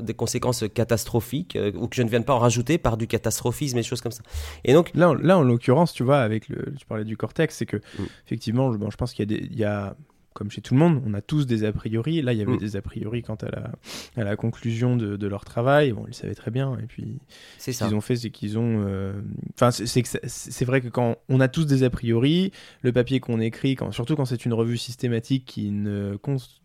des, 0.00 0.14
conséquences 0.14 0.64
catastrophiques, 0.72 1.58
ou 1.74 1.88
que 1.88 1.96
je 1.96 2.02
ne 2.02 2.08
vienne 2.08 2.24
pas 2.24 2.34
en 2.34 2.38
rajouter 2.38 2.78
par 2.78 2.96
du 2.96 3.06
catastrophisme 3.06 3.78
et 3.78 3.80
des 3.80 3.86
choses 3.86 4.00
comme 4.00 4.12
ça. 4.12 4.22
Et 4.64 4.72
donc. 4.72 4.90
Là, 4.94 5.14
là 5.20 5.38
en 5.38 5.42
l'occurrence, 5.42 5.92
tu 5.92 6.02
vois, 6.02 6.18
avec 6.18 6.48
le. 6.48 6.74
Tu 6.78 6.86
parlais 6.86 7.04
du 7.04 7.16
cortex, 7.16 7.56
c'est 7.56 7.66
que, 7.66 7.76
hmm. 7.76 8.06
effectivement, 8.26 8.72
je, 8.72 8.78
bon, 8.78 8.90
je 8.90 8.96
pense 8.96 9.12
qu'il 9.12 9.30
y 9.30 9.34
a 9.34 9.38
des. 9.38 9.46
Il 9.50 9.58
y 9.58 9.64
a 9.64 9.96
comme 10.32 10.50
chez 10.50 10.60
tout 10.60 10.74
le 10.74 10.80
monde, 10.80 11.02
on 11.04 11.12
a 11.14 11.20
tous 11.20 11.46
des 11.46 11.64
a 11.64 11.72
priori. 11.72 12.22
Là, 12.22 12.32
il 12.32 12.38
y 12.38 12.42
avait 12.42 12.52
mm. 12.52 12.58
des 12.58 12.76
a 12.76 12.82
priori 12.82 13.22
quant 13.22 13.34
à 13.36 13.50
la, 13.50 13.72
à 14.16 14.24
la 14.24 14.36
conclusion 14.36 14.96
de, 14.96 15.16
de, 15.16 15.26
leur 15.26 15.44
travail. 15.44 15.92
Bon, 15.92 16.04
ils 16.04 16.08
le 16.08 16.12
savaient 16.12 16.34
très 16.34 16.50
bien. 16.50 16.78
Et 16.78 16.86
puis, 16.86 17.18
ce 17.58 17.70
qu'ils 17.70 17.94
ont 17.94 18.00
fait, 18.00 18.16
c'est 18.16 18.30
qu'ils 18.30 18.58
ont. 18.58 18.84
Euh, 18.86 19.12
enfin, 19.54 19.70
c'est 19.72 20.64
vrai 20.64 20.80
que 20.80 20.88
quand 20.88 21.16
on 21.28 21.40
a 21.40 21.48
tous 21.48 21.66
des 21.66 21.82
a 21.82 21.90
priori, 21.90 22.52
le 22.82 22.92
papier 22.92 23.18
qu'on 23.18 23.40
écrit, 23.40 23.74
quand, 23.74 23.90
surtout 23.90 24.14
quand 24.14 24.24
c'est 24.24 24.44
une 24.44 24.54
revue 24.54 24.78
systématique 24.78 25.44
qui 25.46 25.70
ne, 25.70 26.16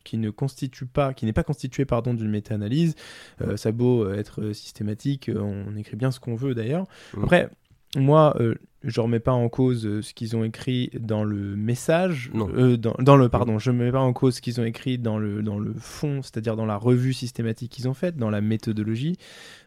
qui 0.04 0.17
ne 0.17 0.30
constitue 0.30 0.86
pas, 0.86 1.13
qui 1.13 1.25
n'est 1.25 1.34
pas 1.34 1.43
constituée 1.43 1.86
pardon 1.86 2.13
d'une 2.13 2.30
méta-analyse, 2.30 2.95
euh, 3.41 3.58
ça 3.58 3.71
beau 3.71 4.12
être 4.12 4.51
systématique, 4.54 5.32
on 5.36 5.75
écrit 5.75 5.95
bien 5.95 6.12
ce 6.12 6.19
qu'on 6.19 6.36
veut 6.36 6.54
d'ailleurs. 6.54 6.86
Mm. 7.15 7.23
Après, 7.23 7.49
moi, 7.95 8.36
euh, 8.39 8.56
je 8.85 9.01
remets 9.01 9.19
pas 9.19 9.31
en 9.31 9.49
cause 9.49 9.85
euh, 9.85 10.01
ce 10.01 10.13
qu'ils 10.13 10.35
ont 10.35 10.43
écrit 10.43 10.91
dans 10.99 11.23
le 11.23 11.55
message, 11.55 12.31
euh, 12.35 12.77
dans, 12.77 12.93
dans, 12.99 13.17
le 13.17 13.29
pardon, 13.29 13.57
je 13.57 13.71
mets 13.71 13.91
pas 13.91 13.99
en 13.99 14.13
cause 14.13 14.35
ce 14.35 14.41
qu'ils 14.41 14.61
ont 14.61 14.63
écrit 14.63 14.97
dans 14.97 15.17
le 15.17 15.41
dans 15.41 15.57
le 15.57 15.73
fond, 15.73 16.21
c'est-à-dire 16.21 16.55
dans 16.55 16.65
la 16.65 16.77
revue 16.77 17.13
systématique 17.13 17.71
qu'ils 17.71 17.89
ont 17.89 17.93
faite, 17.93 18.17
dans 18.17 18.29
la 18.29 18.41
méthodologie. 18.41 19.17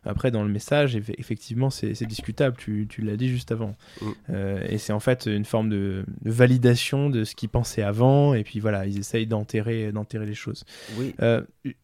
Après, 0.04 0.31
dans 0.31 0.42
le 0.42 0.48
message, 0.48 0.96
effectivement, 0.96 1.68
c'est 1.70 2.07
discutable. 2.07 2.57
Tu, 2.57 2.87
tu 2.88 3.02
l'as 3.02 3.16
dit 3.16 3.28
juste 3.28 3.52
avant, 3.52 3.74
mm. 4.00 4.07
euh, 4.31 4.66
et 4.68 4.78
c'est 4.78 4.92
en 4.92 5.00
fait 5.00 5.26
une 5.26 5.44
forme 5.44 5.68
de, 5.68 6.04
validation 6.24 7.11
de 7.11 7.24
ce 7.24 7.35
qu'ils 7.35 7.48
pensaient 7.48 7.83
avant, 7.83 8.35
et 8.35 8.44
puis 8.44 8.61
voilà, 8.61 8.87
ils 8.87 8.98
essayent 8.98 9.26
d'enterrer 9.26 9.92
d'enterrer 9.92 10.26
les 10.26 10.35
choses. 10.35 10.64
Oui. 10.98 11.14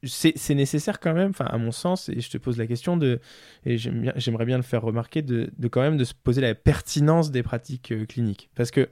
c'est 0.04 0.54
nécessaire 0.54 1.00
quand 1.00 1.14
même, 1.14 1.30
enfin 1.30 1.46
à 1.46 1.58
mon 1.58 1.72
sens, 1.72 2.08
et 2.08 2.20
je 2.20 2.30
te 2.30 2.38
pose 2.38 2.56
la 2.58 2.66
question 2.66 2.96
de, 2.96 3.20
et 3.66 3.76
j'aimerais 3.76 4.44
bien 4.44 4.56
le 4.56 4.62
faire 4.62 4.82
remarquer, 4.82 5.22
de, 5.22 5.50
de 5.58 5.68
quand 5.68 5.82
même 5.82 5.96
de 5.96 6.04
se 6.04 6.14
poser 6.14 6.40
la 6.40 6.54
pertinence 6.54 7.23
des 7.30 7.42
pratiques 7.42 7.92
euh, 7.92 8.06
cliniques. 8.06 8.50
Parce 8.54 8.70
que, 8.70 8.88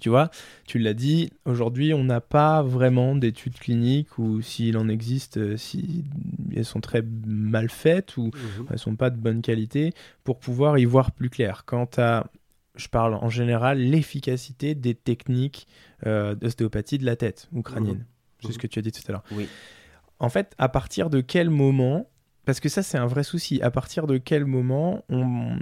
tu 0.00 0.08
vois, 0.08 0.30
tu 0.66 0.78
l'as 0.78 0.94
dit, 0.94 1.32
aujourd'hui, 1.44 1.92
on 1.94 2.04
n'a 2.04 2.20
pas 2.20 2.62
vraiment 2.62 3.16
d'études 3.16 3.58
cliniques 3.58 4.18
ou 4.18 4.40
s'il 4.40 4.76
en 4.76 4.88
existe, 4.88 5.38
euh, 5.38 5.56
si 5.56 6.04
elles 6.54 6.64
sont 6.64 6.80
très 6.80 7.02
mal 7.26 7.68
faites 7.68 8.16
ou 8.16 8.26
mhm. 8.26 8.66
elles 8.70 8.78
sont 8.78 8.96
pas 8.96 9.10
de 9.10 9.16
bonne 9.16 9.42
qualité, 9.42 9.92
pour 10.24 10.38
pouvoir 10.38 10.78
y 10.78 10.84
voir 10.84 11.12
plus 11.12 11.30
clair. 11.30 11.64
Quant 11.66 11.88
à, 11.96 12.26
je 12.76 12.88
parle 12.88 13.14
en 13.14 13.30
général, 13.30 13.78
l'efficacité 13.78 14.74
des 14.74 14.94
techniques 14.94 15.66
euh, 16.06 16.34
d'ostéopathie 16.34 16.98
de 16.98 17.04
la 17.04 17.16
tête 17.16 17.48
ou 17.52 17.62
crânienne. 17.62 17.98
Mhm. 17.98 18.04
C'est 18.42 18.52
ce 18.52 18.58
que 18.58 18.66
tu 18.66 18.78
as 18.78 18.82
dit 18.82 18.92
tout 18.92 19.02
à 19.08 19.12
l'heure. 19.12 19.24
Oui. 19.32 19.48
En 20.18 20.28
fait, 20.28 20.54
à 20.58 20.68
partir 20.68 21.10
de 21.10 21.20
quel 21.20 21.50
moment, 21.50 22.08
parce 22.44 22.60
que 22.60 22.68
ça 22.68 22.82
c'est 22.82 22.98
un 22.98 23.06
vrai 23.06 23.22
souci, 23.22 23.60
à 23.62 23.70
partir 23.70 24.06
de 24.06 24.18
quel 24.18 24.44
moment 24.44 25.04
on, 25.08 25.58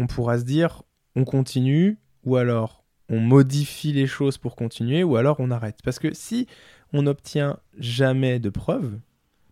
on 0.00 0.06
pourra 0.06 0.38
se 0.38 0.44
dire 0.44 0.82
on 1.14 1.24
continue 1.24 1.98
ou 2.24 2.36
alors 2.36 2.84
on 3.08 3.20
modifie 3.20 3.92
les 3.92 4.06
choses 4.06 4.38
pour 4.38 4.56
continuer 4.56 5.04
ou 5.04 5.16
alors 5.16 5.36
on 5.40 5.50
arrête. 5.50 5.78
Parce 5.84 5.98
que 5.98 6.14
si 6.14 6.46
on 6.92 7.02
n'obtient 7.02 7.58
jamais 7.76 8.38
de 8.38 8.50
preuves, 8.50 8.98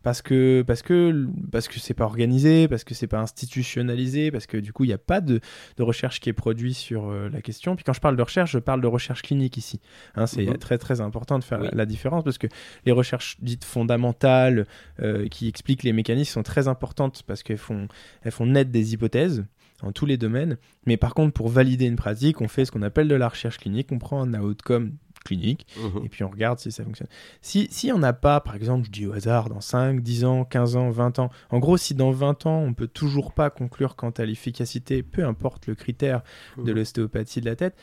parce 0.03 0.23
que 0.23 0.63
parce 0.67 0.81
que 0.81 1.27
parce 1.51 1.69
que 1.69 1.79
c'est 1.81 1.93
pas 1.93 2.05
organisé, 2.05 2.69
parce 2.69 2.85
que 2.85 2.95
c'est 2.95 3.09
pas 3.09 3.19
institutionnalisé, 3.19 4.31
parce 4.31 4.47
que 4.47 4.57
du 4.57 4.73
coup 4.73 4.85
il 4.85 4.87
n'y 4.87 4.95
a 4.95 4.99
pas 4.99 5.21
de, 5.21 5.41
recherche 5.79 6.21
qui 6.21 6.31
est 6.31 6.35
produite 6.35 6.77
sur 6.77 7.11
euh, 7.11 7.29
la 7.31 7.43
question. 7.43 7.77
Puis 7.77 7.85
quand 7.85 7.93
je 7.93 8.01
parle 8.01 8.17
de 8.17 8.23
recherche, 8.23 8.53
je 8.53 8.59
parle 8.59 8.81
de 8.81 8.87
recherche 8.87 9.23
clinique 9.23 9.57
ici. 9.57 9.81
Hein, 10.15 10.27
c'est 10.27 10.47
mhm. 10.47 10.57
très 10.57 10.79
très 10.79 11.01
important 11.01 11.39
de 11.39 11.45
faire 11.45 11.61
la, 11.61 11.85
différence 11.85 12.25
parce 12.25 12.39
que 12.39 12.47
les 12.87 12.93
recherches 12.93 13.37
dites 13.41 13.65
fondamentales 13.65 14.67
euh, 15.03 15.27
qui 15.29 15.49
expliquent 15.49 15.83
les 15.83 15.93
mécanismes 15.93 16.33
sont 16.33 16.43
très 16.43 16.69
importantes 16.69 17.23
parce 17.27 17.43
qu'elles 17.43 17.59
font 17.59 17.89
elles 18.23 18.33
font 18.33 18.47
naître 18.47 18.71
des 18.71 18.95
hypothèses 18.95 19.45
dans 19.83 19.93
tous 19.93 20.07
les 20.07 20.17
domaines. 20.17 20.57
Mais 20.87 20.97
par 20.97 21.15
contre, 21.15 21.33
pour 21.33 21.49
valider 21.49 21.87
une 21.87 21.97
pratique, 21.97 22.41
on 22.41 22.49
fait 22.49 22.65
ce 22.65 22.73
qu'on 22.73 22.83
appelle 22.83 23.09
de 23.09 23.15
la 23.15 23.29
recherche 23.29 23.59
clinique. 23.59 23.89
On 23.93 23.99
prend 23.99 24.21
un 24.23 24.35
outcome 24.35 24.93
clinique, 25.25 25.67
Mhm. 25.77 26.05
et 26.05 26.09
puis 26.09 26.23
on 26.25 26.31
regarde 26.31 26.59
si 26.59 26.71
ça 26.73 26.85
fonctionne. 26.85 27.09
Si, 27.43 27.67
si 27.71 27.93
on 27.93 27.99
n'a 27.99 28.13
pas, 28.13 28.41
par 28.41 28.55
exemple, 28.55 28.87
je 28.87 28.91
dis 28.91 29.07
au 29.07 29.13
hasard, 29.13 29.49
dans 29.51 29.61
5, 29.61 30.01
10 30.01 30.25
ans, 30.25 30.45
15 30.45 30.77
ans, 30.77 30.91
20 30.91 31.19
ans, 31.19 31.31
en 31.51 31.59
gros, 31.59 31.77
si 31.77 31.95
dans 31.95 32.13
20 32.13 32.47
ans, 32.47 32.61
on 32.63 32.73
peut 32.73 32.87
toujours 32.87 33.33
pas 33.33 33.51
conclure 33.51 33.95
quant 33.97 34.11
à 34.11 34.25
l'efficacité, 34.25 35.03
peu 35.03 35.25
importe 35.25 35.67
le 35.67 35.75
critère 35.75 36.23
de 36.57 36.71
Mhm. 36.71 36.79
l'ostéopathie 36.79 37.41
de 37.41 37.47
la 37.47 37.57
tête, 37.57 37.77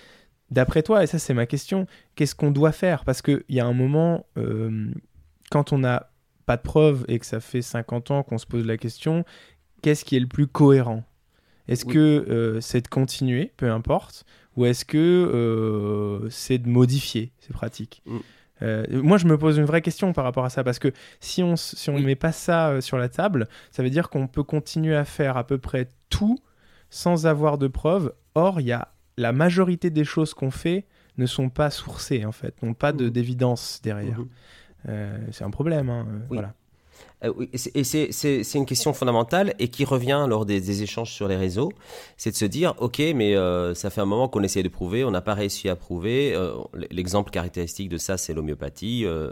d'après 0.49 0.81
toi, 0.81 1.03
et 1.03 1.07
ça 1.07 1.19
c'est 1.19 1.33
ma 1.33 1.45
question, 1.45 1.87
qu'est-ce 2.15 2.35
qu'on 2.35 2.51
doit 2.51 2.71
faire? 2.71 3.03
Parce 3.03 3.21
qu'il 3.21 3.43
y 3.49 3.59
a 3.59 3.65
un 3.65 3.73
moment, 3.73 4.25
euh, 4.37 4.89
quand 5.51 5.71
on 5.73 5.77
n'a 5.77 6.09
pas 6.45 6.57
de 6.57 6.61
preuves 6.61 7.05
et 7.09 7.19
que 7.19 7.25
ça 7.25 7.41
fait 7.41 7.61
50 7.61 8.11
ans 8.11 8.23
qu'on 8.23 8.37
se 8.37 8.45
pose 8.47 8.65
la 8.65 8.77
question, 8.77 9.23
qu'est-ce 9.81 10.05
qui 10.05 10.15
est 10.15 10.19
le 10.21 10.27
plus 10.27 10.47
cohérent? 10.47 11.03
Est-ce 11.67 11.85
Oui. 11.85 11.93
que 11.93 11.99
euh, 12.29 12.61
c'est 12.61 12.81
de 12.81 12.87
continuer, 12.87 13.51
peu 13.57 13.71
importe, 13.71 14.25
ou 14.55 14.65
est-ce 14.65 14.85
que 14.85 14.97
euh, 14.97 16.29
c'est 16.29 16.57
de 16.57 16.67
modifier 16.69 17.31
ces 17.39 17.53
pratiques 17.53 18.01
Mm. 18.05 18.17
Euh, 18.61 18.85
moi, 19.03 19.17
je 19.17 19.25
me 19.27 19.37
pose 19.37 19.57
une 19.57 19.65
vraie 19.65 19.81
question 19.81 20.13
par 20.13 20.23
rapport 20.23 20.45
à 20.45 20.49
ça, 20.49 20.63
parce 20.63 20.79
que 20.79 20.93
si 21.19 21.43
on 21.43 21.57
si 21.57 21.89
on 21.89 21.95
Oui. 21.95 22.05
met 22.05 22.15
pas 22.15 22.31
ça 22.31 22.79
sur 22.79 22.97
la 22.97 23.09
table, 23.09 23.49
ça 23.69 23.83
veut 23.83 23.89
dire 23.89 24.09
qu'on 24.09 24.27
peut 24.27 24.43
continuer 24.43 24.95
à 24.95 25.03
faire 25.03 25.35
à 25.35 25.45
peu 25.45 25.57
près 25.57 25.89
tout 26.09 26.39
sans 26.89 27.25
avoir 27.27 27.57
de 27.57 27.67
preuves. 27.67 28.13
Or, 28.33 28.61
il 28.61 28.67
y 28.67 28.71
a 28.71 28.87
la 29.17 29.33
majorité 29.33 29.89
des 29.89 30.05
choses 30.05 30.33
qu'on 30.33 30.51
fait 30.51 30.85
ne 31.17 31.25
sont 31.25 31.49
pas 31.49 31.69
sourcées 31.69 32.23
en 32.23 32.31
fait, 32.31 32.61
n'ont 32.63 32.73
pas 32.73 32.93
de 32.93 33.05
Mhm. 33.05 33.09
d'évidence 33.11 33.81
derrière. 33.83 34.19
Mhm. 34.19 34.27
Euh, 34.87 35.17
c'est 35.33 35.43
un 35.43 35.49
problème. 35.51 35.89
hein, 35.89 36.05
Oui. 36.09 36.19
Voilà. 36.29 36.53
Euh, 37.25 37.45
et 37.73 37.83
c'est- 37.83 38.53
une 38.55 38.65
question 38.65 38.93
fondamentale 38.93 39.53
et 39.59 39.67
qui 39.67 39.85
revient 39.85 40.25
lors 40.27 40.45
des, 40.45 40.61
des 40.61 40.83
échanges 40.83 41.11
sur 41.11 41.27
les 41.27 41.35
réseaux, 41.35 41.71
c'est 42.17 42.31
de 42.31 42.35
se 42.35 42.45
dire, 42.45 42.73
ok, 42.79 42.99
mais 43.15 43.35
euh, 43.35 43.73
ça 43.73 43.89
fait 43.89 44.01
un 44.01 44.05
moment 44.05 44.27
qu'on 44.27 44.43
essaie 44.43 44.63
de 44.63 44.69
prouver, 44.69 45.03
on 45.03 45.11
n'a 45.11 45.21
pas 45.21 45.33
réussi 45.33 45.69
à 45.69 45.75
prouver. 45.75 46.33
Euh, 46.35 46.53
L'exemple 46.91 47.31
caractéristique 47.31 47.89
de 47.89 47.97
ça, 47.97 48.17
c'est 48.17 48.33
l'homéopathie, 48.33 49.03
euh, 49.05 49.31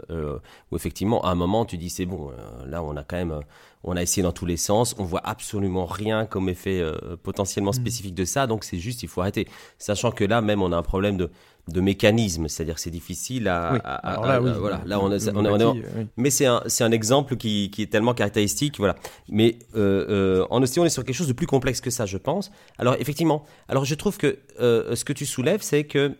où 0.70 0.76
effectivement, 0.76 1.22
à 1.24 1.30
un 1.30 1.34
moment, 1.34 1.64
tu 1.64 1.78
dis, 1.78 1.90
c'est 1.90 2.06
bon, 2.06 2.30
là, 2.66 2.82
on 2.82 2.96
a 2.96 3.04
quand 3.04 3.16
même, 3.16 3.40
on 3.84 3.96
a 3.96 4.02
essayé 4.02 4.22
dans 4.22 4.32
tous 4.32 4.46
les 4.46 4.56
sens, 4.56 4.94
on 4.98 5.04
voit 5.04 5.20
absolument 5.24 5.84
rien 5.86 6.26
comme 6.26 6.48
effet 6.48 6.82
potentiellement 7.22 7.70
Mhm. 7.70 7.80
spécifique 7.80 8.14
de 8.14 8.24
ça, 8.24 8.46
donc 8.46 8.64
c'est 8.64 8.78
juste, 8.78 9.02
il 9.02 9.08
faut 9.08 9.20
arrêter. 9.20 9.46
Sachant 9.78 10.10
que 10.10 10.24
là, 10.24 10.40
même, 10.40 10.62
on 10.62 10.72
a 10.72 10.76
un 10.76 10.82
problème 10.82 11.16
de, 11.16 11.30
de 11.68 11.80
mécanisme, 11.80 12.46
c'est-à-dire 12.48 12.74
que 12.74 12.80
c'est 12.80 12.90
difficile 12.90 13.48
à, 13.48 13.72
Oui. 13.72 13.78
à- 13.84 13.94
à- 13.94 14.10
Alors 14.12 14.26
là, 14.26 14.34
à- 14.34 14.40
oui. 14.40 14.50
voilà, 14.58 14.82
là, 14.84 15.00
on, 15.00 15.10
a- 15.10 15.32
on, 15.34 15.46
on 15.46 15.60
euh, 15.60 15.72
oui. 15.96 16.06
mais 16.18 16.28
c'est 16.30 16.44
un, 16.46 16.62
c'est 16.66 16.84
un 16.84 16.90
exemple 16.92 17.36
qui, 17.36 17.70
qui 17.70 17.82
est 17.82 17.86
tellement 17.86 18.12
caractéristique, 18.14 18.76
voilà. 18.78 18.96
Mais 19.28 19.58
euh, 19.74 20.06
euh, 20.42 20.46
en 20.50 20.62
ostéo, 20.62 20.82
on 20.82 20.86
est 20.86 20.90
sur 20.90 21.04
quelque 21.04 21.14
chose 21.16 21.28
de 21.28 21.32
plus 21.32 21.46
complexe 21.46 21.80
que 21.80 21.90
ça, 21.90 22.04
je 22.06 22.18
pense. 22.18 22.50
Alors 22.78 22.96
effectivement, 22.98 23.44
alors 23.68 23.84
je 23.86 23.94
trouve 23.94 24.18
que 24.18 24.38
euh, 24.60 24.94
ce 24.94 25.04
que 25.04 25.12
tu 25.14 25.24
soulèves, 25.24 25.62
c'est 25.62 25.84
que 25.84 26.12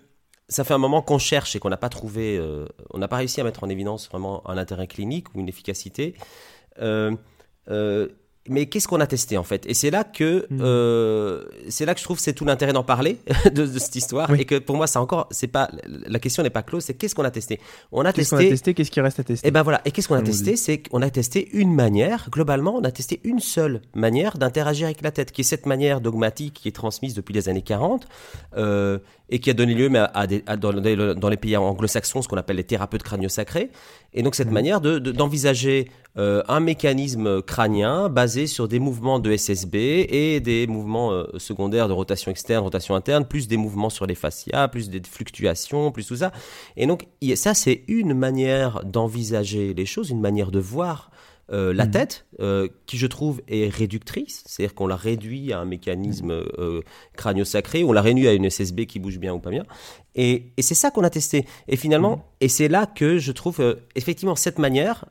ça 0.48 0.64
fait 0.64 0.74
un 0.74 0.78
moment 0.78 1.02
qu'on 1.02 1.18
cherche 1.18 1.54
et 1.56 1.58
qu'on 1.58 1.70
n'a 1.70 1.76
pas 1.78 1.88
trouvé, 1.88 2.38
on 2.92 2.98
n'a 2.98 3.08
pas 3.08 3.16
réussi 3.16 3.40
à 3.40 3.44
mettre 3.44 3.64
en 3.64 3.68
évidence 3.68 4.08
vraiment 4.10 4.48
un 4.48 4.58
intérêt 4.58 4.86
clinique 4.86 5.34
ou 5.34 5.40
une 5.40 5.48
efficacité. 5.48 6.14
Mais 8.48 8.66
qu'est-ce 8.66 8.86
qu'on 8.86 9.00
a 9.00 9.06
testé 9.06 9.38
en 9.38 9.42
fait? 9.42 9.64
Et 9.66 9.72
c'est 9.72 9.90
là 9.90 10.04
que 10.04 10.46
Mhm. 10.50 10.60
euh, 10.60 11.44
c'est 11.70 11.86
là 11.86 11.94
que 11.94 12.00
je 12.00 12.04
trouve 12.04 12.18
c'est 12.18 12.34
tout 12.34 12.44
l'intérêt 12.44 12.74
d'en 12.74 12.84
parler 12.84 13.18
de, 13.46 13.64
de 13.66 13.78
cette 13.78 13.96
histoire 13.96 14.28
Oui. 14.30 14.40
et 14.42 14.44
que 14.44 14.58
pour 14.58 14.76
moi 14.76 14.86
c'est 14.86 14.98
encore 14.98 15.28
c'est 15.30 15.46
pas 15.46 15.70
la 15.86 16.18
question 16.18 16.42
n'est 16.42 16.50
pas 16.50 16.62
close 16.62 16.84
c'est 16.84 16.92
qu'est-ce 16.92 17.14
qu'on 17.14 17.24
a 17.24 17.30
testé? 17.30 17.58
On 17.90 18.04
a 18.04 18.12
Qu'est-ce 18.12 18.30
qu'on 18.30 18.36
testé 18.36 18.48
a 18.48 18.50
testé 18.54 18.74
Qu'est-ce 18.74 18.90
qui 18.90 19.00
reste 19.00 19.18
à 19.20 19.24
tester? 19.24 19.48
Et 19.48 19.50
ben 19.50 19.62
voilà. 19.62 19.80
Et 19.86 19.90
qu'est-ce 19.92 20.08
qu'on 20.08 20.14
a 20.14 20.22
testé 20.22 20.56
C'est 20.56 20.78
qu'on 20.82 21.00
a 21.00 21.08
testé 21.10 21.48
une 21.52 21.74
manière. 21.74 22.28
Globalement, 22.30 22.74
on 22.76 22.84
a 22.84 22.90
testé 22.90 23.20
une 23.24 23.40
seule 23.40 23.80
manière 23.94 24.36
d'interagir 24.36 24.86
avec 24.86 25.00
la 25.00 25.10
tête, 25.10 25.32
qui 25.32 25.40
est 25.40 25.44
cette 25.44 25.64
manière 25.64 26.00
dogmatique 26.02 26.54
qui 26.54 26.68
est 26.68 26.72
transmise 26.72 27.14
depuis 27.14 27.32
les 27.32 27.48
années 27.48 27.62
40 27.62 28.06
euh, 28.58 28.98
et 29.30 29.38
qui 29.38 29.48
a 29.50 29.54
donné 29.54 29.74
lieu 29.74 29.88
mais 29.88 29.98
à, 30.00 30.04
à 30.14 30.26
des, 30.26 30.42
à- 30.46 30.56
dans, 30.56 30.70
les- 30.70 31.14
dans 31.14 31.28
les 31.28 31.36
pays 31.36 31.56
anglo-saxons 31.56 32.22
ce 32.22 32.28
qu'on 32.28 32.36
appelle 32.36 32.56
les 32.56 32.64
thérapeutes 32.64 33.02
crânio-sacrés. 33.02 33.70
Et 34.12 34.22
donc 34.22 34.34
cette 34.34 34.48
Mhm. 34.48 34.54
manière 34.54 34.80
de- 34.80 34.98
de- 34.98 35.12
d'envisager 35.12 35.88
euh, 36.16 36.42
un 36.46 36.60
mécanisme 36.60 37.42
crânien 37.42 38.08
basé 38.08 38.46
sur 38.46 38.68
des 38.68 38.78
mouvements 38.78 39.18
de 39.18 39.32
SSB 39.32 39.74
et 40.08 40.38
des 40.40 40.68
mouvements 40.68 41.10
euh, 41.10 41.24
secondaires 41.38 41.88
de 41.88 41.92
rotation 41.92 42.30
externe, 42.30 42.62
rotation 42.62 42.94
interne, 42.94 43.24
plus 43.24 43.48
des 43.48 43.56
mouvements 43.56 43.90
sur 43.90 44.06
les 44.06 44.14
fascias, 44.14 44.68
plus 44.68 44.88
des 44.90 45.02
fluctuations, 45.02 45.90
plus 45.90 46.06
tout 46.06 46.14
ça. 46.16 46.30
Et 46.76 46.86
donc, 46.86 47.08
ça, 47.34 47.54
c'est 47.54 47.82
une 47.88 48.14
manière 48.14 48.84
d'envisager 48.84 49.74
les 49.74 49.86
choses, 49.86 50.10
une 50.10 50.20
manière 50.20 50.52
de 50.52 50.60
voir 50.60 51.10
euh, 51.52 51.72
la 51.74 51.84
Mhm. 51.84 51.90
tête, 51.90 52.26
euh, 52.40 52.68
qui 52.86 52.96
je 52.96 53.06
trouve 53.06 53.42
est 53.48 53.68
réductrice, 53.68 54.42
c'est-à-dire 54.46 54.74
qu'on 54.74 54.86
la 54.86 54.96
réduit 54.96 55.52
à 55.52 55.60
un 55.60 55.64
mécanisme 55.66 56.30
euh, 56.30 56.80
crânio-sacré, 57.16 57.84
on 57.84 57.92
la 57.92 58.02
réduit 58.02 58.26
à 58.28 58.32
une 58.32 58.44
SSB 58.50 58.86
qui 58.86 58.98
bouge 58.98 59.18
bien 59.18 59.34
ou 59.34 59.38
pas 59.40 59.50
bien. 59.50 59.64
Et, 60.14 60.52
et 60.56 60.62
c'est 60.62 60.74
ça 60.74 60.90
qu'on 60.90 61.04
a 61.04 61.10
testé. 61.10 61.46
Et 61.68 61.76
finalement, 61.76 62.16
Mhm. 62.16 62.22
et 62.40 62.48
c'est 62.48 62.68
là 62.68 62.86
que 62.86 63.18
je 63.18 63.32
trouve, 63.32 63.60
euh, 63.60 63.74
effectivement, 63.94 64.36
cette 64.36 64.58
manière, 64.58 65.04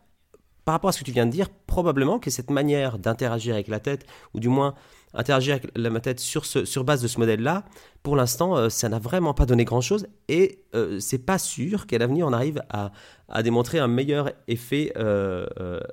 par 0.66 0.74
rapport 0.74 0.90
à 0.90 0.92
ce 0.94 1.00
que 1.00 1.04
tu 1.06 1.12
viens 1.12 1.26
de 1.26 1.32
dire, 1.32 1.50
probablement 1.68 2.20
que 2.20 2.30
cette 2.30 2.50
manière 2.50 2.98
d'interagir 2.98 3.54
avec 3.54 3.68
la 3.68 3.80
tête, 3.80 4.06
ou 4.34 4.40
du 4.40 4.48
moins 4.50 4.74
interagir 5.14 5.56
avec 5.56 5.68
la 5.76 5.90
ma 5.90 6.00
tête 6.00 6.20
sur, 6.20 6.46
ce, 6.46 6.66
sur 6.66 6.84
base 6.84 7.02
de 7.02 7.08
ce 7.08 7.20
modèle-là, 7.20 7.64
pour 8.02 8.16
l'instant, 8.16 8.58
euh, 8.58 8.70
ça 8.70 8.90
n'a 8.90 9.00
vraiment 9.00 9.34
pas 9.34 9.46
donné 9.46 9.64
grand-chose 9.66 10.08
et 10.28 10.60
euh, 10.76 11.00
c'est 11.00 11.20
pas 11.26 11.38
sûr 11.38 11.86
qu'à 11.88 11.98
l'avenir 11.98 12.28
on 12.28 12.34
arrive 12.34 12.62
à, 12.70 12.92
à 13.30 13.44
démontrer 13.44 13.80
un 13.80 13.88
meilleur 13.88 14.32
effet 14.48 14.92
euh, 14.98 15.46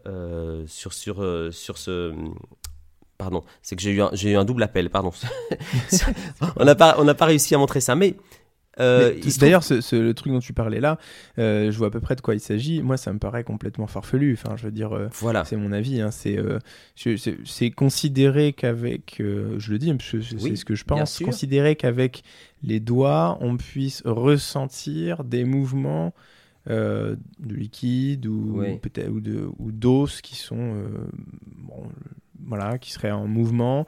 euh, 0.07 0.65
sur, 0.67 0.93
sur, 0.93 1.25
sur 1.53 1.79
ce. 1.79 2.13
Pardon, 3.19 3.43
c'est 3.61 3.77
que 3.77 3.83
j'ai 3.83 3.91
eu, 3.91 4.01
un- 4.01 4.11
eu 4.15 4.37
un 4.37 4.45
double 4.47 4.63
appel, 4.63 4.89
pardon. 4.89 5.11
on 6.57 6.65
n'a 6.65 6.75
pas, 6.75 6.97
on 6.99 7.05
n'a 7.05 7.15
pas 7.15 7.27
réussi 7.27 7.55
à 7.55 7.59
montrer 7.59 7.81
ça, 7.81 7.95
mais. 7.95 8.15
Euh, 8.81 9.19
trouve- 9.21 9.39
D'ailleurs, 9.39 9.63
ce, 9.65 9.81
ce- 9.81 9.97
le 9.97 10.15
truc 10.15 10.33
dont 10.33 10.41
tu 10.41 10.53
parlais 10.53 10.81
là, 10.81 10.99
euh, 11.39 11.71
je 11.71 11.79
vois 11.79 11.89
à 11.89 11.91
peu 11.91 12.01
près 12.01 12.17
de 12.17 12.21
quoi 12.21 12.35
il 12.35 12.41
s'agit. 12.41 12.83
Moi, 12.83 12.97
ça 12.97 13.13
me 13.13 13.19
paraît 13.19 13.45
complètement 13.45 13.87
farfelu. 13.87 14.33
Enfin, 14.33 14.57
je 14.57 14.65
veux 14.65 14.73
dire, 14.73 14.93
euh, 14.93 15.09
voilà. 15.21 15.45
c'est 15.45 15.57
mon 15.57 15.73
avis. 15.73 16.01
hein, 16.01 16.11
c'est 16.11 17.71
considéré 17.71 18.53
qu'avec, 18.53 19.17
je 19.19 19.71
le 19.73 19.79
dis, 19.79 19.93
c'est 20.01 20.35
Oui, 20.43 20.57
ce 20.57 20.65
que 20.65 20.75
je 20.75 20.85
pense, 20.85 21.19
considérer 21.21 21.77
qu'avec 21.77 22.23
les 22.63 22.81
doigts, 22.81 23.39
on 23.41 23.57
puisse 23.57 24.03
ressentir 24.05 25.25
des 25.25 25.45
mouvements 25.45 26.15
euh, 26.69 27.17
de 27.39 27.55
liquide 27.55 28.27
ou 28.27 28.61
Oui. 28.61 28.79
peut-être 28.79 29.09
ou 29.09 29.21
de 29.21 29.49
ou 29.59 29.73
d'os 29.73 30.21
qui 30.21 30.37
sont 30.37 30.59
euh, 30.59 30.89
bon, 31.57 31.85
voilà, 32.45 32.77
qui 32.79 32.93
seraient 32.93 33.11
en 33.11 33.27
mouvement. 33.27 33.87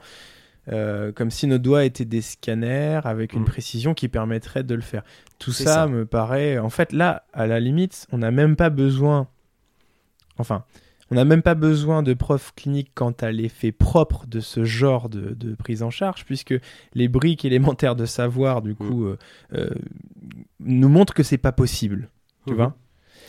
Euh, 0.71 1.11
comme 1.11 1.29
si 1.31 1.47
nos 1.47 1.57
doigts 1.57 1.83
étaient 1.85 2.05
des 2.05 2.21
scanners 2.21 3.01
avec 3.03 3.33
une 3.33 3.41
Mm. 3.41 3.45
précision 3.45 3.93
qui 3.93 4.07
permettrait 4.07 4.63
de 4.63 4.75
le 4.75 4.81
faire. 4.81 5.03
Tout 5.39 5.51
ça, 5.51 5.63
ça. 5.65 5.87
me 5.87 6.05
paraît. 6.05 6.57
En 6.57 6.69
fait, 6.69 6.91
là, 6.93 7.23
à 7.33 7.47
la 7.47 7.59
limite, 7.59 8.07
on 8.11 8.19
n'a 8.19 8.31
même 8.31 8.55
pas 8.55 8.69
besoin. 8.69 9.27
Enfin, 10.37 10.63
on 11.11 11.15
n'a 11.15 11.25
même 11.25 11.41
pas 11.41 11.53
besoin 11.53 12.01
de 12.01 12.13
preuves 12.13 12.53
cliniques 12.55 12.91
quant 12.95 13.11
à 13.21 13.31
l'effet 13.31 13.71
propre 13.71 14.25
de 14.25 14.39
ce 14.39 14.63
genre 14.63 15.09
de, 15.09 15.33
de 15.35 15.53
prise 15.53 15.83
en 15.83 15.89
charge, 15.91 16.25
puisque 16.25 16.55
les 16.93 17.07
briques 17.07 17.45
élémentaires 17.45 17.95
de 17.95 18.05
savoir, 18.05 18.61
du 18.61 18.73
coup, 18.73 19.05
euh, 19.05 19.17
euh, 19.53 19.69
nous 20.59 20.89
montrent 20.89 21.13
que 21.13 21.23
c'est 21.23 21.37
pas 21.37 21.51
possible. 21.51 22.09
Tu 22.47 22.51
Mhm. 22.53 22.57
vois 22.57 22.75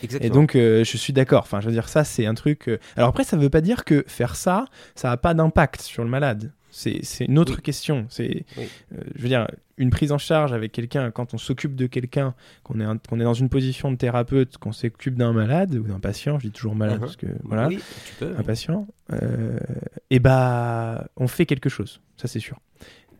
Exactement. 0.03 0.27
et 0.27 0.33
donc, 0.33 0.55
euh, 0.55 0.83
je 0.83 0.97
suis 0.97 1.13
d'accord. 1.13 1.43
Enfin, 1.43 1.61
je 1.61 1.67
veux 1.67 1.71
dire, 1.71 1.87
ça, 1.87 2.03
c'est 2.03 2.25
un 2.25 2.33
truc. 2.33 2.67
euh, 2.69 2.79
Alors 2.97 3.09
après, 3.09 3.23
ça 3.23 3.37
veut 3.37 3.49
pas 3.49 3.61
dire 3.61 3.85
que 3.85 4.03
faire 4.07 4.35
ça, 4.35 4.65
ça 4.95 5.09
n'a 5.09 5.17
pas 5.17 5.33
d'impact 5.33 5.81
sur 5.81 6.03
le 6.03 6.09
malade. 6.09 6.51
C'est 6.77 7.25
une 7.25 7.39
autre 7.39 7.55
Oui. 7.55 7.61
question. 7.61 8.05
C'est, 8.09 8.43
Oui. 8.57 8.67
euh, 8.93 9.01
je 9.15 9.21
veux 9.21 9.29
dire, 9.29 9.47
une 9.77 9.89
prise 9.91 10.11
en 10.11 10.17
charge 10.17 10.51
avec 10.51 10.73
quelqu'un, 10.73 11.09
quand 11.09 11.33
on 11.33 11.37
s'occupe 11.37 11.73
de 11.75 11.87
quelqu'un, 11.87 12.33
qu'on 12.63 12.79
est, 12.81 12.83
un- 12.83 12.97
qu'on 12.97 13.19
est 13.19 13.23
dans 13.23 13.33
une 13.33 13.47
position 13.47 13.91
de 13.91 13.95
thérapeute, 13.95 14.57
qu'on 14.57 14.73
s'occupe 14.73 15.15
d'un 15.15 15.31
malade 15.31 15.73
ou 15.75 15.83
d'un 15.83 15.99
patient, 16.01 16.37
je 16.37 16.47
dis 16.47 16.51
toujours 16.51 16.75
malade 16.75 16.95
Mhm. 16.95 17.01
parce 17.01 17.15
que 17.15 17.27
voilà, 17.43 17.67
Oui, 17.69 17.79
tu 18.05 18.13
peux. 18.19 18.35
un 18.37 18.43
patient, 18.43 18.87
et 20.09 20.19
bah, 20.19 21.07
on 21.17 21.27
fait 21.27 21.45
quelque 21.45 21.69
chose. 21.69 22.01
Ça, 22.17 22.27
c'est 22.27 22.39
sûr. 22.39 22.59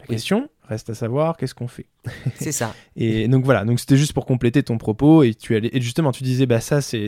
La 0.09 0.15
question 0.15 0.49
reste 0.67 0.89
à 0.89 0.95
savoir 0.95 1.37
qu'est-ce 1.37 1.53
qu'on 1.53 1.67
fait. 1.67 1.85
C'est 2.39 2.51
ça. 2.51 2.73
Et 2.95 3.27
donc 3.27 3.45
voilà, 3.45 3.65
donc 3.65 3.79
c'était 3.79 3.97
juste 3.97 4.13
pour 4.13 4.25
compléter 4.25 4.63
ton 4.63 4.77
propos 4.79 5.21
et 5.21 5.35
tu 5.35 5.55
allais 5.55 5.69
et 5.71 5.79
justement 5.79 6.11
tu 6.11 6.23
disais 6.23 6.47
bah 6.47 6.59
ça 6.59 6.81
c'est 6.81 7.07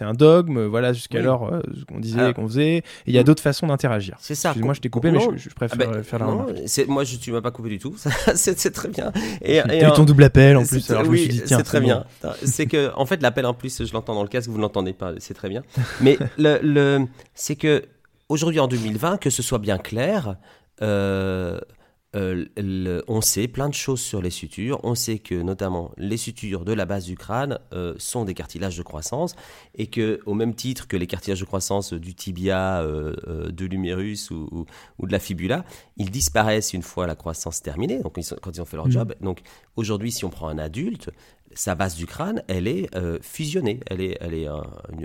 un 0.00 0.12
dogme, 0.12 0.66
voilà 0.66 0.92
jusqu'alors 0.92 1.52
euh, 1.52 1.60
ce 1.78 1.84
qu'on 1.86 2.00
disait 2.00 2.34
qu'on 2.34 2.46
faisait 2.46 2.76
et 2.78 2.82
il 3.06 3.14
y 3.14 3.18
a 3.18 3.22
d'autres 3.22 3.42
façons 3.42 3.66
d'interagir. 3.66 4.16
C'est 4.20 4.34
ça. 4.34 4.50
Excuse-moi, 4.50 4.74
je 4.74 4.80
t'ai 4.80 4.90
coupé 4.90 5.10
mais 5.10 5.20
je, 5.20 5.36
je 5.36 5.48
préfère 5.54 5.78
Ah 5.90 5.94
euh, 5.96 6.02
faire 6.02 6.18
la 6.18 6.26
non, 6.26 6.46
moi, 6.88 7.04
je, 7.04 7.16
tu 7.16 7.32
m'as 7.32 7.40
pas 7.40 7.50
coupé 7.50 7.70
du 7.70 7.78
tout. 7.78 7.96
C'est 8.34 8.72
très 8.72 8.88
bien. 8.88 9.12
Et, 9.42 9.56
et 9.56 9.84
eu 9.84 9.92
ton 9.94 10.04
double 10.04 10.24
appel 10.24 10.56
en 10.56 10.64
plus 10.64 10.90
alors 10.90 11.04
je 11.04 11.10
oui, 11.10 11.18
me 11.18 11.22
suis 11.24 11.32
dit 11.32 11.42
tiens 11.46 11.58
c'est 11.58 11.64
très 11.64 11.80
bon. 11.80 11.86
bien. 11.86 12.04
C'est 12.44 12.66
que 12.66 12.92
en 12.94 13.06
fait 13.06 13.22
l'appel 13.22 13.46
en 13.46 13.54
plus 13.54 13.84
je 13.84 13.92
l'entends 13.92 14.14
dans 14.14 14.22
le 14.22 14.28
casque, 14.28 14.50
vous 14.50 14.58
l'entendez 14.58 14.92
pas, 14.92 15.12
c'est 15.18 15.34
très 15.34 15.48
bien. 15.48 15.62
Mais 16.00 16.18
le, 16.38 16.58
le 16.62 17.06
c'est 17.34 17.56
que 17.56 17.84
aujourd'hui 18.28 18.60
en 18.60 18.68
2020 18.68 19.16
que 19.16 19.30
ce 19.30 19.42
soit 19.42 19.58
bien 19.58 19.78
clair, 19.78 20.36
euh, 20.82 21.58
euh, 22.16 23.02
on 23.06 23.20
sait 23.20 23.48
plein 23.48 23.68
de 23.68 23.74
choses 23.74 24.00
sur 24.00 24.22
les 24.22 24.30
sutures. 24.30 24.80
On 24.82 24.94
sait 24.94 25.18
que 25.18 25.34
notamment 25.34 25.90
les 25.98 26.16
sutures 26.16 26.64
de 26.64 26.72
la 26.72 26.86
base 26.86 27.04
du 27.04 27.16
crâne 27.16 27.58
euh, 27.74 27.94
sont 27.98 28.24
des 28.24 28.32
cartilages 28.32 28.78
de 28.78 28.82
croissance 28.82 29.34
et 29.74 29.88
que 29.88 30.20
au 30.24 30.32
même 30.32 30.54
titre 30.54 30.88
que 30.88 30.96
les 30.96 31.06
cartilages 31.06 31.40
de 31.40 31.44
croissance 31.44 31.92
du 31.92 32.14
tibia, 32.14 32.80
euh, 32.80 33.50
de 33.50 33.66
l'humérus 33.66 34.30
ou, 34.30 34.66
de 35.02 35.12
la 35.12 35.18
fibula, 35.18 35.64
ils 35.96 36.10
disparaissent 36.10 36.72
une 36.72 36.82
fois 36.82 37.06
la 37.06 37.14
croissance 37.14 37.60
terminée. 37.60 38.02
Donc 38.02 38.18
quand 38.40 38.50
ils 38.54 38.62
ont 38.62 38.64
fait 38.64 38.76
leur 38.76 38.88
mmh. 38.88 38.92
job. 38.92 39.14
Donc 39.20 39.40
aujourd'hui, 39.76 40.10
si 40.10 40.24
on 40.24 40.30
prend 40.30 40.48
un 40.48 40.58
adulte, 40.58 41.10
sa 41.54 41.74
base 41.74 41.96
du 41.96 42.06
crâne, 42.06 42.42
elle 42.46 42.68
est 42.68 42.88
fusionnée, 43.22 43.80
elle 43.86 44.00
est, 44.02 44.18
elle 44.20 44.34
est 44.34 44.48
en 44.48 44.62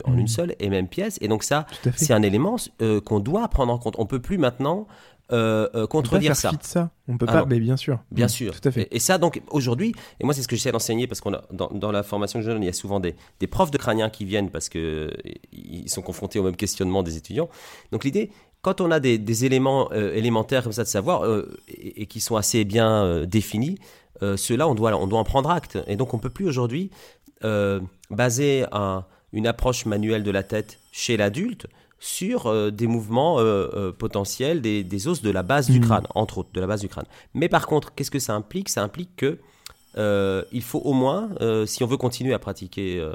une 0.07 0.23
mmh. 0.23 0.27
seule 0.27 0.55
et 0.59 0.69
même 0.69 0.87
pièce. 0.87 1.17
Et 1.21 1.27
donc 1.27 1.43
ça, 1.43 1.65
c'est 1.95 2.13
un 2.13 2.21
élément 2.21 2.57
qu'on 3.05 3.19
doit 3.19 3.47
prendre 3.47 3.73
en 3.73 3.77
compte. 3.77 3.95
On 3.97 4.05
peut 4.05 4.21
plus 4.21 4.37
maintenant 4.37 4.87
euh, 5.33 5.67
euh, 5.75 5.87
contredire 5.87 6.31
on 6.31 6.33
peut 6.33 6.39
ça. 6.39 6.51
ça. 6.61 6.89
On 7.07 7.17
peut 7.17 7.25
ah 7.27 7.33
pas, 7.33 7.45
mais 7.45 7.59
bien 7.59 7.75
sûr. 7.75 7.99
Bien 8.11 8.27
mm, 8.27 8.29
sûr. 8.29 8.61
Tout 8.61 8.69
à 8.69 8.71
fait. 8.71 8.87
Et, 8.91 8.99
ça, 8.99 9.17
donc, 9.17 9.41
aujourd'hui, 9.49 9.93
et 10.19 10.23
moi, 10.23 10.33
c'est 10.33 10.43
ce 10.43 10.47
que 10.47 10.55
j'essaie 10.55 10.71
d'enseigner 10.71 11.07
parce 11.07 11.21
qu'on 11.21 11.33
a, 11.33 11.43
dans, 11.51 11.91
la 11.91 12.03
formation 12.03 12.39
que 12.39 12.45
je 12.45 12.51
donne, 12.51 12.61
il 12.61 12.67
y 12.67 12.69
a 12.69 12.73
souvent 12.73 12.99
des, 12.99 13.15
des 13.39 13.47
profs 13.47 13.71
de 13.71 13.77
crâniens 13.77 14.09
qui 14.09 14.25
viennent 14.25 14.51
parce 14.51 14.69
que 14.69 15.11
ils 15.51 15.89
sont 15.89 16.01
confrontés 16.01 16.39
au 16.39 16.43
même 16.43 16.55
questionnement 16.55 17.03
des 17.03 17.17
étudiants. 17.17 17.49
Donc, 17.91 18.03
l'idée, 18.03 18.31
quand 18.61 18.79
on 18.79 18.91
a 18.91 18.99
des, 18.99 19.17
des 19.17 19.45
éléments 19.45 19.89
euh, 19.91 20.13
élémentaires 20.13 20.63
comme 20.63 20.71
ça 20.71 20.83
de 20.83 20.87
savoir 20.87 21.23
et, 21.67 22.05
qui 22.05 22.21
sont 22.21 22.35
assez 22.35 22.63
bien 22.63 23.25
définis, 23.25 23.79
ceux-là, 24.21 24.69
on 24.69 24.75
doit, 24.75 24.95
on 24.95 25.07
doit 25.07 25.19
en 25.19 25.25
prendre 25.25 25.49
acte. 25.49 25.77
Et 25.87 25.95
donc, 25.95 26.13
on 26.13 26.19
peut 26.19 26.29
plus 26.29 26.47
aujourd'hui 26.47 26.91
baser 28.09 28.65
un, 28.71 29.05
une 29.33 29.47
approche 29.47 29.85
manuelle 29.85 30.23
de 30.23 30.31
la 30.31 30.43
tête 30.43 30.79
chez 30.91 31.17
l'adulte 31.17 31.67
sur 32.03 32.47
euh, 32.47 32.69
des 32.69 32.85
mouvements 32.85 33.39
euh, 33.39 33.69
euh, 33.73 33.91
potentiels 33.93 34.59
des, 34.59 35.07
os 35.07 35.21
de 35.21 35.29
la 35.29 35.41
base 35.41 35.69
du 35.69 35.79
hmm. 35.79 35.83
crâne, 35.83 36.07
entre 36.15 36.39
autres, 36.39 36.49
de 36.51 36.59
la 36.59 36.67
base 36.67 36.81
du 36.81 36.89
crâne. 36.89 37.05
Mais 37.33 37.47
par 37.47 37.65
contre, 37.65 37.95
qu'est-ce 37.95 38.11
que 38.11 38.19
ça 38.19 38.33
implique? 38.33 38.67
Ça 38.67 38.83
implique 38.83 39.15
que 39.15 39.39
il 40.51 40.61
faut 40.61 40.79
au 40.79 40.91
moins, 40.91 41.29
si 41.65 41.83
on 41.83 41.87
veut 41.87 41.97
continuer 41.97 42.33
à 42.33 42.39
pratiquer, 42.39 43.07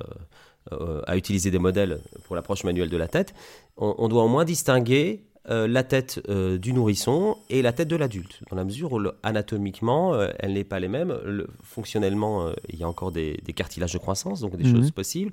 à 1.06 1.16
utiliser 1.16 1.50
des 1.50 1.58
modèles 1.58 2.00
pour 2.24 2.36
l'approche 2.36 2.62
manuelle 2.62 2.88
de 2.88 2.96
la 2.96 3.08
tête, 3.08 3.34
on, 3.76 4.06
doit 4.08 4.22
au 4.22 4.28
moins 4.28 4.44
distinguer 4.44 5.24
la 5.44 5.82
tête 5.82 6.22
du 6.30 6.72
nourrisson 6.72 7.36
et 7.50 7.62
la 7.62 7.72
tête 7.72 7.88
de 7.88 7.96
l'adulte, 7.96 8.42
dans 8.48 8.56
la 8.56 8.62
mesure 8.62 8.92
où 8.92 9.00
anatomiquement, 9.24 10.16
elle 10.38 10.52
n'est 10.52 10.62
pas 10.62 10.78
les 10.78 10.86
mêmes. 10.86 11.18
fonctionnellement, 11.64 12.52
il 12.68 12.78
y 12.78 12.84
a 12.84 12.88
encore 12.88 13.10
des, 13.10 13.36
cartilages 13.56 13.94
de 13.94 13.98
croissance, 13.98 14.40
donc 14.40 14.54
des 14.54 14.68
hmm. 14.68 14.76
choses 14.76 14.92
possibles. 14.92 15.32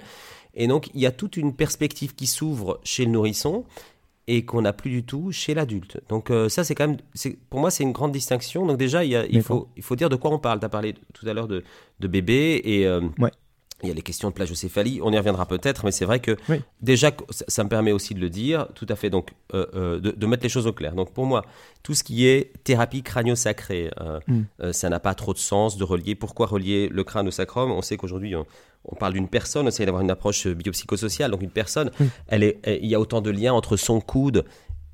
Et 0.55 0.67
donc, 0.67 0.89
il 0.93 1.01
y 1.01 1.05
a 1.05 1.11
toute 1.11 1.37
une 1.37 1.53
perspective 1.53 2.15
qui 2.15 2.27
s'ouvre 2.27 2.79
chez 2.83 3.05
le 3.05 3.11
nourrisson 3.11 3.65
et 4.27 4.43
qu'on 4.45 4.61
n'a 4.61 4.73
plus 4.73 4.89
du 4.89 5.03
tout 5.03 5.31
chez 5.31 5.53
l'adulte. 5.53 5.99
Donc 6.09 6.31
euh, 6.31 6.49
ça, 6.49 6.63
c'est 6.63 6.75
quand 6.75 6.87
même, 6.87 6.97
pour 7.49 7.59
moi, 7.59 7.69
c'est 7.69 7.83
une 7.83 7.91
grande 7.91 8.11
distinction. 8.11 8.65
Donc 8.65 8.77
déjà, 8.77 9.03
il, 9.03 9.27
il, 9.29 9.43
faut, 9.43 9.67
il 9.77 9.83
faut 9.83 9.95
dire 9.95 10.09
de 10.09 10.15
quoi 10.15 10.31
on 10.31 10.39
parle. 10.39 10.59
Tu 10.59 10.65
as 10.65 10.69
parlé 10.69 10.95
tout 11.13 11.27
à 11.27 11.33
l'heure 11.33 11.47
de, 11.47 11.63
de 11.99 12.07
bébé 12.07 12.59
et 12.63 12.87
euh, 12.87 13.01
ouais. 13.19 13.29
il 13.83 13.89
y 13.89 13.91
a 13.91 13.93
les 13.93 14.01
questions 14.01 14.29
de 14.29 14.33
plagiocéphalie. 14.33 14.99
On 15.03 15.11
y 15.11 15.17
reviendra 15.17 15.45
peut-être, 15.45 15.85
mais 15.85 15.91
c'est 15.91 16.05
vrai 16.05 16.19
que 16.19 16.37
déjà, 16.81 17.11
ça, 17.29 17.63
me 17.63 17.69
permet 17.69 17.91
aussi 17.91 18.15
de 18.15 18.19
le 18.19 18.31
dire, 18.31 18.67
tout 18.73 18.87
à 18.89 18.95
fait, 18.95 19.11
donc 19.11 19.29
euh, 19.53 19.99
de, 19.99 20.09
de, 20.09 20.25
mettre 20.25 20.41
les 20.41 20.49
choses 20.49 20.65
au 20.65 20.73
clair. 20.73 20.95
Donc 20.95 21.13
pour 21.13 21.27
moi, 21.27 21.45
tout 21.83 21.93
ce 21.93 22.03
qui 22.03 22.25
est 22.25 22.51
thérapie 22.63 23.03
crânio-sacrée, 23.03 23.91
mm. 24.27 24.71
ça 24.71 24.89
n'a 24.89 24.99
pas 24.99 25.13
trop 25.13 25.33
de 25.33 25.39
sens 25.39 25.77
de 25.77 25.83
relier. 25.83 26.15
Pourquoi 26.15 26.47
relier 26.47 26.89
le 26.89 27.03
crâne 27.03 27.27
au 27.27 27.31
sacrum? 27.31 27.71
On 27.71 27.83
sait 27.83 27.97
qu'aujourd'hui, 27.97 28.35
on 28.35 28.47
parle 28.93 29.13
d'une 29.13 29.27
personne, 29.27 29.65
on 29.65 29.69
essaie 29.69 29.85
d'avoir 29.85 30.03
une 30.03 30.11
approche 30.11 30.45
biopsychosociale. 30.45 31.31
Donc 31.31 31.41
une 31.41 31.49
personne, 31.49 31.89
elle 32.27 32.43
est, 32.43 32.59
il 32.81 32.87
y 32.87 32.93
a 32.93 32.99
autant 32.99 33.21
de 33.21 33.31
liens 33.31 33.53
entre 33.53 33.77
son 33.77 33.99
coude 34.01 34.45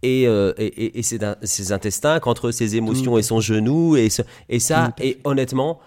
et, 0.03 0.27
euh, 0.27 0.53
et, 0.57 1.01
ses, 1.03 1.71
intestins 1.71 2.19
qu'entre 2.19 2.51
ses 2.51 2.75
émotions 2.75 3.17
et 3.17 3.23
son 3.23 3.39
genou. 3.39 3.95
Et, 3.97 4.09
et 4.49 4.59
ça, 4.59 4.93
et 4.99 5.19
honnêtement, 5.23 5.79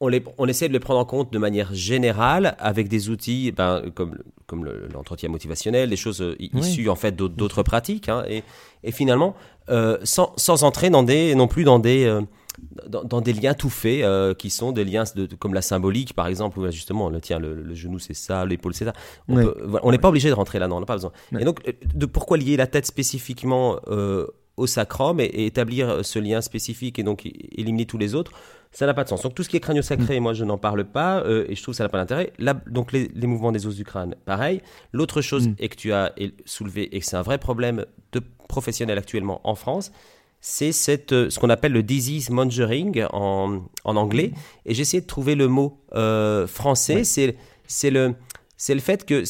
on, 0.00 0.08
les, 0.08 0.22
on 0.38 0.46
essaie 0.46 0.68
de 0.68 0.72
les 0.72 0.80
prendre 0.80 1.00
en 1.00 1.04
compte 1.04 1.32
de 1.32 1.38
manière 1.38 1.74
générale 1.74 2.56
avec 2.58 2.88
des 2.88 3.10
outils 3.10 3.52
ben, 3.52 3.82
comme, 3.94 4.18
comme 4.46 4.64
l'entretien 4.92 5.28
motivationnel, 5.28 5.90
des 5.90 5.96
choses 5.96 6.22
euh, 6.22 6.36
issues 6.38 6.88
en 6.88 6.96
fait 6.96 7.14
d'autres 7.16 7.62
pratiques. 7.62 8.08
Hein, 8.08 8.24
et, 8.28 8.92
finalement, 8.92 9.34
euh, 9.68 9.98
sans, 10.04 10.32
sans, 10.36 10.64
entrer 10.64 10.88
dans 10.88 11.02
des, 11.02 11.34
non 11.34 11.48
plus 11.48 11.64
dans 11.64 11.78
des 11.78 12.20
dans, 12.86 13.20
des 13.20 13.32
liens 13.32 13.54
tout 13.54 13.70
faits 13.70 14.02
euh, 14.02 14.34
qui 14.34 14.50
sont 14.50 14.72
des 14.72 14.84
liens 14.84 15.04
de, 15.14 15.26
comme 15.36 15.54
la 15.54 15.62
symbolique 15.62 16.14
par 16.14 16.26
exemple 16.26 16.58
où 16.58 16.70
justement 16.70 17.10
le 17.10 17.20
tiens 17.20 17.38
le, 17.38 17.74
genou 17.74 17.98
c'est 17.98 18.14
ça 18.14 18.44
l'épaule 18.44 18.74
c'est 18.74 18.84
ça. 18.84 18.92
On 19.28 19.90
n'est 19.90 19.98
pas 19.98 20.08
obligé 20.08 20.28
de 20.28 20.34
rentrer 20.34 20.58
là-dedans 20.58 20.76
on 20.76 20.80
n'a 20.80 20.86
pas 20.86 20.96
besoin. 20.96 21.12
Et 21.38 21.44
donc 21.44 21.60
euh, 21.66 21.72
de 21.94 22.06
pourquoi 22.06 22.36
lier 22.36 22.56
la 22.56 22.66
tête 22.66 22.86
spécifiquement 22.86 23.78
euh, 23.88 24.26
au 24.56 24.66
sacrum 24.66 25.20
et, 25.20 25.46
établir 25.46 26.04
ce 26.04 26.18
lien 26.18 26.40
spécifique 26.40 26.98
et 26.98 27.02
donc 27.02 27.26
éliminer 27.26 27.86
tous 27.86 27.98
les 27.98 28.14
autres 28.14 28.32
ça 28.70 28.84
n'a 28.84 28.92
pas 28.92 29.02
de 29.02 29.08
sens. 29.08 29.22
Donc 29.22 29.34
tout 29.34 29.42
ce 29.42 29.48
qui 29.48 29.56
est 29.56 29.60
crânio 29.60 29.80
sacré 29.80 30.20
mm. 30.20 30.22
moi 30.22 30.34
je 30.34 30.44
n'en 30.44 30.58
parle 30.58 30.84
pas 30.84 31.24
et 31.26 31.54
je 31.54 31.62
trouve 31.62 31.72
que 31.72 31.76
ça 31.78 31.84
n'a 31.84 31.88
pas 31.88 31.98
d'intérêt. 31.98 32.32
Donc 32.66 32.92
les, 32.92 33.08
mouvements 33.26 33.52
des 33.52 33.66
os 33.66 33.74
du 33.74 33.84
crâne 33.84 34.14
pareil. 34.26 34.60
L'autre 34.92 35.22
chose 35.22 35.48
mm. 35.48 35.54
est 35.58 35.68
que 35.68 35.76
tu 35.76 35.92
as 35.92 36.14
soulevé 36.44 36.94
et 36.94 37.00
que 37.00 37.06
c'est 37.06 37.16
un 37.16 37.22
vrai 37.22 37.38
problème 37.38 37.86
de 38.12 38.20
professionnel 38.46 38.98
actuellement 38.98 39.40
en 39.44 39.54
France 39.54 39.90
c'est 40.40 40.72
cette, 40.72 41.12
euh, 41.12 41.30
ce 41.30 41.38
qu'on 41.38 41.50
appelle 41.50 41.72
le 41.72 41.82
disease 41.82 42.30
mongering 42.30 43.04
en, 43.12 43.62
en 43.84 43.96
anglais. 43.96 44.32
Et 44.66 44.74
j'ai 44.74 44.82
essayé 44.82 45.00
de 45.00 45.06
trouver 45.06 45.34
le 45.34 45.48
mot 45.48 45.78
euh, 45.94 46.46
français. 46.46 47.02
C'est 47.04 47.90
le 47.90 48.14
c'est 48.60 48.74
le 48.74 48.80
fait 48.80 49.06
que 49.06 49.22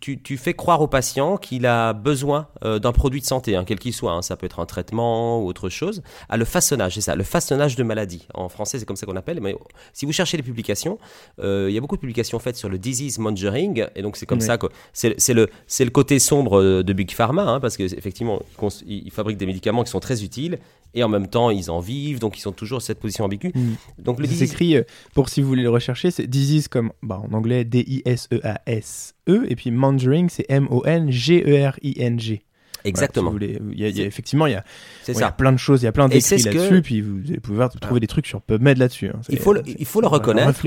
tu, 0.00 0.36
fais 0.38 0.54
croire 0.54 0.80
au 0.80 0.86
patient 0.86 1.36
qu'il 1.36 1.66
a 1.66 1.92
besoin 1.92 2.46
euh, 2.64 2.78
d'un 2.78 2.92
produit 2.92 3.20
de 3.20 3.26
santé, 3.26 3.56
hein, 3.56 3.64
quel 3.66 3.80
qu'il 3.80 3.92
soit, 3.92 4.12
hein. 4.12 4.22
ça 4.22 4.36
peut 4.36 4.46
être 4.46 4.60
un 4.60 4.66
traitement 4.66 5.42
ou 5.42 5.48
autre 5.48 5.68
chose, 5.68 6.00
à 6.28 6.36
le 6.36 6.44
façonnage, 6.44 6.94
c'est 6.94 7.00
ça, 7.00 7.16
le 7.16 7.24
façonnage 7.24 7.74
de 7.74 7.82
maladie. 7.82 8.28
En 8.34 8.48
français, 8.48 8.78
c'est 8.78 8.84
comme 8.84 8.96
ça 8.96 9.04
qu'on 9.04 9.16
appelle, 9.16 9.40
mais 9.40 9.56
si 9.92 10.06
vous 10.06 10.12
cherchez 10.12 10.36
les 10.36 10.44
publications, 10.44 10.98
euh, 11.40 11.66
il 11.68 11.74
y 11.74 11.78
a 11.78 11.80
beaucoup 11.80 11.96
de 11.96 12.00
publications 12.00 12.38
faites 12.38 12.56
sur 12.56 12.68
le 12.68 12.78
disease 12.78 13.18
mongering, 13.18 13.84
et 13.96 14.02
donc 14.02 14.16
c'est 14.16 14.26
comme 14.26 14.40
ça 14.40 14.58
que 14.58 14.68
c'est 14.92 15.34
le, 15.34 15.48
le 15.80 15.90
côté 15.90 16.20
sombre 16.20 16.60
euh, 16.60 16.84
de 16.84 16.92
Big 16.92 17.10
Pharma, 17.10 17.42
hein, 17.42 17.58
parce 17.58 17.76
qu'effectivement, 17.76 18.40
ils 18.86 19.10
fabriquent 19.10 19.38
des 19.38 19.46
médicaments 19.46 19.82
qui 19.82 19.90
sont 19.90 20.00
très 20.00 20.22
utiles, 20.22 20.60
et 20.94 21.02
en 21.02 21.08
même 21.08 21.28
temps 21.28 21.50
ils 21.50 21.70
en 21.70 21.80
vivent, 21.80 22.18
donc 22.18 22.38
ils 22.38 22.40
sont 22.40 22.52
toujours 22.52 22.82
cette 22.82 22.98
position 22.98 23.24
ambiguë. 23.24 23.52
Mm. 23.54 23.74
Donc 23.98 24.20
le 24.20 24.42
écrit, 24.42 24.76
euh, 24.76 24.82
pour 25.14 25.28
si 25.28 25.42
vous 25.42 25.48
voulez 25.48 25.62
le 25.62 25.70
rechercher, 25.70 26.10
c'est 26.10 26.26
disease 26.26 26.68
comme 26.68 26.92
bah, 27.02 27.20
en 27.28 27.34
anglais 27.34 27.64
D-I-S-E-A-S-E, 27.64 29.46
et 29.48 29.56
puis 29.56 29.70
mongering 29.70 30.28
c'est 30.28 30.46
M-O-N-G-E-R-I-N-G. 30.48 32.42
Exactement. 32.84 33.34
il, 33.40 33.78
y 33.78 33.84
a, 33.84 34.04
effectivement, 34.04 34.46
il 34.46 34.52
y 34.52 34.56
a, 34.56 34.64
il 35.08 35.16
y 35.16 35.22
a 35.22 35.32
plein 35.32 35.52
de 35.52 35.58
choses, 35.58 35.82
il 35.82 35.86
y 35.86 35.88
a 35.88 35.92
plein 35.92 36.08
d'écrits 36.08 36.42
là-dessus, 36.42 36.82
puis 36.82 37.00
vous, 37.00 37.20
pouvez 37.42 37.66
trouver 37.80 38.00
des 38.00 38.06
trucs 38.06 38.26
sur 38.26 38.40
PubMed 38.40 38.78
là-dessus. 38.78 39.08
Hein. 39.08 39.20
Il, 39.28 39.38
faut 39.38 39.52
le, 39.52 39.62
il 39.66 39.84
faut 39.84 40.00
le 40.00 40.06
reconnaître. 40.06 40.60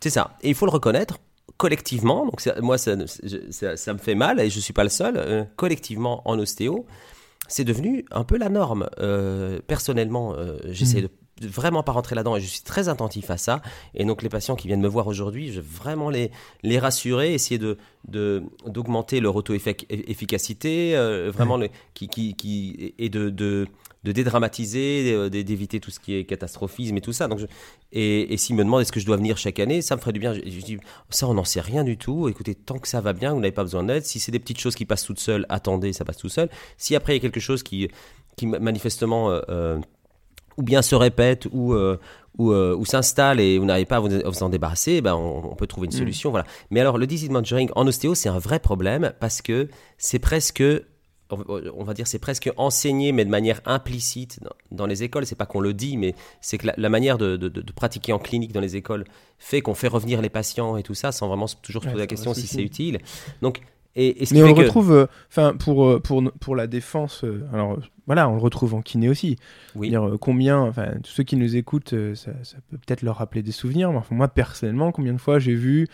C'est 0.00 0.10
ça. 0.10 0.36
Et 0.42 0.50
il 0.50 0.54
faut 0.54 0.66
le 0.66 0.70
reconnaître 0.70 1.18
collectivement. 1.56 2.26
Donc 2.26 2.40
moi, 2.60 2.78
ça, 2.78 2.96
ça, 3.76 3.92
me 3.92 3.98
fait 3.98 4.14
mal 4.14 4.40
et 4.40 4.50
je 4.50 4.60
suis 4.60 4.72
pas 4.72 4.84
le 4.84 4.90
seul. 4.90 5.16
Euh, 5.16 5.44
collectivement 5.56 6.22
en 6.28 6.38
ostéo, 6.38 6.86
c'est 7.48 7.64
devenu 7.64 8.04
un 8.10 8.24
peu 8.24 8.36
la 8.38 8.48
norme. 8.48 8.88
Euh, 8.98 9.60
personnellement, 9.66 10.34
euh, 10.34 10.58
j'essaie 10.66 11.02
mm. 11.02 11.08
de 11.40 11.48
vraiment 11.48 11.82
pas 11.82 11.92
rentrer 11.92 12.14
là-dedans 12.14 12.36
et 12.36 12.40
je 12.40 12.46
suis 12.46 12.62
très 12.62 12.88
attentif 12.88 13.30
à 13.30 13.36
ça. 13.36 13.60
Et 13.94 14.04
donc 14.04 14.22
les 14.22 14.28
patients 14.28 14.56
qui 14.56 14.68
viennent 14.68 14.80
me 14.80 14.88
voir 14.88 15.06
aujourd'hui, 15.06 15.52
je 15.52 15.60
vais 15.60 15.66
vraiment 15.66 16.10
les, 16.10 16.30
les 16.62 16.78
rassurer, 16.78 17.34
essayer 17.34 17.58
de, 17.58 17.76
d'augmenter 18.66 19.20
leur 19.20 19.36
auto-efficacité, 19.36 20.96
euh, 20.96 21.30
vraiment 21.30 21.60
qui, 21.94 22.08
qui, 22.08 22.34
qui, 22.34 22.94
et 22.98 23.08
de, 23.08 23.30
de, 23.30 23.66
de 24.06 24.12
dédramatiser, 24.12 25.12
euh, 25.12 25.28
d'éviter 25.28 25.80
tout 25.80 25.90
ce 25.90 25.98
qui 25.98 26.14
est 26.14 26.24
catastrophisme 26.24 26.96
et 26.96 27.00
tout 27.00 27.12
ça. 27.12 27.26
Donc 27.26 27.40
et, 27.92 28.32
et 28.32 28.36
s'il 28.36 28.54
me 28.54 28.62
demande 28.62 28.80
est-ce 28.80 28.92
que 28.92 29.00
je 29.00 29.06
dois 29.06 29.16
venir 29.16 29.36
chaque 29.36 29.58
année, 29.58 29.82
ça 29.82 29.96
me 29.96 30.00
ferait 30.00 30.12
du 30.12 30.20
bien. 30.20 30.32
Je, 30.32 30.40
dis 30.40 30.78
ça, 31.10 31.26
on 31.26 31.34
n'en 31.34 31.44
sait 31.44 31.60
rien 31.60 31.82
du 31.82 31.98
tout. 31.98 32.28
Écoutez, 32.28 32.54
tant 32.54 32.78
que 32.78 32.86
ça 32.86 33.00
va 33.00 33.12
bien, 33.12 33.34
vous 33.34 33.40
n'avez 33.40 33.52
pas 33.52 33.64
besoin 33.64 33.82
d'aide. 33.82 34.04
Si 34.04 34.20
c'est 34.20 34.30
des 34.30 34.38
petites 34.38 34.60
choses 34.60 34.76
qui 34.76 34.84
passent 34.84 35.04
toutes 35.04 35.18
seules, 35.18 35.44
attendez, 35.48 35.92
ça 35.92 36.04
passe 36.04 36.18
tout 36.18 36.28
seul. 36.28 36.48
Si 36.76 36.94
après 36.94 37.14
il 37.14 37.16
y 37.16 37.18
a 37.18 37.20
quelque 37.20 37.40
chose 37.40 37.64
qui, 37.64 37.88
qui 38.36 38.46
manifestement 38.46 39.30
euh, 39.30 39.40
euh, 39.48 39.80
ou 40.56 40.62
bien 40.62 40.82
se 40.82 40.94
répète 40.94 41.48
ou 41.50 41.74
ou, 42.38 42.52
ou 42.52 42.84
s'installe 42.84 43.40
et 43.40 43.58
vous 43.58 43.64
n'arrivez 43.64 43.86
pas 43.86 43.96
à 43.96 44.00
vous, 44.00 44.42
en 44.42 44.48
débarrasser, 44.50 45.00
ben 45.00 45.14
on, 45.14 45.54
peut 45.56 45.66
trouver 45.66 45.86
une 45.86 45.94
mm. 45.94 45.98
solution. 45.98 46.30
Voilà. 46.30 46.46
Mais 46.70 46.80
alors, 46.80 46.98
le 46.98 47.06
disease 47.06 47.30
monitoring 47.30 47.70
en 47.74 47.86
ostéo, 47.86 48.14
c'est 48.14 48.28
un 48.28 48.38
vrai 48.38 48.60
problème 48.60 49.14
parce 49.20 49.42
que 49.42 49.68
c'est 49.98 50.18
presque 50.18 50.62
on 51.30 51.84
va 51.84 51.94
dire 51.94 52.06
c'est 52.06 52.18
presque 52.18 52.50
enseigné 52.56 53.12
mais 53.12 53.24
de 53.24 53.30
manière 53.30 53.60
implicite 53.64 54.40
dans, 54.70 54.86
les 54.86 55.02
écoles. 55.02 55.26
C'est 55.26 55.34
pas 55.34 55.46
qu'on 55.46 55.60
le 55.60 55.74
dit 55.74 55.96
mais 55.96 56.14
c'est 56.40 56.58
que 56.58 56.68
la, 56.76 56.88
manière 56.88 57.18
de, 57.18 57.48
pratiquer 57.74 58.12
en 58.12 58.18
clinique 58.18 58.52
dans 58.52 58.60
les 58.60 58.76
écoles 58.76 59.04
fait 59.38 59.60
qu'on 59.60 59.74
fait 59.74 59.88
revenir 59.88 60.22
les 60.22 60.30
patients 60.30 60.76
et 60.76 60.82
tout 60.82 60.94
ça 60.94 61.12
sans 61.12 61.28
vraiment 61.28 61.46
toujours 61.62 61.82
se 61.82 61.88
poser 61.88 61.98
la 61.98 62.06
question 62.06 62.34
si 62.34 62.46
c'est 62.46 62.62
utile. 62.62 62.98
Donc 63.42 63.60
et, 63.98 64.24
mais 64.30 64.42
on 64.42 64.48
le 64.48 64.52
retrouve 64.52 64.92
euh, 64.92 65.06
enfin 65.30 65.54
pour 65.54 65.86
euh, 65.86 65.98
pour 65.98 66.22
pour 66.38 66.54
la 66.54 66.66
défense 66.66 67.24
euh, 67.24 67.48
alors 67.54 67.78
voilà 68.06 68.28
on 68.28 68.34
le 68.34 68.42
retrouve 68.42 68.74
en 68.74 68.82
kiné 68.82 69.08
aussi. 69.08 69.38
Oui. 69.74 69.88
dire 69.88 70.16
combien 70.20 70.60
enfin 70.60 70.88
tous 71.02 71.10
ceux 71.10 71.22
qui 71.22 71.36
nous 71.36 71.56
écoutent 71.56 71.94
ça, 72.14 72.32
peut 72.70 72.76
peut-être 72.76 73.00
leur 73.00 73.16
rappeler 73.16 73.42
des 73.42 73.52
souvenirs 73.52 73.90
moi 74.10 74.28
personnellement 74.28 74.92
combien 74.92 75.14
de 75.14 75.18
fois 75.18 75.38
j'ai 75.38 75.54
vu 75.54 75.88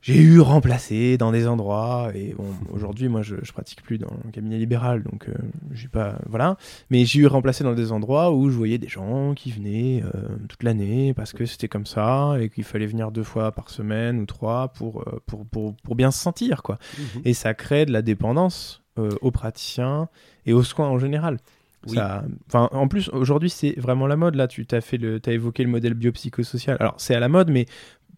j'ai 0.00 0.20
eu 0.20 0.40
remplacé 0.40 1.18
dans 1.18 1.32
des 1.32 1.46
endroits 1.48 2.10
et 2.14 2.32
bon 2.38 2.46
aujourd'hui 2.72 3.08
moi 3.08 3.22
je, 3.22 3.36
je 3.42 3.52
pratique 3.52 3.82
plus 3.82 3.98
dans 3.98 4.12
le 4.24 4.30
cabinet 4.30 4.56
libéral 4.58 5.02
donc 5.02 5.28
euh, 5.28 5.34
j'ai 5.72 5.88
pas 5.88 6.18
voilà 6.28 6.56
mais 6.90 7.04
j'ai 7.04 7.20
eu 7.20 7.26
remplacé 7.26 7.64
dans 7.64 7.74
des 7.74 7.90
endroits 7.90 8.32
où 8.32 8.48
je 8.48 8.56
voyais 8.56 8.78
des 8.78 8.88
gens 8.88 9.34
qui 9.34 9.50
venaient 9.50 10.02
euh, 10.14 10.36
toute 10.48 10.62
l'année 10.62 11.14
parce 11.14 11.32
que 11.32 11.46
c'était 11.46 11.68
comme 11.68 11.86
ça 11.86 12.36
et 12.40 12.48
qu'il 12.48 12.64
fallait 12.64 12.86
venir 12.86 13.10
deux 13.10 13.24
fois 13.24 13.50
par 13.52 13.70
semaine 13.70 14.20
ou 14.20 14.26
trois 14.26 14.68
pour 14.68 15.00
euh, 15.08 15.20
pour, 15.26 15.44
pour, 15.46 15.74
pour 15.74 15.94
bien 15.96 16.10
se 16.10 16.20
sentir 16.20 16.62
quoi 16.62 16.78
Mhm. 16.98 17.22
et 17.24 17.34
ça 17.34 17.54
crée 17.54 17.84
de 17.86 17.92
la 17.92 18.02
dépendance 18.02 18.82
euh, 18.98 19.10
aux 19.20 19.30
praticiens 19.30 20.08
et 20.46 20.52
aux 20.52 20.62
soins 20.62 20.88
en 20.88 20.98
général 20.98 21.38
Oui. 21.86 21.94
ça, 21.96 22.24
enfin, 22.48 22.68
en 22.72 22.88
plus, 22.88 23.08
aujourd'hui, 23.10 23.50
c'est 23.50 23.78
vraiment 23.78 24.06
la 24.08 24.16
mode. 24.16 24.34
Là, 24.34 24.48
tu 24.48 24.66
t'as 24.66 24.80
fait 24.80 24.96
le, 24.96 25.20
as 25.24 25.30
évoqué 25.32 25.62
le 25.62 25.68
modèle 25.70 25.94
biopsychosocial. 25.94 26.76
Alors, 26.80 26.94
c'est 26.98 27.14
à 27.14 27.20
la 27.20 27.28
mode, 27.28 27.50
mais 27.50 27.66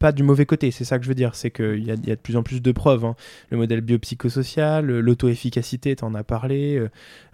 pas 0.01 0.13
du 0.13 0.25
mauvais 0.25 0.47
côté. 0.47 0.73
C'est 0.73 0.85
ça 0.85 0.99
que 0.99 1.05
je 1.05 1.09
veux 1.09 1.15
dire. 1.15 1.37
C'est 1.37 1.51
qu'il 1.51 1.85
y 1.85 1.91
a, 1.93 1.95
y 1.95 2.11
a 2.11 2.17
de 2.17 2.21
plus 2.21 2.37
en 2.37 2.43
plus 2.43 2.61
de 2.61 2.73
preuves. 2.73 3.05
hein. 3.05 3.15
Le 3.51 3.59
modèle 3.59 3.83
biopsychosocial, 3.83 4.87
l'auto-efficacité, 4.87 5.95
t'en 5.95 6.15
as 6.15 6.25
parlé, 6.25 6.77
euh, 6.77 6.89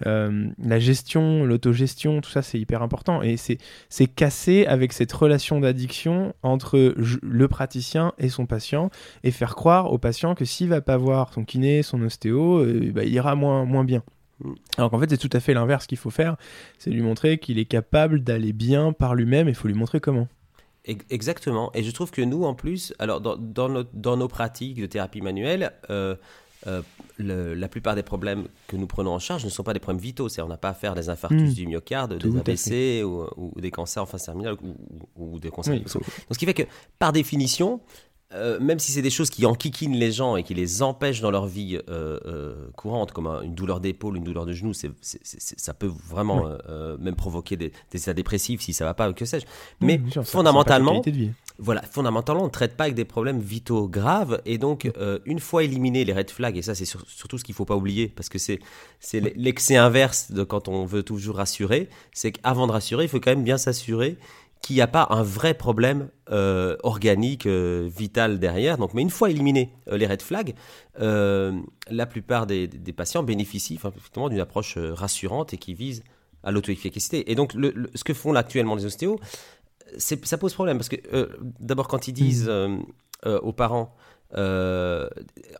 euh, 0.06 0.48
la 0.62 0.78
gestion, 0.78 1.44
l'autogestion, 1.44 2.20
tout 2.20 2.30
ça, 2.30 2.42
c'est 2.42 2.58
hyper 2.58 2.82
important. 2.82 3.22
Et 3.22 3.38
c'est 3.38 3.58
c'est 3.88 4.08
cassé 4.08 4.66
avec 4.66 4.92
cette 4.92 5.12
relation 5.12 5.60
d'addiction 5.60 6.34
entre 6.42 6.94
le 7.22 7.48
praticien 7.48 8.12
et 8.18 8.28
son 8.28 8.46
patient 8.46 8.90
et 9.22 9.30
faire 9.30 9.54
croire 9.54 9.92
au 9.92 9.98
patient 9.98 10.34
que 10.34 10.44
s'il 10.44 10.68
va 10.68 10.80
pas 10.80 10.96
voir 10.96 11.32
son 11.32 11.44
kiné, 11.44 11.84
son 11.84 12.02
ostéo, 12.02 12.58
euh, 12.58 12.90
bah, 12.92 13.04
il 13.04 13.14
ira 13.14 13.36
moins, 13.36 13.64
moins 13.64 13.84
bien. 13.84 14.02
Mm. 14.40 14.54
Alors 14.76 14.90
qu'en 14.90 14.98
fait, 14.98 15.08
c'est 15.08 15.18
tout 15.18 15.30
à 15.32 15.40
fait 15.40 15.54
l'inverse 15.54 15.86
qu'il 15.86 15.98
faut 15.98 16.10
faire, 16.10 16.36
c'est 16.78 16.90
lui 16.90 17.02
montrer 17.02 17.38
qu'il 17.38 17.60
est 17.60 17.64
capable 17.64 18.24
d'aller 18.24 18.52
bien 18.52 18.92
par 18.92 19.14
lui-même, 19.14 19.46
et 19.46 19.52
il 19.52 19.54
faut 19.54 19.68
lui 19.68 19.74
montrer 19.74 20.00
comment. 20.00 20.26
Ex- 20.86 21.04
Exactement. 21.10 21.70
Et 21.74 21.82
je 21.82 21.90
trouve 21.90 22.10
que 22.10 22.22
nous, 22.22 22.44
en 22.44 22.54
plus, 22.54 22.94
alors 22.98 23.20
dans, 23.20 23.36
dans, 23.36 23.68
nos, 23.68 23.84
dans 23.92 24.16
nos 24.16 24.28
pratiques 24.28 24.80
de 24.80 24.86
thérapie 24.86 25.20
manuelle, 25.20 25.72
euh, 25.90 26.16
euh, 26.66 26.82
le- 27.18 27.54
la 27.54 27.68
plupart 27.68 27.94
des 27.94 28.02
problèmes 28.02 28.46
que 28.66 28.76
nous 28.76 28.86
prenons 28.86 29.10
en 29.12 29.18
charge 29.18 29.44
ne 29.44 29.50
sont 29.50 29.62
pas 29.62 29.72
des 29.74 29.78
problèmes 29.80 30.00
vitaux. 30.02 30.28
C'est 30.28 30.40
on 30.42 30.48
n'a 30.48 30.56
pas 30.56 30.70
à 30.70 30.74
faire 30.74 30.94
des 30.94 31.08
infarctus 31.08 31.50
Mm. 31.50 31.54
du 31.54 31.66
myocarde, 31.66 32.18
Tout 32.18 32.30
des 32.30 32.38
à 32.38 32.40
AVC 32.40 33.04
ou, 33.04 33.24
ou 33.36 33.60
des 33.60 33.70
cancers 33.70 34.02
en 34.02 34.06
phase 34.06 34.24
terminale 34.24 34.56
ou, 34.62 34.74
ou- 35.16 35.38
des 35.38 35.50
cancers. 35.50 35.74
Oui, 35.74 35.82
Donc, 35.82 36.02
ce 36.30 36.38
qui 36.38 36.46
fait 36.46 36.54
que, 36.54 36.62
par 36.98 37.12
définition, 37.12 37.80
euh, 38.34 38.58
même 38.58 38.78
si 38.80 38.90
c'est 38.92 39.02
des 39.02 39.10
choses 39.10 39.30
qui 39.30 39.46
enquiquinent 39.46 39.94
les 39.96 40.10
gens 40.10 40.36
et 40.36 40.42
qui 40.42 40.52
les 40.54 40.82
empêchent 40.82 41.20
dans 41.20 41.30
leur 41.30 41.46
vie 41.46 41.76
euh, 41.88 42.18
euh, 42.26 42.68
courante, 42.76 43.12
comme 43.12 43.26
un- 43.28 43.42
une 43.42 43.54
douleur 43.54 43.78
d'épaule, 43.80 44.16
une 44.16 44.24
douleur 44.24 44.46
de 44.46 44.52
genou, 44.52 44.74
c'est, 44.74 44.90
c'est- 45.00 45.20
c'est- 45.22 45.58
ça 45.60 45.74
peut 45.74 45.90
vraiment 46.08 46.42
Oui. 46.44 46.50
même 46.98 47.14
provoquer 47.14 47.56
des, 47.56 47.72
des 47.92 47.98
états 48.02 48.14
dépressifs 48.14 48.60
si 48.62 48.72
ça 48.72 48.84
va 48.84 48.94
pas, 48.94 49.08
ou 49.08 49.12
que 49.14 49.24
sais-je. 49.24 49.46
Mais 49.80 50.00
sûr, 50.10 50.24
fondamentalement, 50.26 51.02
voilà, 51.58 51.82
fondamentalement, 51.82 52.42
on 52.42 52.46
ne 52.46 52.50
traite 52.50 52.76
pas 52.76 52.84
avec 52.84 52.96
des 52.96 53.04
problèmes 53.06 53.40
vitaux 53.40 53.88
graves. 53.88 54.42
Et 54.44 54.58
donc, 54.58 54.90
euh, 54.98 55.20
une 55.24 55.38
fois 55.40 55.62
éliminés 55.64 56.04
les 56.04 56.12
red 56.12 56.28
flags, 56.30 56.56
et 56.56 56.62
ça, 56.62 56.74
c'est 56.74 56.84
sur- 56.84 57.08
surtout 57.08 57.38
ce 57.38 57.44
qu'il 57.44 57.52
ne 57.54 57.56
faut 57.56 57.64
pas 57.64 57.76
oublier, 57.76 58.08
parce 58.08 58.28
que 58.28 58.38
c'est 58.38 58.58
c'est 58.98 59.20
l'excès 59.36 59.76
inverse 59.76 60.32
de 60.32 60.42
quand 60.42 60.68
on 60.68 60.84
veut 60.84 61.02
toujours 61.04 61.36
rassurer, 61.36 61.88
c'est 62.12 62.32
qu'avant 62.32 62.66
de 62.66 62.72
rassurer, 62.72 63.04
il 63.04 63.08
faut 63.08 63.20
quand 63.20 63.30
même 63.30 63.44
bien 63.44 63.56
s'assurer 63.58 64.16
qu'il 64.66 64.74
n'y 64.76 64.82
a 64.82 64.88
pas 64.88 65.06
un 65.10 65.22
vrai 65.22 65.54
problème 65.54 66.08
euh, 66.32 66.76
organique, 66.82 67.46
euh, 67.46 67.88
vital 67.88 68.40
derrière. 68.40 68.78
Donc, 68.78 68.94
mais 68.94 69.02
une 69.02 69.10
fois 69.10 69.30
éliminés 69.30 69.72
euh, 69.88 69.96
les 69.96 70.06
red 70.08 70.22
flags, 70.22 70.54
la 70.98 72.06
plupart 72.06 72.46
des, 72.46 72.66
des 72.66 72.92
patients 72.92 73.22
bénéficient 73.22 73.74
effectivement 73.76 74.28
d'une 74.28 74.40
approche 74.40 74.76
rassurante 74.76 75.54
et 75.54 75.56
qui 75.58 75.72
vise 75.74 76.02
à 76.42 76.50
l'auto-efficacité. 76.50 77.30
Et 77.30 77.34
donc, 77.36 77.54
le- 77.54 77.70
le- 77.76 77.90
ce 77.94 78.02
que 78.02 78.12
font 78.12 78.32
là 78.32 78.40
actuellement 78.40 78.74
les 78.74 78.86
ostéos, 78.86 79.20
ça 79.98 80.36
pose 80.36 80.52
problème 80.52 80.78
parce 80.78 80.88
que 80.88 80.96
d'abord 81.60 81.86
quand 81.86 82.08
ils 82.08 82.12
disent 82.12 82.46
euh, 82.48 82.76
euh, 83.24 83.38
aux 83.40 83.52
parents 83.52 83.94
euh, 84.36 85.08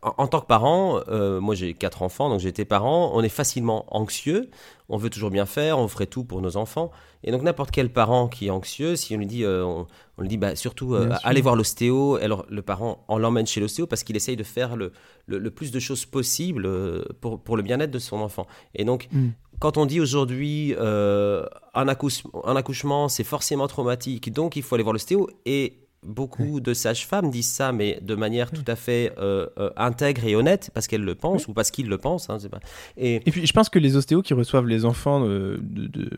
en, 0.03 0.13
en 0.23 0.27
tant 0.27 0.41
que 0.41 0.47
parent, 0.47 0.99
euh, 1.07 1.39
moi 1.39 1.55
j'ai 1.55 1.73
quatre 1.73 2.01
enfants, 2.03 2.29
donc 2.29 2.41
j'ai 2.41 2.49
été 2.49 2.65
parent, 2.65 3.11
on 3.13 3.21
est 3.23 3.29
facilement 3.29 3.85
anxieux, 3.95 4.49
on 4.89 4.97
veut 4.97 5.09
toujours 5.09 5.31
bien 5.31 5.45
faire, 5.45 5.77
on 5.79 5.87
ferait 5.87 6.05
tout 6.07 6.23
pour 6.23 6.41
nos 6.41 6.55
enfants, 6.57 6.91
et 7.23 7.31
donc 7.31 7.41
n'importe 7.43 7.71
quel 7.71 7.91
parent 7.91 8.27
qui 8.29 8.47
est 8.47 8.49
anxieux, 8.49 8.95
si 8.95 9.13
on 9.15 9.17
lui 9.17 9.25
dit, 9.25 9.43
euh, 9.43 9.65
on, 9.65 9.85
on 10.17 10.21
lui 10.21 10.29
dit 10.29 10.37
bah, 10.37 10.55
surtout 10.55 10.93
euh, 10.95 11.09
allez 11.23 11.41
voir 11.41 11.55
l'ostéo, 11.55 12.15
alors 12.15 12.45
le 12.49 12.61
parent 12.61 13.03
on 13.09 13.17
l'emmène 13.17 13.47
chez 13.47 13.59
l'ostéo 13.59 13.85
parce 13.87 14.03
qu'il 14.03 14.15
essaye 14.15 14.35
de 14.37 14.43
faire 14.43 14.75
le, 14.77 14.91
le, 15.25 15.39
le 15.39 15.51
plus 15.51 15.71
de 15.71 15.79
choses 15.79 16.05
possible 16.05 16.65
euh, 16.65 17.03
pour, 17.21 17.39
pour 17.41 17.57
le 17.57 17.63
bien-être 17.63 17.91
de 17.91 17.99
son 17.99 18.17
enfant. 18.17 18.47
Et 18.75 18.85
donc 18.85 19.07
Mm. 19.11 19.29
quand 19.59 19.77
on 19.77 19.85
dit 19.85 19.99
aujourd'hui 19.99 20.73
euh, 20.77 21.45
un, 21.73 21.87
accouche- 21.87 22.23
un 22.45 22.55
accouchement 22.55 23.09
c'est 23.09 23.23
forcément 23.25 23.67
traumatique, 23.67 24.31
donc 24.31 24.55
il 24.55 24.63
faut 24.63 24.75
aller 24.75 24.83
voir 24.83 24.93
l'ostéo, 24.93 25.27
et 25.45 25.86
beaucoup 26.03 26.59
de 26.59 26.73
sages-femmes 26.73 27.29
disent 27.31 27.49
ça, 27.51 27.71
mais 27.71 27.99
de 28.01 28.15
manière 28.15 28.51
tout 28.51 28.63
à 28.67 28.75
fait 28.75 29.13
euh, 29.17 29.47
euh, 29.59 29.69
intègre 29.77 30.25
et 30.25 30.35
honnête, 30.35 30.69
parce 30.73 30.87
qu'elles 30.87 31.03
le 31.03 31.15
pensent 31.15 31.47
ou 31.47 31.53
parce 31.53 31.71
qu'ils 31.71 31.89
le 31.89 31.97
pensent. 31.97 32.29
hein, 32.29 32.37
pas... 32.49 32.59
Et 32.97 33.15
Et 33.25 33.31
puis, 33.31 33.45
je 33.45 33.53
pense 33.53 33.69
que 33.69 33.79
les 33.79 33.95
ostéos 33.97 34.21
qui 34.21 34.33
reçoivent 34.33 34.67
les 34.67 34.85
enfants 34.85 35.23
euh, 35.25 35.57
de, 35.61 35.87
de- 35.87 36.09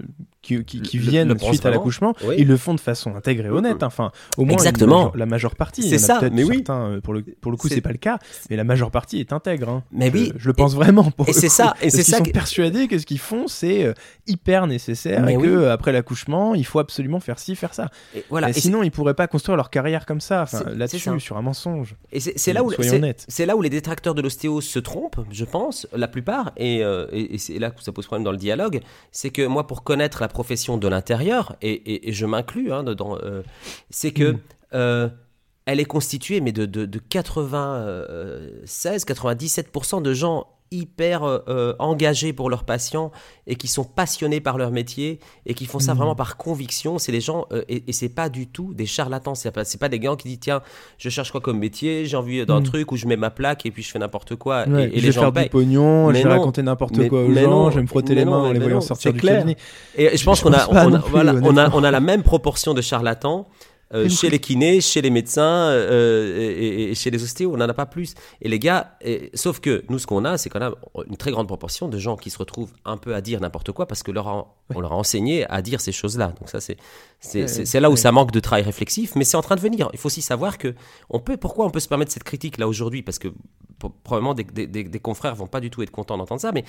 qui, 0.42 0.64
qui- 0.66 0.82
qui 0.82 0.98
Le- 0.98 1.04
viennent 1.10 1.34
le 1.34 1.40
suite 1.40 1.66
à 1.66 1.70
l'accouchement, 1.70 2.14
Oui. 2.26 2.36
ils 2.38 2.48
le 2.48 2.58
font 2.58 2.74
de 2.74 2.80
façon 2.80 3.16
intègre 3.16 3.46
et 3.46 3.50
honnête. 3.50 3.82
hein. 3.84 3.88
Enfin, 3.88 4.12
au 4.38 4.46
moins 4.46 4.54
Exactement. 4.58 4.98
majeure- 5.06 5.18
la 5.18 5.26
majeure 5.26 5.56
partie. 5.56 5.84
C'est 5.84 5.98
ça, 5.98 6.20
mais 6.32 6.44
oui. 6.44 6.56
certains, 6.58 6.92
euh, 6.92 7.02
pour 7.02 7.14
le 7.14 7.24
pour 7.42 7.52
le 7.52 7.58
coup, 7.58 7.68
C'est- 7.68 7.82
pas 7.82 7.92
le 7.92 7.98
cas, 7.98 8.20
mais 8.50 8.56
la 8.58 8.64
majeure 8.64 8.92
partie 8.92 9.20
est 9.20 9.34
intègre. 9.34 9.70
hein. 9.70 9.84
Mais 9.92 10.08
Je- 10.08 10.14
oui, 10.14 10.34
je, 10.36 10.48
le 10.48 10.54
pense 10.54 10.76
vraiment. 10.76 11.10
Pour 11.12 11.28
et 11.30 11.34
c'est 11.34 11.50
ça, 11.50 11.74
et 11.82 11.90
c'est 11.90 12.04
ça 12.04 12.18
sont 12.18 12.24
que- 12.24 12.32
persuadés 12.32 12.88
que 12.88 12.98
ce 13.00 13.06
qu'ils 13.06 13.20
font 13.20 13.48
c'est 13.48 13.94
hyper 14.28 14.68
nécessaire 14.68 15.24
Mais 15.24 15.34
et 15.34 15.38
oui. 15.38 15.48
que 15.48 15.68
après 15.68 15.92
l'accouchement, 15.92 16.54
il 16.56 16.66
faut 16.66 16.80
absolument 16.80 17.20
faire 17.20 17.40
ci, 17.40 17.56
faire 17.56 17.74
ça. 17.74 17.90
sinon, 18.54 18.84
ils 18.84 18.92
pourraient 18.92 19.14
pas 19.14 19.28
construire 19.28 19.56
leur 19.58 19.69
carrière 19.70 20.06
comme 20.06 20.22
ça. 20.22 20.44
Enfin, 20.44 20.64
là-dessus, 20.76 21.20
sur 21.20 21.38
un 21.38 21.42
mensonge. 21.42 21.96
Et 22.12 22.20
c'est 22.20 22.54
là 22.54 22.64
où 22.64 22.72
c'est- 23.28 23.46
là 23.46 23.56
où 23.56 23.62
les 23.62 23.70
détracteurs 23.70 24.16
de 24.16 24.22
l'ostéo 24.22 24.62
se 24.62 24.80
trompent, 24.80 25.20
je 25.32 25.46
pense, 25.46 25.88
la 25.94 26.08
plupart, 26.08 26.52
et, 26.58 26.84
euh, 26.84 27.08
et- 27.12 27.36
et 27.36 27.38
c'est 27.38 27.60
là 27.60 27.72
que 27.72 27.82
ça 27.84 27.92
pose 27.92 28.06
problème 28.06 28.24
dans 28.24 28.32
le 28.32 28.38
dialogue. 28.38 28.82
C'est 29.12 29.30
que 29.30 29.46
moi, 29.46 29.68
pour 29.68 29.84
connaître 29.84 30.22
la 30.22 30.28
profession 30.28 30.78
de 30.78 30.88
l'intérieur, 30.88 31.56
et, 31.62 32.12
je 32.12 32.26
m'inclus 32.26 32.72
hein, 32.72 32.84
dedans, 32.84 33.18
euh, 33.24 33.44
c'est 33.90 34.12
que 34.12 34.34
Mm. 34.34 34.40
euh, 34.74 35.10
elle 35.66 35.80
est 35.80 35.86
constituée, 35.86 36.42
mais 36.42 36.52
de, 36.52 36.66
de, 36.66 36.86
de 36.86 37.00
96, 37.00 39.06
97% 39.06 40.02
de 40.02 40.14
gens 40.14 40.48
hyper 40.72 41.24
euh, 41.24 41.40
euh, 41.48 41.74
engagés 41.80 42.32
pour 42.34 42.50
leurs 42.50 42.64
patients 42.64 43.12
et 43.48 43.56
qui 43.56 43.68
sont 43.68 43.84
passionnés 43.84 44.40
par 44.40 44.58
leur 44.58 44.72
métier 44.72 45.20
et 45.46 45.54
qui 45.54 45.66
font 45.66 45.80
ça 45.80 45.94
Mhm. 45.94 45.98
vraiment 45.98 46.16
par 46.16 46.38
conviction. 46.38 47.00
C'est 47.00 47.12
les 47.12 47.22
gens 47.22 47.46
euh, 47.52 47.64
et, 47.70 47.84
et 47.88 47.92
c'est 47.94 48.10
pas 48.10 48.30
du 48.30 48.48
tout 48.48 48.74
des 48.74 48.86
charlatans. 48.86 49.34
C'est 49.36 49.52
pas, 49.52 49.64
pas 49.80 49.90
des 49.90 50.00
gars 50.00 50.16
qui 50.18 50.28
disent 50.28 50.40
tiens, 50.42 50.62
je 50.98 51.10
cherche 51.10 51.32
quoi 51.32 51.42
comme 51.42 51.58
métier, 51.60 52.06
j'ai 52.06 52.18
envie 52.18 52.46
d'un 52.46 52.60
Mhm. 52.60 52.64
truit 52.66 52.86
où 52.90 52.96
je 52.96 53.08
mets 53.08 53.16
ma 53.18 53.30
plaque 53.32 53.66
et 53.66 53.72
puis 53.72 53.82
je 53.84 53.90
fais 53.92 54.00
n'importe 54.00 54.36
quoi 54.36 54.68
Ouais, 54.68 54.84
et, 54.84 54.86
et 54.86 54.90
je 54.90 54.96
les 54.96 55.02
vais 55.02 55.12
gens 55.12 55.22
faire 55.22 55.34
payent. 55.34 55.44
du 55.46 55.50
pognon, 55.50 56.08
Mais 56.12 56.20
je 56.20 56.24
vais 56.24 56.30
non. 56.30 56.40
raconter 56.40 56.62
n'importe 56.62 57.08
quoi 57.10 57.24
aux 57.24 57.28
mais 57.28 57.44
gens, 57.44 57.50
non. 57.50 57.70
je 57.72 57.76
vais 57.78 57.82
me 57.84 57.88
frotter 57.88 58.14
les 58.16 58.26
mains 58.26 58.44
en 58.44 58.52
les 58.52 58.60
voyant 58.60 58.82
sortir 58.82 59.12
du 59.14 59.20
clair. 59.20 59.40
cabinet. 59.40 59.58
Et 59.96 60.16
je 60.18 60.24
pense 60.24 60.42
qu'on 60.42 60.54
a, 60.54 60.68
on, 60.70 61.00
voilà, 61.10 61.34
on, 61.44 61.58
a, 61.58 61.70
on 61.76 61.84
a 61.84 61.92
la 61.92 62.00
même 62.00 62.24
proportion 62.24 62.74
de 62.74 62.82
charlatans 62.82 63.48
euh, 63.94 64.08
chez 64.10 64.30
les 64.30 64.40
kinés, 64.40 64.82
chez 64.82 65.02
les 65.02 65.10
médecins 65.10 65.70
euh, 65.70 66.38
et, 66.40 66.92
et- 66.92 66.96
chez 66.96 67.10
les 67.12 67.24
ostéos. 67.24 67.52
On 67.54 67.58
n'en 67.58 67.68
a 67.70 67.74
pas 67.74 67.86
plus. 67.86 68.14
Et 68.42 68.48
les 68.50 68.60
gars, 68.60 68.96
et- 69.02 69.32
sauf 69.34 69.60
que 69.60 69.84
nous, 69.90 69.98
ce 70.00 70.06
qu'on 70.08 70.26
a, 70.26 70.38
c'est 70.38 70.50
qu'on 70.50 70.62
a 70.62 70.72
une 71.08 71.18
très 71.18 71.32
grande 71.32 71.48
proportion 71.48 71.88
de 71.88 71.98
gens 71.98 72.16
qui 72.18 72.30
se 72.30 72.38
retrouvent 72.38 72.72
un 72.86 72.98
peu 72.98 73.16
à 73.16 73.22
dire 73.22 73.40
n'importe 73.42 73.72
quoi 73.72 73.88
parce 73.88 74.04
que 74.04 74.12
leur 74.12 74.28
a- 74.28 74.56
on 74.76 74.80
leur 74.80 74.94
a 74.94 74.96
enseigné 74.96 75.46
à 75.50 75.62
dire 75.62 75.82
ces 75.82 75.92
choses-là. 75.92 76.34
Donc 76.40 76.50
ça, 76.50 76.60
c'est 76.62 76.78
c'est 77.20 77.80
là 77.80 77.90
où 77.90 77.98
ça 77.98 78.12
manque 78.12 78.32
de 78.32 78.40
travail 78.40 78.64
réflexif, 78.64 79.14
mais 79.16 79.24
c'est 79.26 79.36
en 79.38 79.42
train 79.42 79.56
de 79.56 79.62
venir. 79.62 79.90
Il 79.94 80.00
faut 80.00 80.08
aussi 80.08 80.22
savoir 80.22 80.58
que 80.58 80.74
on 81.10 81.20
peut, 81.20 81.36
pourquoi 81.38 81.66
on 81.66 81.70
peut 81.70 81.80
se 81.82 81.88
permettre 81.88 82.12
cette 82.12 82.24
critique 82.24 82.58
là 82.58 82.68
aujourd'hui? 82.68 83.02
Parce 83.02 83.20
que 83.20 83.28
probablement 84.04 84.34
des, 84.34 84.44
des, 84.44 84.68
des- 84.68 84.84
des 84.84 85.00
confrères 85.00 85.36
vont 85.36 85.48
pas 85.48 85.60
du 85.62 85.70
tout 85.70 85.82
être 85.82 85.92
contents 85.92 86.18
d'entendre 86.18 86.42
ça, 86.42 86.52
mais 86.52 86.64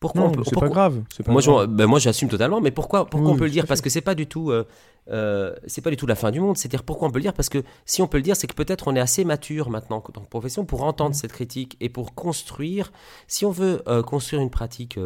pourquoi 0.00 0.22
Non, 0.22 0.26
on 0.28 0.30
peut, 0.30 0.42
c'est 0.44 0.58
pas 0.58 0.68
grave. 0.68 1.02
c'est 1.12 1.24
pas 1.24 1.32
moi, 1.32 1.40
grave. 1.42 1.66
ben, 1.66 1.86
moi, 1.86 1.98
j'assume 1.98 2.28
totalement. 2.28 2.60
Mais 2.60 2.70
pourquoi, 2.70 3.06
pourquoi 3.06 3.30
Oui, 3.30 3.34
on 3.34 3.38
peut 3.38 3.44
le 3.46 3.50
dire? 3.50 3.66
Parce 3.66 3.80
que 3.80 3.90
c'est 3.90 4.00
pas 4.00 4.14
du 4.14 4.26
tout, 4.28 4.50
euh, 4.52 4.64
euh, 5.10 5.54
c'est 5.66 5.80
pas 5.80 5.90
du 5.90 5.96
tout 5.96 6.06
la 6.06 6.14
fin 6.14 6.30
du 6.30 6.38
monde. 6.40 6.56
C'est-à-dire 6.56 6.84
pourquoi 6.84 7.08
on 7.08 7.10
peut 7.10 7.18
le 7.18 7.22
dire? 7.24 7.32
Parce 7.34 7.48
que 7.48 7.64
si 7.84 8.00
on 8.00 8.06
peut 8.06 8.18
le 8.18 8.22
dire, 8.22 8.36
c'est 8.36 8.46
que 8.46 8.54
peut-être 8.54 8.86
on 8.86 8.94
est 8.94 9.00
assez 9.00 9.24
mature 9.24 9.70
maintenant 9.70 10.02
dans 10.14 10.20
la 10.20 10.26
profession 10.28 10.64
pour 10.64 10.84
entendre 10.84 11.16
cette 11.16 11.32
critique 11.32 11.76
et 11.80 11.88
pour 11.88 12.14
construire. 12.14 12.92
Si 13.26 13.44
on 13.44 13.50
veut 13.50 13.82
euh, 13.88 14.02
construire 14.02 14.40
une 14.40 14.50
pratique. 14.50 14.98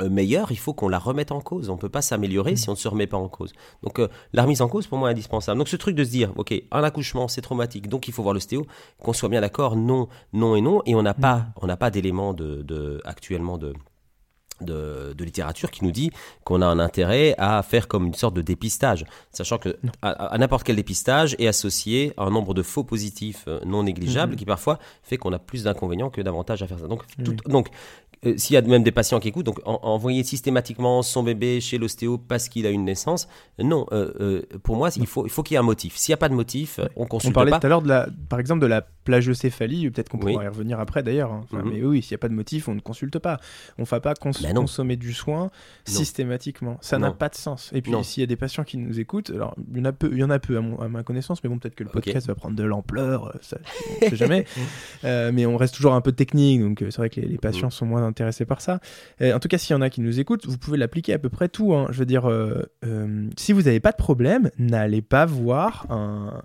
Euh, 0.00 0.08
meilleure, 0.08 0.52
il 0.52 0.58
faut 0.58 0.72
qu'on 0.72 0.88
la 0.88 0.98
remette 1.00 1.32
en 1.32 1.40
cause. 1.40 1.68
On 1.68 1.76
peut 1.76 1.88
pas 1.88 2.00
s'améliorer 2.02 2.52
Mm. 2.52 2.56
si 2.56 2.68
on 2.68 2.72
ne 2.72 2.76
se 2.76 2.86
remet 2.88 3.08
pas 3.08 3.16
en 3.16 3.28
cause. 3.28 3.52
Donc 3.82 3.98
euh, 3.98 4.08
la 4.32 4.42
remise 4.42 4.62
en 4.62 4.68
cause 4.68 4.86
pour 4.86 4.98
moi 4.98 5.08
est 5.08 5.12
indispensable. 5.12 5.58
Donc 5.58 5.68
ce 5.68 5.76
truc 5.76 5.96
de 5.96 6.04
se 6.04 6.10
dire, 6.10 6.32
ok, 6.36 6.54
un 6.70 6.84
accouchement 6.84 7.26
c'est 7.28 7.40
traumatique, 7.42 7.88
donc 7.88 8.06
il 8.06 8.14
faut 8.14 8.22
voir 8.22 8.32
l'ostéo, 8.34 8.66
qu'on 9.02 9.12
soit 9.12 9.28
bien 9.28 9.40
d'accord, 9.40 9.74
non, 9.76 10.08
non 10.32 10.54
et 10.54 10.60
non, 10.60 10.80
et 10.86 10.94
on 10.94 11.02
n'a 11.02 11.12
Mm. 11.12 11.20
pas, 11.20 11.46
on 11.60 11.66
pas 11.76 11.90
d'éléments 11.90 12.34
de, 12.34 12.62
de 12.62 13.00
actuellement 13.04 13.58
de 13.58 13.72
de, 14.60 15.14
de 15.16 15.24
littérature 15.24 15.70
qui 15.70 15.84
nous 15.84 15.90
dit 15.90 16.10
qu'on 16.44 16.60
a 16.60 16.66
un 16.66 16.78
intérêt 16.78 17.34
à 17.38 17.62
faire 17.62 17.88
comme 17.88 18.04
une 18.08 18.12
sorte 18.14 18.34
de 18.34 18.42
dépistage, 18.42 19.06
sachant 19.32 19.56
que 19.56 19.78
à, 20.02 20.10
à 20.10 20.36
n'importe 20.36 20.64
quel 20.64 20.76
dépistage 20.76 21.34
est 21.38 21.46
associé 21.46 22.12
un 22.18 22.28
nombre 22.28 22.52
de 22.52 22.62
faux 22.62 22.84
positifs 22.84 23.44
euh, 23.48 23.60
non 23.64 23.84
négligeables 23.84 24.32
Mhm. 24.32 24.38
qui 24.38 24.44
parfois 24.44 24.78
fait 25.02 25.16
qu'on 25.16 25.32
a 25.32 25.38
plus 25.38 25.64
d'inconvénients 25.64 26.10
que 26.10 26.20
d'avantages 26.20 26.62
à 26.62 26.66
faire 26.66 26.78
ça. 26.78 26.88
Donc, 26.88 27.04
tout- 27.24 27.30
Oui. 27.30 27.36
donc 27.52 27.68
euh, 28.26 28.36
s'il 28.36 28.52
y 28.52 28.56
a 28.58 28.62
même 28.62 28.82
des 28.82 28.92
patients 28.92 29.18
qui 29.18 29.28
écoutent, 29.28 29.46
donc 29.46 29.60
envoyer 29.64 30.22
systématiquement 30.24 31.00
son 31.00 31.22
bébé 31.22 31.60
chez 31.62 31.78
l'ostéo 31.78 32.18
parce 32.18 32.50
qu'il 32.50 32.66
a 32.66 32.70
une 32.70 32.84
naissance, 32.84 33.28
non. 33.58 33.86
Euh, 33.92 34.12
euh, 34.20 34.42
pour 34.62 34.76
moi, 34.76 34.90
il 34.96 35.06
faut 35.06 35.24
il 35.24 35.30
faut 35.30 35.42
qu'il 35.42 35.54
y 35.54 35.56
ait 35.56 35.60
un 35.60 35.62
motif. 35.62 35.96
S'il 35.96 36.12
n'y 36.12 36.14
a 36.14 36.18
pas 36.18 36.28
de 36.28 36.34
motif, 36.34 36.80
on 36.96 37.06
consulte 37.06 37.34
pas. 37.34 37.40
On 37.40 37.44
parlait 37.44 37.58
tout 37.58 37.66
à 37.66 37.68
l'heure 37.70 37.80
de 37.80 37.88
la, 37.88 38.08
par 38.28 38.38
exemple, 38.38 38.60
de 38.60 38.66
la 38.66 38.82
plagiocéphalie. 39.04 39.90
Peut-être 39.90 40.10
qu'on 40.10 40.18
pourra 40.18 40.44
y 40.44 40.48
revenir 40.48 40.78
après 40.80 41.02
d'ailleurs. 41.02 41.32
Hein. 41.32 41.44
Mhm. 41.50 41.70
Mais 41.72 41.82
oui, 41.82 42.02
s'il 42.02 42.12
n'y 42.12 42.16
a 42.16 42.18
pas 42.18 42.28
de 42.28 42.34
motif, 42.34 42.68
on 42.68 42.74
ne 42.74 42.80
consulte 42.80 43.18
pas. 43.18 43.38
On 43.78 43.82
ne 43.82 43.86
va 43.86 44.00
pas 44.00 44.12
ben 44.12 44.52
consommer 44.54 44.96
du 44.96 45.14
soin 45.14 45.50
systématiquement. 45.86 46.76
Ça 46.82 46.98
n'a 46.98 47.12
pas 47.12 47.30
de 47.30 47.36
sens. 47.36 47.70
Et 47.72 47.80
puis 47.80 47.92
s'il 48.02 48.20
y 48.20 48.24
a 48.24 48.26
des 48.26 48.36
patients 48.36 48.64
qui 48.64 48.76
nous 48.76 49.00
écoutent, 49.00 49.30
alors 49.30 49.54
il 49.72 49.78
y 49.78 49.80
en 49.80 49.86
a 49.86 49.92
peu, 49.92 50.10
il 50.12 50.18
y 50.18 50.24
en 50.24 50.30
a 50.30 50.38
peu 50.38 50.58
à, 50.58 50.88
ma 50.88 51.02
connaissance, 51.02 51.42
mais 51.42 51.48
bon, 51.48 51.58
peut-être 51.58 51.74
que 51.74 51.84
le 51.84 51.90
podcast 51.90 52.26
va 52.26 52.34
prendre 52.34 52.56
de 52.56 52.64
l'ampleur. 52.64 53.34
Ça, 53.40 53.56
ne 54.02 54.08
sait 54.10 54.16
jamais. 54.16 54.44
mais 55.02 55.46
on 55.46 55.56
reste 55.56 55.74
toujours 55.74 55.94
un 55.94 56.02
peu 56.02 56.12
technique, 56.12 56.60
donc 56.60 56.78
c'est 56.80 56.96
vrai 56.98 57.08
que 57.08 57.20
les, 57.20 57.26
les 57.26 57.38
patients 57.38 57.68
mhm. 57.68 57.72
sont 57.72 57.86
moins 57.86 58.09
intéressés 58.10 58.44
par 58.44 58.60
ça. 58.60 58.80
en 59.22 59.38
tout 59.38 59.48
cas, 59.48 59.58
s'il 59.58 59.74
y 59.74 59.76
en 59.76 59.82
a 59.82 59.90
qui 59.90 60.00
nous 60.00 60.20
écoutent, 60.20 60.46
vous 60.46 60.58
pouvez 60.58 60.76
l'appliquer 60.76 61.14
à 61.14 61.18
peu 61.18 61.28
près 61.28 61.48
tout. 61.48 61.74
Hein. 61.74 61.86
Je 61.90 61.98
veux 61.98 62.06
dire, 62.06 62.28
euh, 62.28 62.62
euh, 62.84 63.28
si 63.36 63.52
vous 63.52 63.62
n'avez 63.62 63.80
pas 63.80 63.92
de 63.92 63.96
problème, 63.96 64.50
n'allez 64.58 65.02
pas 65.02 65.26
voir 65.26 65.86
un, 65.90 66.42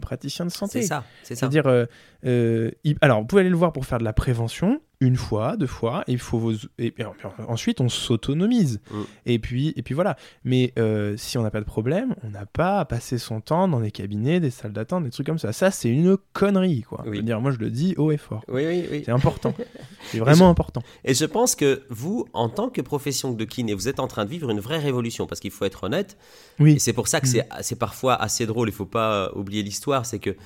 praticien 0.00 0.44
de 0.44 0.50
santé. 0.50 0.82
C'est 0.82 0.88
ça, 0.88 1.04
c'est 1.22 1.34
ça. 1.34 1.40
C'est-à-dire, 1.40 1.86
euh, 2.24 2.70
alors, 3.00 3.20
vous 3.20 3.26
pouvez 3.26 3.40
aller 3.40 3.50
le 3.50 3.56
voir 3.56 3.72
pour 3.72 3.86
faire 3.86 3.98
de 3.98 4.04
la 4.04 4.12
prévention, 4.12 4.80
une 5.00 5.16
fois, 5.16 5.56
deux 5.56 5.66
fois, 5.66 6.04
et 6.06 6.12
il 6.12 6.18
faut 6.18 6.38
vos... 6.38 6.52
et, 6.78 6.94
ensuite 7.48 7.80
on 7.80 7.88
s'autonomise. 7.88 8.80
Mm. 8.90 9.02
Et 9.26 9.38
puis 9.38 9.74
et 9.76 9.82
puis 9.82 9.94
voilà. 9.94 10.16
Mais 10.44 10.72
euh, 10.78 11.16
si 11.16 11.36
on 11.36 11.42
n'a 11.42 11.50
pas 11.50 11.60
de 11.60 11.66
problème, 11.66 12.14
on 12.22 12.30
n'a 12.30 12.46
pas 12.46 12.80
à 12.80 12.84
passer 12.84 13.18
son 13.18 13.40
temps 13.40 13.68
dans 13.68 13.80
des 13.80 13.90
cabinets, 13.90 14.40
des 14.40 14.50
salles 14.50 14.72
d'attente, 14.72 15.04
des 15.04 15.10
trucs 15.10 15.26
comme 15.26 15.38
ça. 15.38 15.52
Ça 15.52 15.70
c'est 15.70 15.90
une 15.90 16.16
connerie 16.32 16.82
quoi. 16.82 17.04
dire, 17.22 17.40
moi 17.40 17.50
je 17.50 17.58
le 17.58 17.70
dis 17.70 17.94
haut 17.98 18.10
et 18.10 18.16
fort. 18.16 18.42
Oui 18.48 18.64
oui 18.66 18.86
oui. 18.90 19.02
C'est 19.04 19.12
important. 19.12 19.54
c'est 20.06 20.18
vraiment 20.18 20.48
important. 20.48 20.82
Et 21.04 21.12
je 21.12 21.24
pense 21.26 21.54
que 21.54 21.82
vous, 21.90 22.26
en 22.32 22.48
tant 22.48 22.70
que 22.70 22.80
profession 22.80 23.32
de 23.32 23.44
kiné, 23.44 23.74
vous 23.74 23.88
êtes 23.88 24.00
en 24.00 24.06
train 24.06 24.24
de 24.24 24.30
vivre 24.30 24.50
une 24.50 24.60
vraie 24.60 24.78
révolution 24.78 25.26
parce 25.26 25.40
qu'il 25.40 25.50
faut 25.50 25.66
être 25.66 25.84
honnête. 25.84 26.16
Oui. 26.58 26.80
C'est 26.80 26.94
pour 26.94 27.08
ça 27.08 27.20
que 27.20 27.26
mm. 27.26 27.42
c'est 27.60 27.78
parfois 27.78 28.14
assez 28.14 28.46
drôle. 28.46 28.68
Il 28.68 28.74
faut 28.74 28.86
pas 28.86 29.30
oublier 29.34 29.62
l'histoire, 29.62 30.06
c'est 30.06 30.18
que 30.18 30.36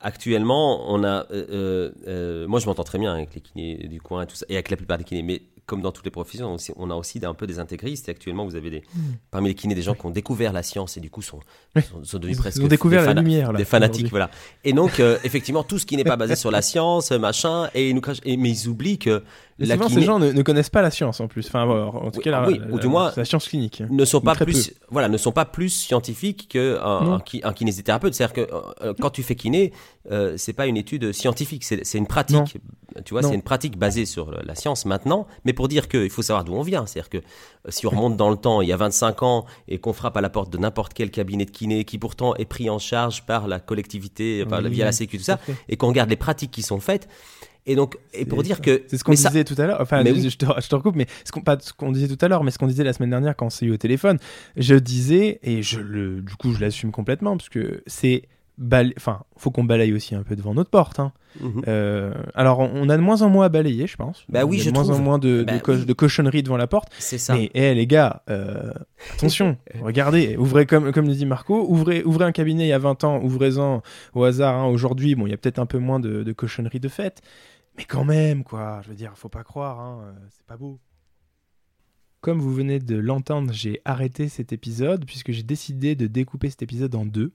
actuellement, 0.00 0.90
on 0.92 1.04
a. 1.04 1.26
Euh, 1.30 1.46
euh, 1.50 1.90
euh, 2.08 2.48
moi, 2.48 2.60
je 2.60 2.66
m'entends 2.66 2.84
très 2.84 2.98
bien 2.98 3.14
avec 3.14 3.34
les 3.34 3.40
kinés 3.40 3.88
du 3.88 4.00
coin 4.00 4.22
et 4.22 4.26
tout 4.26 4.36
ça, 4.36 4.46
et 4.48 4.54
avec 4.54 4.70
la 4.70 4.76
plupart 4.76 4.98
des 4.98 5.04
kinés. 5.04 5.22
Mais 5.22 5.42
comme 5.66 5.82
dans 5.82 5.92
toutes 5.92 6.04
les 6.04 6.10
professions, 6.10 6.56
on 6.76 6.90
a 6.90 6.94
aussi 6.94 7.20
un 7.22 7.34
peu 7.34 7.46
des 7.46 7.60
intégristes. 7.60 8.08
Et 8.08 8.10
actuellement, 8.10 8.44
vous 8.44 8.56
avez 8.56 8.70
des, 8.70 8.80
hmm. 8.80 9.00
parmi 9.30 9.48
les 9.48 9.54
kinés 9.54 9.76
des 9.76 9.82
gens 9.82 9.94
qui 9.94 10.04
ont 10.04 10.10
découvert 10.10 10.52
la 10.52 10.64
science 10.64 10.96
et 10.96 11.00
du 11.00 11.10
coup 11.10 11.22
sont, 11.22 11.38
sont, 12.02 12.18
devenus 12.18 12.38
presque 12.38 12.58
ils 12.58 12.64
ont 12.64 12.68
découvert 12.68 13.04
la 13.06 13.14
lumière, 13.14 13.52
des 13.52 13.64
fanatiques. 13.64 14.10
Voilà. 14.10 14.30
Et 14.64 14.72
donc, 14.72 15.00
effectivement, 15.22 15.62
tout 15.62 15.78
ce 15.78 15.86
qui 15.86 15.96
n'est 15.96 16.04
pas 16.04 16.16
basé 16.16 16.34
sur 16.34 16.50
la 16.50 16.62
science, 16.62 17.12
machin, 17.12 17.68
et, 17.74 17.92
nous, 17.92 18.02
et 18.24 18.36
mais 18.36 18.50
ils 18.50 18.68
oublient 18.68 18.98
que 18.98 19.22
la 19.66 19.76
souvent, 19.76 19.88
ces 19.88 20.02
gens 20.02 20.18
ne, 20.18 20.42
connaissent 20.42 20.70
pas 20.70 20.82
la 20.82 20.90
science 20.90 21.20
en 21.20 21.28
plus. 21.28 21.46
Enfin, 21.46 21.64
en 21.68 22.10
tout 22.10 22.20
cas, 22.20 22.30
la, 22.30 22.48
ou 22.48 22.78
du 22.78 22.88
moins, 22.88 23.12
la 23.16 23.24
science 23.24 23.48
clinique. 23.48 23.82
Ne 23.90 24.04
sont 24.04 24.20
pas 24.20 24.34
plus, 24.34 24.72
voilà, 24.90 25.08
ne 25.08 25.16
sont 25.16 25.32
pas 25.32 25.44
plus 25.44 25.68
scientifiques 25.68 26.48
qu'un 26.48 26.76
un, 26.82 27.22
un, 27.42 27.52
kinésithérapeute. 27.52 28.14
C'est-à-dire 28.14 28.46
que 28.46 28.52
euh, 28.82 28.94
quand 28.98 29.10
tu 29.10 29.22
fais 29.22 29.34
kiné, 29.34 29.72
euh, 30.10 30.34
c'est 30.36 30.52
pas 30.52 30.66
une 30.66 30.76
étude 30.76 31.12
scientifique, 31.12 31.64
c'est 31.64 31.98
une 31.98 32.06
pratique. 32.06 32.58
Tu 33.04 33.14
vois, 33.14 33.22
c'est 33.22 33.34
une 33.34 33.42
pratique 33.42 33.78
basée 33.78 34.06
sur 34.06 34.30
la 34.30 34.54
science 34.54 34.84
maintenant. 34.84 35.26
Mais 35.44 35.52
pour 35.52 35.68
dire 35.68 35.88
qu'il 35.88 36.10
faut 36.10 36.22
savoir 36.22 36.44
d'où 36.44 36.54
on 36.54 36.62
vient. 36.62 36.86
C'est-à-dire 36.86 37.10
que 37.10 37.18
euh, 37.18 37.20
si 37.68 37.86
on 37.86 37.90
remonte 37.90 38.16
dans 38.16 38.30
le 38.30 38.36
temps, 38.36 38.62
il 38.62 38.68
y 38.68 38.72
a 38.72 38.76
25 38.76 39.22
ans, 39.22 39.44
et 39.68 39.78
qu'on 39.78 39.92
frappe 39.92 40.16
à 40.16 40.20
la 40.20 40.30
porte 40.30 40.50
de 40.50 40.58
n'importe 40.58 40.94
quel 40.94 41.10
cabinet 41.10 41.44
de 41.44 41.50
kiné, 41.50 41.84
qui 41.84 41.98
pourtant 41.98 42.34
est 42.36 42.46
pris 42.46 42.70
en 42.70 42.78
charge 42.78 43.26
par 43.26 43.46
la 43.46 43.60
collectivité, 43.60 44.44
via 44.64 44.84
la 44.84 44.92
Sécu, 44.92 45.18
tout 45.18 45.24
ça, 45.24 45.38
et 45.68 45.76
qu'on 45.76 45.88
regarde 45.88 46.10
les 46.10 46.16
pratiques 46.16 46.50
qui 46.50 46.62
sont 46.62 46.80
faites 46.80 47.08
et 47.66 47.74
donc, 47.74 47.96
et 48.14 48.24
pour 48.24 48.42
dire 48.42 48.60
que. 48.60 48.82
C'est 48.88 48.98
ce 48.98 49.04
qu'on 49.04 49.12
disait 49.12 49.44
tout 49.44 49.54
à 49.58 49.66
l'heure. 49.66 49.80
Enfin, 49.80 50.02
je, 50.04 50.36
te, 50.36 50.44
je, 50.46 50.74
recoupe, 50.74 50.96
mais 50.96 51.06
ce 51.24 51.32
qu'on, 51.32 51.40
pas 51.40 51.58
ce 51.60 51.72
qu'on 51.72 51.92
disait 51.92 52.08
tout 52.08 52.22
à 52.24 52.28
l'heure, 52.28 52.42
mais 52.42 52.50
ce 52.50 52.58
qu'on 52.58 52.66
disait 52.66 52.84
la 52.84 52.92
semaine 52.92 53.10
dernière 53.10 53.36
quand 53.36 53.46
on 53.46 53.50
s'est 53.50 53.66
eu 53.66 53.72
au 53.72 53.76
téléphone, 53.76 54.18
je 54.56 54.74
disais, 54.74 55.40
et 55.42 55.62
je 55.62 55.80
le, 55.80 56.22
du 56.22 56.34
coup, 56.36 56.52
je 56.52 56.60
l'assume 56.60 56.90
complètement, 56.90 57.36
parce 57.36 57.48
que 57.48 57.82
c'est. 57.86 58.24
Enfin, 58.96 59.22
faut 59.36 59.50
qu'on 59.50 59.64
balaye 59.64 59.92
aussi 59.92 60.14
un 60.14 60.22
peu 60.22 60.36
devant 60.36 60.52
notre 60.52 60.70
porte. 60.70 61.00
Hein. 61.00 61.12
Mhm. 61.40 61.62
Euh, 61.66 62.12
alors, 62.34 62.58
on 62.58 62.88
a 62.88 62.96
de 62.96 63.02
moins 63.02 63.22
en 63.22 63.30
moins 63.30 63.46
à 63.46 63.48
balayer, 63.48 63.86
je 63.86 63.96
pense. 63.96 64.24
Bah 64.28 64.44
oui, 64.44 64.60
a 64.60 64.70
de 64.70 64.70
moins 64.72 64.90
en 64.90 64.98
moins 64.98 65.18
de, 65.18 65.44
bah 65.46 65.58
de, 65.58 65.92
cochonneries 65.92 66.42
devant 66.42 66.56
la 66.56 66.66
porte. 66.66 66.90
C'est 66.98 67.18
ça. 67.18 67.34
Mais 67.34 67.50
hey, 67.54 67.74
les 67.74 67.86
gars, 67.86 68.22
euh, 68.28 68.72
attention, 69.14 69.56
regardez, 69.82 70.36
ouvrez 70.36 70.66
comme 70.66 70.92
comme 70.92 71.06
le 71.06 71.14
dit 71.14 71.26
Marco, 71.26 71.64
ouvrez 71.68 72.02
ouvrez 72.04 72.24
un 72.24 72.32
cabinet 72.32 72.64
il 72.64 72.68
y 72.68 72.72
a 72.72 72.78
20 72.78 73.04
ans, 73.04 73.20
ouvrez-en 73.22 73.82
au 74.14 74.24
hasard. 74.24 74.56
Hein. 74.56 74.66
Aujourd'hui, 74.66 75.14
bon, 75.14 75.26
il 75.26 75.30
y 75.30 75.34
a 75.34 75.38
peut-être 75.38 75.58
un 75.58 75.66
peu 75.66 75.78
moins 75.78 76.00
de, 76.00 76.22
de 76.22 76.32
cochonneries 76.32 76.80
de 76.80 76.88
fête, 76.88 77.22
mais 77.76 77.84
quand 77.84 78.04
même, 78.04 78.44
quoi, 78.44 78.80
je 78.84 78.90
veux 78.90 78.96
dire, 78.96 79.12
faut 79.14 79.28
pas 79.28 79.44
croire, 79.44 79.80
hein, 79.80 80.00
euh, 80.04 80.12
c'est 80.30 80.44
pas 80.46 80.56
beau. 80.56 80.78
Comme 82.20 82.38
vous 82.38 82.52
venez 82.52 82.80
de 82.80 82.96
l'entendre, 82.96 83.50
j'ai 83.52 83.80
arrêté 83.86 84.28
cet 84.28 84.52
épisode 84.52 85.06
puisque 85.06 85.32
j'ai 85.32 85.42
décidé 85.42 85.94
de 85.94 86.06
découper 86.06 86.50
cet 86.50 86.60
épisode 86.60 86.94
en 86.94 87.06
deux. 87.06 87.32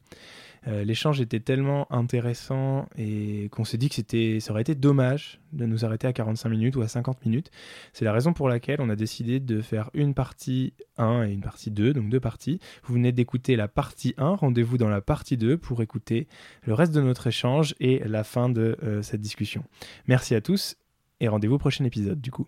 Euh, 0.67 0.83
l'échange 0.83 1.21
était 1.21 1.39
tellement 1.39 1.91
intéressant 1.91 2.87
et 2.95 3.49
qu'on 3.51 3.65
s'est 3.65 3.77
dit 3.77 3.89
que 3.89 4.39
ça 4.39 4.51
aurait 4.51 4.61
été 4.61 4.75
dommage 4.75 5.39
de 5.53 5.65
nous 5.65 5.85
arrêter 5.85 6.05
à 6.05 6.13
45 6.13 6.49
minutes 6.49 6.75
ou 6.75 6.81
à 6.81 6.87
50 6.87 7.25
minutes. 7.25 7.49
C'est 7.93 8.05
la 8.05 8.13
raison 8.13 8.33
pour 8.33 8.47
laquelle 8.47 8.79
on 8.79 8.89
a 8.89 8.95
décidé 8.95 9.39
de 9.39 9.59
faire 9.61 9.89
une 9.95 10.13
partie 10.13 10.73
1 10.97 11.23
et 11.23 11.31
une 11.31 11.41
partie 11.41 11.71
2, 11.71 11.93
donc 11.93 12.09
deux 12.09 12.19
parties. 12.19 12.59
Vous 12.83 12.93
venez 12.93 13.11
d'écouter 13.11 13.55
la 13.55 13.67
partie 13.67 14.13
1, 14.17 14.35
rendez-vous 14.35 14.77
dans 14.77 14.89
la 14.89 15.01
partie 15.01 15.37
2 15.37 15.57
pour 15.57 15.81
écouter 15.81 16.27
le 16.63 16.75
reste 16.75 16.93
de 16.93 17.01
notre 17.01 17.25
échange 17.25 17.73
et 17.79 17.99
la 18.05 18.23
fin 18.23 18.49
de 18.49 18.77
euh, 18.83 19.01
cette 19.01 19.21
discussion. 19.21 19.63
Merci 20.07 20.35
à 20.35 20.41
tous 20.41 20.77
et 21.19 21.27
rendez-vous 21.27 21.55
au 21.55 21.59
prochain 21.59 21.85
épisode 21.85 22.21
du 22.21 22.29
coup. 22.29 22.47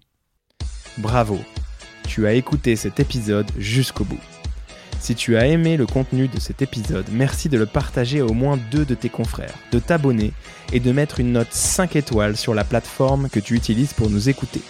Bravo, 1.00 1.40
tu 2.08 2.26
as 2.26 2.34
écouté 2.34 2.76
cet 2.76 3.00
épisode 3.00 3.52
jusqu'au 3.60 4.06
bout. 4.06 4.18
Si 5.00 5.14
tu 5.14 5.38
as 5.38 5.46
aimé 5.46 5.78
le 5.78 5.86
contenu 5.86 6.28
de 6.28 6.40
cet 6.40 6.64
épisode, 6.64 7.06
merci 7.12 7.50
de 7.50 7.58
le 7.58 7.68
partager 7.68 8.22
à 8.22 8.26
au 8.26 8.34
moins 8.34 8.58
deux 8.72 8.86
de 8.86 8.96
tes 8.96 9.10
confrères, 9.10 9.54
de 9.72 9.78
t'abonner 9.78 10.34
et 10.74 10.80
de 10.80 10.92
mettre 10.92 11.20
une 11.20 11.34
note 11.34 11.52
5 11.52 11.96
étoiles 11.96 12.36
sur 12.36 12.56
la 12.56 12.64
plateforme 12.64 13.30
que 13.30 13.40
tu 13.40 13.54
utilises 13.54 13.94
pour 13.94 14.10
nous 14.10 14.30
écouter. 14.30 14.62